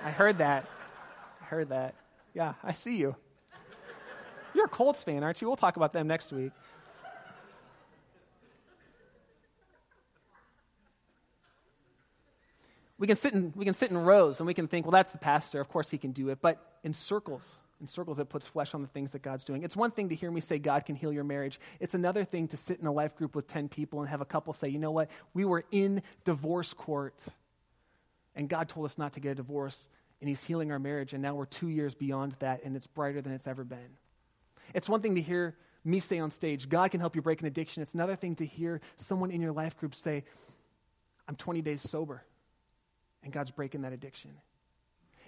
I 0.04 0.10
heard 0.10 0.38
that. 0.38 0.64
I 1.42 1.44
heard 1.44 1.68
that. 1.70 1.94
Yeah, 2.32 2.54
I 2.62 2.72
see 2.72 2.96
you. 2.96 3.16
You're 4.54 4.66
a 4.66 4.68
Colts 4.68 5.02
fan, 5.02 5.22
aren't 5.22 5.40
you? 5.40 5.48
We'll 5.48 5.56
talk 5.56 5.76
about 5.76 5.92
them 5.92 6.06
next 6.06 6.32
week. 6.32 6.52
We 13.00 13.06
can, 13.06 13.16
sit 13.16 13.32
in, 13.32 13.52
we 13.56 13.64
can 13.64 13.74
sit 13.74 13.90
in 13.90 13.96
rows 13.96 14.38
and 14.40 14.46
we 14.46 14.54
can 14.54 14.68
think, 14.68 14.84
well, 14.86 14.92
that's 14.92 15.10
the 15.10 15.18
pastor. 15.18 15.60
Of 15.60 15.68
course, 15.68 15.90
he 15.90 15.98
can 15.98 16.12
do 16.12 16.28
it. 16.28 16.38
But 16.40 16.58
in 16.84 16.92
circles, 16.92 17.58
in 17.80 17.86
circles, 17.86 18.18
it 18.18 18.28
puts 18.28 18.46
flesh 18.46 18.74
on 18.74 18.82
the 18.82 18.88
things 18.88 19.12
that 19.12 19.22
God's 19.22 19.44
doing. 19.44 19.62
It's 19.62 19.74
one 19.74 19.90
thing 19.90 20.10
to 20.10 20.14
hear 20.14 20.30
me 20.30 20.42
say 20.42 20.58
God 20.58 20.84
can 20.84 20.94
heal 20.94 21.12
your 21.12 21.24
marriage. 21.24 21.58
It's 21.80 21.94
another 21.94 22.24
thing 22.26 22.48
to 22.48 22.58
sit 22.58 22.78
in 22.78 22.86
a 22.86 22.92
life 22.92 23.16
group 23.16 23.34
with 23.34 23.48
10 23.48 23.70
people 23.70 24.00
and 24.00 24.08
have 24.10 24.20
a 24.20 24.26
couple 24.26 24.52
say, 24.52 24.68
you 24.68 24.78
know 24.78 24.90
what? 24.90 25.10
We 25.32 25.46
were 25.46 25.64
in 25.70 26.02
divorce 26.24 26.74
court 26.74 27.14
and 28.36 28.48
God 28.48 28.68
told 28.68 28.84
us 28.84 28.98
not 28.98 29.14
to 29.14 29.20
get 29.20 29.32
a 29.32 29.34
divorce 29.36 29.88
and 30.20 30.28
he's 30.28 30.44
healing 30.44 30.70
our 30.70 30.78
marriage. 30.78 31.14
And 31.14 31.22
now 31.22 31.34
we're 31.34 31.46
two 31.46 31.68
years 31.68 31.94
beyond 31.94 32.36
that 32.40 32.64
and 32.64 32.76
it's 32.76 32.86
brighter 32.86 33.22
than 33.22 33.32
it's 33.32 33.46
ever 33.46 33.64
been. 33.64 33.96
It's 34.74 34.90
one 34.90 35.00
thing 35.00 35.14
to 35.14 35.22
hear 35.22 35.56
me 35.84 36.00
say 36.00 36.18
on 36.18 36.30
stage, 36.30 36.68
God 36.68 36.90
can 36.90 37.00
help 37.00 37.16
you 37.16 37.22
break 37.22 37.40
an 37.40 37.46
addiction. 37.46 37.82
It's 37.82 37.94
another 37.94 38.16
thing 38.16 38.36
to 38.36 38.44
hear 38.44 38.82
someone 38.96 39.30
in 39.30 39.40
your 39.40 39.52
life 39.52 39.78
group 39.78 39.94
say, 39.94 40.24
I'm 41.26 41.36
20 41.36 41.62
days 41.62 41.80
sober, 41.80 42.22
and 43.22 43.32
God's 43.32 43.50
breaking 43.50 43.82
that 43.82 43.92
addiction. 43.92 44.32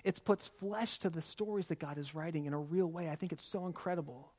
It 0.04 0.22
puts 0.24 0.48
flesh 0.48 0.98
to 1.00 1.10
the 1.10 1.22
stories 1.22 1.68
that 1.68 1.78
God 1.78 1.98
is 1.98 2.14
writing 2.14 2.46
in 2.46 2.52
a 2.52 2.58
real 2.58 2.86
way. 2.86 3.08
I 3.08 3.14
think 3.14 3.32
it's 3.32 3.44
so 3.44 3.66
incredible. 3.66 4.32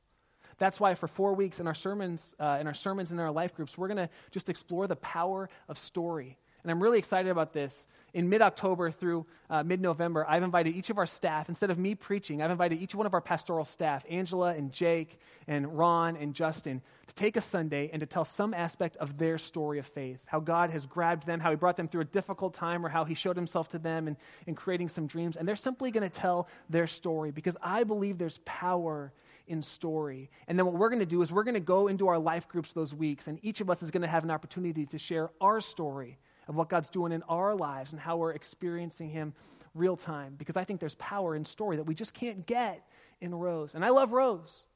That's 0.58 0.78
why 0.78 0.94
for 0.94 1.08
four 1.08 1.34
weeks 1.34 1.58
in 1.58 1.66
our 1.66 1.74
sermons, 1.74 2.34
uh, 2.38 2.58
in 2.60 2.66
our 2.66 2.74
sermons 2.74 3.12
in 3.12 3.18
our 3.18 3.32
life 3.32 3.54
groups, 3.54 3.76
we're 3.76 3.88
going 3.88 3.96
to 3.96 4.10
just 4.30 4.48
explore 4.48 4.86
the 4.86 4.96
power 4.96 5.48
of 5.68 5.78
story. 5.78 6.38
And 6.64 6.70
I'm 6.70 6.82
really 6.82 6.98
excited 6.98 7.30
about 7.30 7.52
this. 7.52 7.86
In 8.14 8.28
mid 8.28 8.40
October 8.40 8.90
through 8.90 9.26
uh, 9.50 9.62
mid 9.64 9.80
November, 9.82 10.24
I've 10.26 10.42
invited 10.42 10.74
each 10.74 10.88
of 10.88 10.98
our 10.98 11.06
staff, 11.06 11.48
instead 11.48 11.70
of 11.70 11.78
me 11.78 11.94
preaching, 11.94 12.40
I've 12.40 12.50
invited 12.50 12.80
each 12.80 12.94
one 12.94 13.06
of 13.06 13.12
our 13.12 13.20
pastoral 13.20 13.64
staff, 13.64 14.04
Angela 14.08 14.54
and 14.54 14.72
Jake 14.72 15.18
and 15.46 15.76
Ron 15.76 16.16
and 16.16 16.32
Justin, 16.32 16.80
to 17.08 17.14
take 17.14 17.36
a 17.36 17.40
Sunday 17.40 17.90
and 17.92 18.00
to 18.00 18.06
tell 18.06 18.24
some 18.24 18.54
aspect 18.54 18.96
of 18.96 19.18
their 19.18 19.36
story 19.36 19.78
of 19.78 19.86
faith. 19.86 20.22
How 20.26 20.40
God 20.40 20.70
has 20.70 20.86
grabbed 20.86 21.26
them, 21.26 21.38
how 21.38 21.50
He 21.50 21.56
brought 21.56 21.76
them 21.76 21.88
through 21.88 22.02
a 22.02 22.06
difficult 22.06 22.54
time, 22.54 22.86
or 22.86 22.88
how 22.88 23.04
He 23.04 23.14
showed 23.14 23.36
Himself 23.36 23.68
to 23.70 23.78
them 23.78 24.08
in, 24.08 24.16
in 24.46 24.54
creating 24.54 24.88
some 24.88 25.06
dreams. 25.06 25.36
And 25.36 25.46
they're 25.46 25.56
simply 25.56 25.90
going 25.90 26.08
to 26.08 26.20
tell 26.20 26.48
their 26.70 26.86
story 26.86 27.30
because 27.30 27.58
I 27.60 27.84
believe 27.84 28.16
there's 28.16 28.38
power 28.46 29.12
in 29.48 29.60
story. 29.60 30.30
And 30.48 30.58
then 30.58 30.64
what 30.64 30.76
we're 30.76 30.88
going 30.88 31.00
to 31.00 31.06
do 31.06 31.20
is 31.20 31.30
we're 31.30 31.44
going 31.44 31.54
to 31.54 31.60
go 31.60 31.88
into 31.88 32.08
our 32.08 32.18
life 32.18 32.48
groups 32.48 32.72
those 32.72 32.94
weeks, 32.94 33.26
and 33.26 33.38
each 33.42 33.60
of 33.60 33.68
us 33.68 33.82
is 33.82 33.90
going 33.90 34.02
to 34.02 34.08
have 34.08 34.24
an 34.24 34.30
opportunity 34.30 34.86
to 34.86 34.98
share 34.98 35.30
our 35.40 35.60
story 35.60 36.16
of 36.48 36.56
what 36.56 36.68
God's 36.68 36.88
doing 36.88 37.12
in 37.12 37.22
our 37.24 37.54
lives 37.54 37.92
and 37.92 38.00
how 38.00 38.16
we're 38.16 38.32
experiencing 38.32 39.10
Him 39.10 39.34
real 39.74 39.96
time. 39.96 40.34
Because 40.36 40.56
I 40.56 40.64
think 40.64 40.80
there's 40.80 40.94
power 40.96 41.34
in 41.34 41.44
story 41.44 41.76
that 41.76 41.84
we 41.84 41.94
just 41.94 42.14
can't 42.14 42.46
get 42.46 42.86
in 43.20 43.34
rows. 43.34 43.74
And 43.74 43.84
I 43.84 43.90
love 43.90 44.12
rows, 44.12 44.66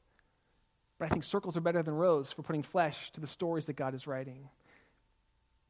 but 0.98 1.06
I 1.06 1.08
think 1.08 1.24
circles 1.24 1.56
are 1.56 1.60
better 1.60 1.82
than 1.82 1.94
rows 1.94 2.32
for 2.32 2.42
putting 2.42 2.62
flesh 2.62 3.10
to 3.12 3.20
the 3.20 3.26
stories 3.26 3.66
that 3.66 3.76
God 3.76 3.94
is 3.94 4.06
writing. 4.06 4.48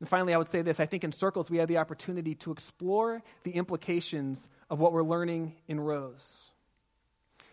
And 0.01 0.09
finally, 0.09 0.33
I 0.33 0.39
would 0.39 0.51
say 0.51 0.63
this 0.63 0.81
I 0.81 0.87
think 0.87 1.05
in 1.05 1.13
circles 1.13 1.51
we 1.51 1.59
have 1.59 1.69
the 1.69 1.79
opportunity 1.79 2.35
to 2.37 2.53
explore 2.53 3.23
the 3.43 3.53
implications 3.53 4.49
of 4.71 4.79
what 4.79 4.93
we're 4.93 5.03
learning 5.03 5.55
in 5.67 5.81
rows. 5.81 6.51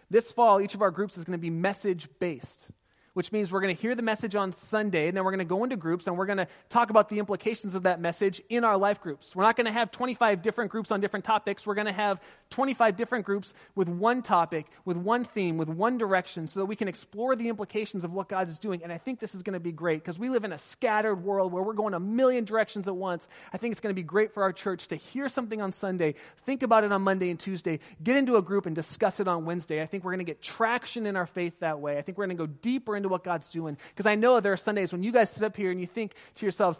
This 0.10 0.32
fall, 0.32 0.62
each 0.62 0.76
of 0.76 0.82
our 0.82 0.92
groups 0.92 1.18
is 1.18 1.24
going 1.24 1.38
to 1.38 1.42
be 1.42 1.50
message 1.50 2.08
based. 2.20 2.70
Which 3.16 3.32
means 3.32 3.50
we're 3.50 3.62
going 3.62 3.74
to 3.74 3.82
hear 3.82 3.96
the 3.96 4.02
message 4.02 4.36
on 4.36 4.52
Sunday, 4.52 5.08
and 5.08 5.16
then 5.16 5.24
we're 5.24 5.32
going 5.32 5.40
to 5.40 5.46
go 5.46 5.64
into 5.64 5.78
groups 5.78 6.06
and 6.06 6.18
we're 6.18 6.26
going 6.26 6.38
to 6.38 6.48
talk 6.68 6.90
about 6.90 7.08
the 7.08 7.18
implications 7.18 7.74
of 7.74 7.84
that 7.84 8.02
message 8.02 8.42
in 8.50 8.66
our 8.66 8.78
life 8.78 9.00
groups. 9.00 9.34
We're 9.34 9.44
not 9.44 9.56
going 9.56 9.68
to 9.68 9.72
have 9.72 9.90
25 9.90 10.42
different 10.42 10.70
groups 10.70 10.92
on 10.92 11.00
different 11.00 11.24
topics. 11.24 11.66
We're 11.66 11.76
going 11.76 11.88
to 11.88 11.94
have 11.94 12.20
25 12.50 12.98
different 12.98 13.26
groups 13.26 13.54
with 13.74 13.88
one 13.88 14.22
topic, 14.22 14.66
with 14.84 14.98
one 14.98 15.24
theme, 15.24 15.58
with 15.58 15.70
one 15.70 15.98
direction, 15.98 16.48
so 16.48 16.60
that 16.60 16.66
we 16.66 16.76
can 16.76 16.90
explore 16.90 17.38
the 17.38 17.48
implications 17.48 18.04
of 18.04 18.12
what 18.12 18.28
God 18.28 18.50
is 18.50 18.60
doing. 18.60 18.84
And 18.84 18.92
I 18.92 18.98
think 18.98 19.22
this 19.22 19.34
is 19.34 19.44
going 19.44 19.54
to 19.54 19.62
be 19.62 19.72
great 19.72 20.04
because 20.04 20.20
we 20.20 20.28
live 20.28 20.44
in 20.44 20.52
a 20.52 20.58
scattered 20.58 21.24
world 21.24 21.54
where 21.54 21.64
we're 21.64 21.74
going 21.74 21.94
a 21.94 22.00
million 22.02 22.44
directions 22.44 22.88
at 22.90 22.96
once. 22.98 23.30
I 23.54 23.58
think 23.58 23.72
it's 23.72 23.82
going 23.82 23.96
to 23.96 24.00
be 24.00 24.04
great 24.04 24.34
for 24.34 24.44
our 24.44 24.52
church 24.52 24.90
to 24.90 24.98
hear 24.98 25.30
something 25.30 25.62
on 25.62 25.72
Sunday, 25.72 26.16
think 26.46 26.64
about 26.64 26.84
it 26.84 26.92
on 26.92 27.02
Monday 27.02 27.30
and 27.30 27.40
Tuesday, 27.40 27.80
get 28.04 28.18
into 28.18 28.36
a 28.36 28.42
group 28.42 28.66
and 28.66 28.76
discuss 28.76 29.22
it 29.22 29.28
on 29.28 29.46
Wednesday. 29.46 29.82
I 29.82 29.86
think 29.86 30.04
we're 30.04 30.12
going 30.12 30.26
to 30.26 30.30
get 30.30 30.42
traction 30.42 31.06
in 31.06 31.16
our 31.16 31.26
faith 31.26 31.62
that 31.62 31.80
way. 31.80 31.98
I 31.98 32.02
think 32.02 32.18
we're 32.18 32.26
going 32.26 32.38
to 32.38 32.48
go 32.48 32.54
deeper 32.62 32.96
into 32.96 33.05
what 33.10 33.24
God's 33.24 33.50
doing. 33.50 33.78
Because 33.90 34.06
I 34.06 34.16
know 34.16 34.40
there 34.40 34.54
are 34.54 34.58
Sundays 34.58 34.92
when 34.92 35.04
you 35.04 35.12
guys 35.12 35.30
sit 35.30 35.44
up 35.44 35.56
here 35.56 35.72
and 35.72 35.80
you 35.80 35.88
think 35.88 36.14
to 36.36 36.46
yourselves, 36.46 36.80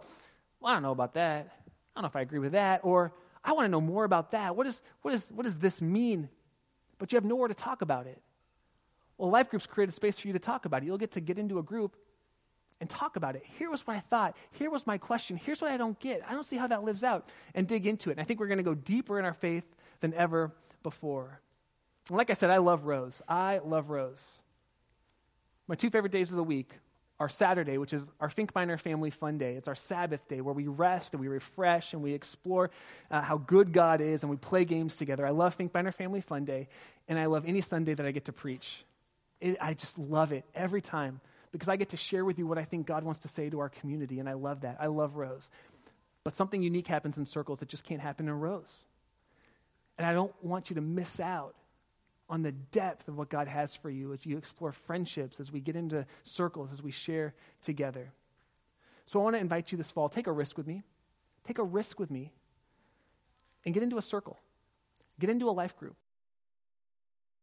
well, 0.60 0.72
I 0.72 0.76
don't 0.76 0.84
know 0.84 0.92
about 0.92 1.14
that. 1.14 1.48
I 1.96 2.00
don't 2.00 2.04
know 2.04 2.08
if 2.08 2.16
I 2.16 2.22
agree 2.22 2.40
with 2.40 2.54
that. 2.54 2.82
Or 2.84 3.14
I 3.44 3.54
want 3.54 3.66
to 3.66 3.70
know 3.70 3.82
more 3.82 4.04
about 4.04 4.32
that. 4.32 4.56
What, 4.56 4.68
is, 4.68 4.82
what, 5.02 5.14
is, 5.14 5.32
what 5.32 5.44
does 5.44 5.60
this 5.60 5.82
mean? 5.82 6.30
But 6.98 7.12
you 7.12 7.18
have 7.18 7.26
nowhere 7.26 7.48
to 7.48 7.54
talk 7.54 7.82
about 7.82 8.08
it. 8.08 8.22
Well, 9.18 9.30
life 9.30 9.50
groups 9.50 9.66
create 9.66 9.90
a 9.90 9.94
space 9.94 10.20
for 10.20 10.28
you 10.28 10.34
to 10.34 10.40
talk 10.40 10.66
about 10.66 10.84
it. 10.84 10.86
You'll 10.86 10.98
get 10.98 11.12
to 11.12 11.22
get 11.22 11.38
into 11.38 11.60
a 11.60 11.64
group 11.64 11.96
and 12.82 12.90
talk 12.90 13.16
about 13.16 13.36
it. 13.36 13.44
Here 13.58 13.70
was 13.70 13.88
what 13.88 13.96
I 13.96 14.00
thought. 14.00 14.36
Here 14.52 14.70
was 14.70 14.86
my 14.86 14.98
question. 14.98 15.38
Here's 15.38 15.62
what 15.62 15.72
I 15.72 15.78
don't 15.78 15.98
get. 16.00 16.22
I 16.28 16.34
don't 16.34 16.46
see 16.46 16.58
how 16.58 16.68
that 16.68 16.84
lives 16.84 17.04
out. 17.04 17.28
And 17.54 17.68
dig 17.68 17.88
into 17.88 18.10
it. 18.10 18.14
And 18.14 18.22
I 18.22 18.24
think 18.26 18.40
we're 18.40 18.48
going 18.48 18.58
to 18.58 18.64
go 18.64 18.76
deeper 18.76 19.18
in 19.20 19.26
our 19.26 19.34
faith 19.34 19.64
than 20.02 20.14
ever 20.14 20.52
before. 20.84 21.40
Like 22.10 22.30
I 22.30 22.34
said, 22.34 22.50
I 22.50 22.58
love 22.58 22.86
rows. 22.86 23.22
I 23.28 23.60
love 23.64 23.90
rows. 23.90 24.24
My 25.68 25.76
two 25.76 25.90
favorite 25.90 26.12
days 26.12 26.30
of 26.30 26.38
the 26.38 26.44
week 26.44 26.72
are 27.20 27.30
Saturday, 27.30 27.78
which 27.78 27.94
is 27.94 28.04
our 28.20 28.30
Finkbeiner 28.30 28.80
family 28.80 29.10
fun 29.10 29.38
day. 29.38 29.56
It's 29.56 29.68
our 29.68 29.76
Sabbath 29.76 30.28
day 30.28 30.42
where 30.42 30.54
we 30.54 30.68
rest 30.68 31.14
and 31.14 31.22
we 31.22 31.28
refresh 31.28 31.94
and 31.94 32.04
we 32.04 32.14
explore 32.14 32.70
uh, 33.10 33.22
how 33.22 33.38
good 33.38 33.72
God 33.72 34.02
is 34.02 34.24
and 34.24 34.30
we 34.30 34.36
play 34.36 34.66
games 34.66 34.98
together. 34.98 35.26
I 35.26 35.32
love 35.32 35.58
Finkbeiner 35.58 35.94
family 35.94 36.22
fun 36.22 36.46
day, 36.46 36.68
and 37.08 37.18
I 37.18 37.26
love 37.28 37.46
any 37.48 37.62
Sunday 37.62 37.94
that 37.94 38.06
I 38.06 38.12
get 38.12 38.26
to 38.26 38.34
preach. 38.34 38.84
It, 39.40 39.58
I 39.62 39.74
just 39.74 39.98
love 39.98 40.34
it 40.34 40.44
every 40.54 40.82
time 40.82 41.22
because 41.52 41.70
I 41.70 41.78
get 41.78 41.90
to 41.90 41.98
share 41.98 42.26
with 42.26 42.38
you 42.38 42.46
what 42.46 42.58
I 42.58 42.66
think 42.66 42.86
God 42.86 43.04
wants 43.04 43.22
to 43.22 43.28
say 43.28 43.50
to 43.50 43.60
our 43.60 43.70
community, 43.70 44.20
and 44.20 44.28
I 44.28 44.34
love 44.34 44.62
that. 44.62 44.78
I 44.80 44.88
love 44.88 45.16
rows. 45.16 45.50
But 46.26 46.34
something 46.34 46.62
unique 46.62 46.88
happens 46.88 47.18
in 47.18 47.26
circles 47.26 47.60
that 47.60 47.70
just 47.70 47.86
can't 47.86 48.02
happen 48.02 48.28
in 48.28 48.40
rows. 48.40 48.84
And 49.98 50.06
I 50.06 50.14
don't 50.14 50.34
want 50.44 50.70
you 50.70 50.76
to 50.76 50.82
miss 50.82 51.20
out 51.20 51.56
on 52.30 52.42
the 52.42 52.52
depth 52.52 53.08
of 53.08 53.18
what 53.18 53.30
God 53.30 53.48
has 53.48 53.76
for 53.76 53.90
you 53.90 54.14
as 54.14 54.26
you 54.26 54.38
explore 54.38 54.72
friendships, 54.72 55.40
as 55.40 55.52
we 55.52 55.60
get 55.60 55.76
into 55.76 56.06
circles, 56.24 56.72
as 56.72 56.82
we 56.82 56.92
share 56.92 57.34
together. 57.62 58.12
So 59.06 59.20
I 59.20 59.24
want 59.24 59.36
to 59.36 59.40
invite 59.40 59.72
you 59.72 59.78
this 59.78 59.92
fall 59.92 60.10
take 60.10 60.28
a 60.28 60.32
risk 60.32 60.58
with 60.58 60.68
me. 60.68 60.84
Take 61.46 61.60
a 61.60 61.64
risk 61.64 62.00
with 62.00 62.10
me 62.10 62.32
and 63.64 63.74
get 63.74 63.84
into 63.84 63.98
a 63.98 64.02
circle, 64.02 64.40
get 65.20 65.30
into 65.30 65.50
a 65.50 65.52
life 65.52 65.78
group. 65.78 65.96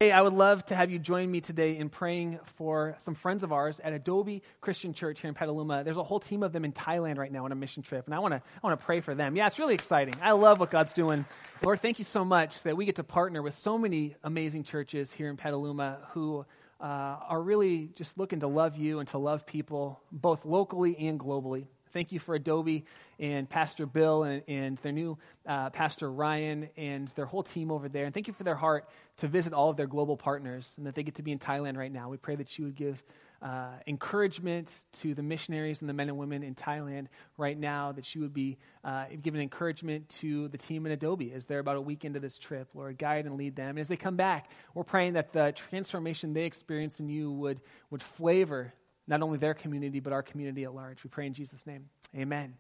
Hey, 0.03 0.11
I 0.11 0.21
would 0.21 0.33
love 0.33 0.67
to 0.67 0.75
have 0.75 0.91
you 0.91 0.99
join 0.99 1.31
me 1.31 1.41
today 1.41 1.77
in 1.77 1.89
praying 1.89 2.41
for 2.57 2.97
some 2.99 3.15
friends 3.15 3.45
of 3.45 3.53
ours 3.53 3.79
at 3.79 3.93
Adobe 3.93 4.43
Christian 4.61 4.93
Church 4.93 5.21
here 5.21 5.29
in 5.29 5.35
Petaluma. 5.37 5.85
There's 5.85 5.97
a 5.97 6.03
whole 6.03 6.19
team 6.19 6.43
of 6.43 6.53
them 6.53 6.65
in 6.65 6.73
Thailand 6.73 7.19
right 7.19 7.31
now 7.31 7.45
on 7.45 7.53
a 7.53 7.55
mission 7.55 7.85
trip, 7.85 8.07
and 8.07 8.13
I 8.13 8.19
want 8.19 8.35
to 8.35 8.39
I 8.39 8.67
want 8.67 8.81
to 8.81 8.85
pray 8.85 9.01
for 9.01 9.15
them. 9.15 9.37
Yeah, 9.37 9.47
it's 9.47 9.61
really 9.61 9.75
exciting. 9.75 10.15
I 10.21 10.33
love 10.33 10.59
what 10.59 10.73
God's 10.73 10.93
doing. 10.93 11.25
Lord, 11.63 11.81
thank 11.81 12.01
you 12.01 12.05
so 12.05 12.25
much 12.25 12.65
that 12.65 12.77
we 12.77 12.85
get 12.85 12.97
to 12.97 13.05
partner 13.05 13.43
with 13.43 13.57
so 13.57 13.79
many 13.79 14.17
amazing 14.25 14.65
churches 14.65 15.13
here 15.13 15.31
in 15.31 15.37
Petaluma 15.37 16.01
who 16.15 16.45
uh, 16.81 16.85
are 16.85 17.41
really 17.41 17.91
just 17.95 18.19
looking 18.19 18.41
to 18.41 18.49
love 18.49 18.77
you 18.77 18.99
and 18.99 19.09
to 19.11 19.19
love 19.19 19.47
people, 19.47 20.01
both 20.11 20.45
locally 20.45 20.99
and 20.99 21.21
globally. 21.21 21.67
Thank 21.93 22.11
you 22.11 22.19
for 22.19 22.35
Adobe 22.35 22.85
and 23.19 23.49
Pastor 23.49 23.85
Bill 23.87 24.23
and, 24.23 24.43
and 24.49 24.79
their 24.79 24.93
new 24.93 25.19
uh, 25.47 25.71
Pastor 25.71 26.11
Ryan 26.11 26.69
and 26.77 27.09
their 27.09 27.27
whole 27.27 27.43
team 27.43 27.71
over 27.71 27.89
there. 27.89 28.07
And 28.07 28.15
thank 28.15 28.29
you 28.29 28.33
for 28.33 28.45
their 28.45 28.55
heart 28.55 28.89
to 29.19 29.29
visit 29.29 29.53
all 29.53 29.69
of 29.69 29.77
their 29.77 29.87
global 29.87 30.17
partners 30.17 30.75
and 30.79 30.87
that 30.87 30.95
they 30.95 31.03
get 31.03 31.17
to 31.17 31.23
be 31.23 31.33
in 31.33 31.39
Thailand 31.39 31.77
right 31.77 31.93
now. 31.93 32.09
We 32.09 32.17
pray 32.17 32.37
that 32.37 32.59
you 32.59 32.65
would 32.65 32.77
give 32.77 33.03
uh, 33.43 33.73
encouragement 33.87 34.73
to 34.93 35.15
the 35.15 35.23
missionaries 35.23 35.81
and 35.81 35.89
the 35.89 35.93
men 35.93 36.09
and 36.09 36.17
women 36.17 36.43
in 36.43 36.55
Thailand 36.55 37.09
right 37.37 37.59
now, 37.59 37.93
that 37.93 38.15
you 38.15 38.21
would 38.21 38.33
be 38.33 38.57
uh, 38.85 39.07
giving 39.21 39.41
encouragement 39.41 40.09
to 40.09 40.49
the 40.49 40.59
team 40.59 40.87
in 40.87 40.93
Adobe 40.93 41.33
as 41.33 41.45
they're 41.45 41.59
about 41.59 41.77
a 41.77 41.81
week 41.81 42.05
into 42.05 42.21
this 42.21 42.39
trip. 42.39 42.69
Lord, 42.73 42.99
guide 42.99 43.27
and 43.27 43.37
lead 43.37 43.57
them. 43.57 43.71
And 43.71 43.79
as 43.81 43.89
they 43.89 43.97
come 43.97 44.17
back, 44.17 44.51
we're 44.75 44.85
praying 44.85 45.15
that 45.15 45.33
the 45.33 45.53
transformation 45.53 46.33
they 46.33 46.45
experience 46.45 47.01
in 47.01 47.09
you 47.09 47.33
would, 47.33 47.61
would 47.91 48.03
flavor 48.03 48.73
not 49.07 49.23
only 49.23 49.39
their 49.39 49.55
community, 49.55 50.01
but 50.01 50.13
our 50.13 50.23
community 50.23 50.65
at 50.65 50.75
large. 50.75 51.03
We 51.05 51.11
pray 51.11 51.27
in 51.27 51.35
Jesus' 51.35 51.67
name. 51.67 51.89
Amen. 52.17 52.55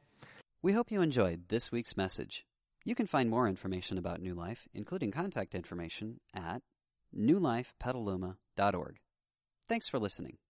We 0.62 0.72
hope 0.72 0.90
you 0.90 1.02
enjoyed 1.02 1.48
this 1.48 1.72
week's 1.72 1.96
message. 1.96 2.46
You 2.85 2.94
can 2.94 3.07
find 3.07 3.31
more 3.31 3.48
information 3.48 3.98
about 3.98 4.20
New 4.20 4.35
Life, 4.35 4.68
including 4.74 5.11
contact 5.11 5.55
information, 5.55 6.20
at 6.35 6.62
newlifepetaluma.org. 7.16 8.98
Thanks 9.68 9.88
for 9.88 9.98
listening. 9.98 10.38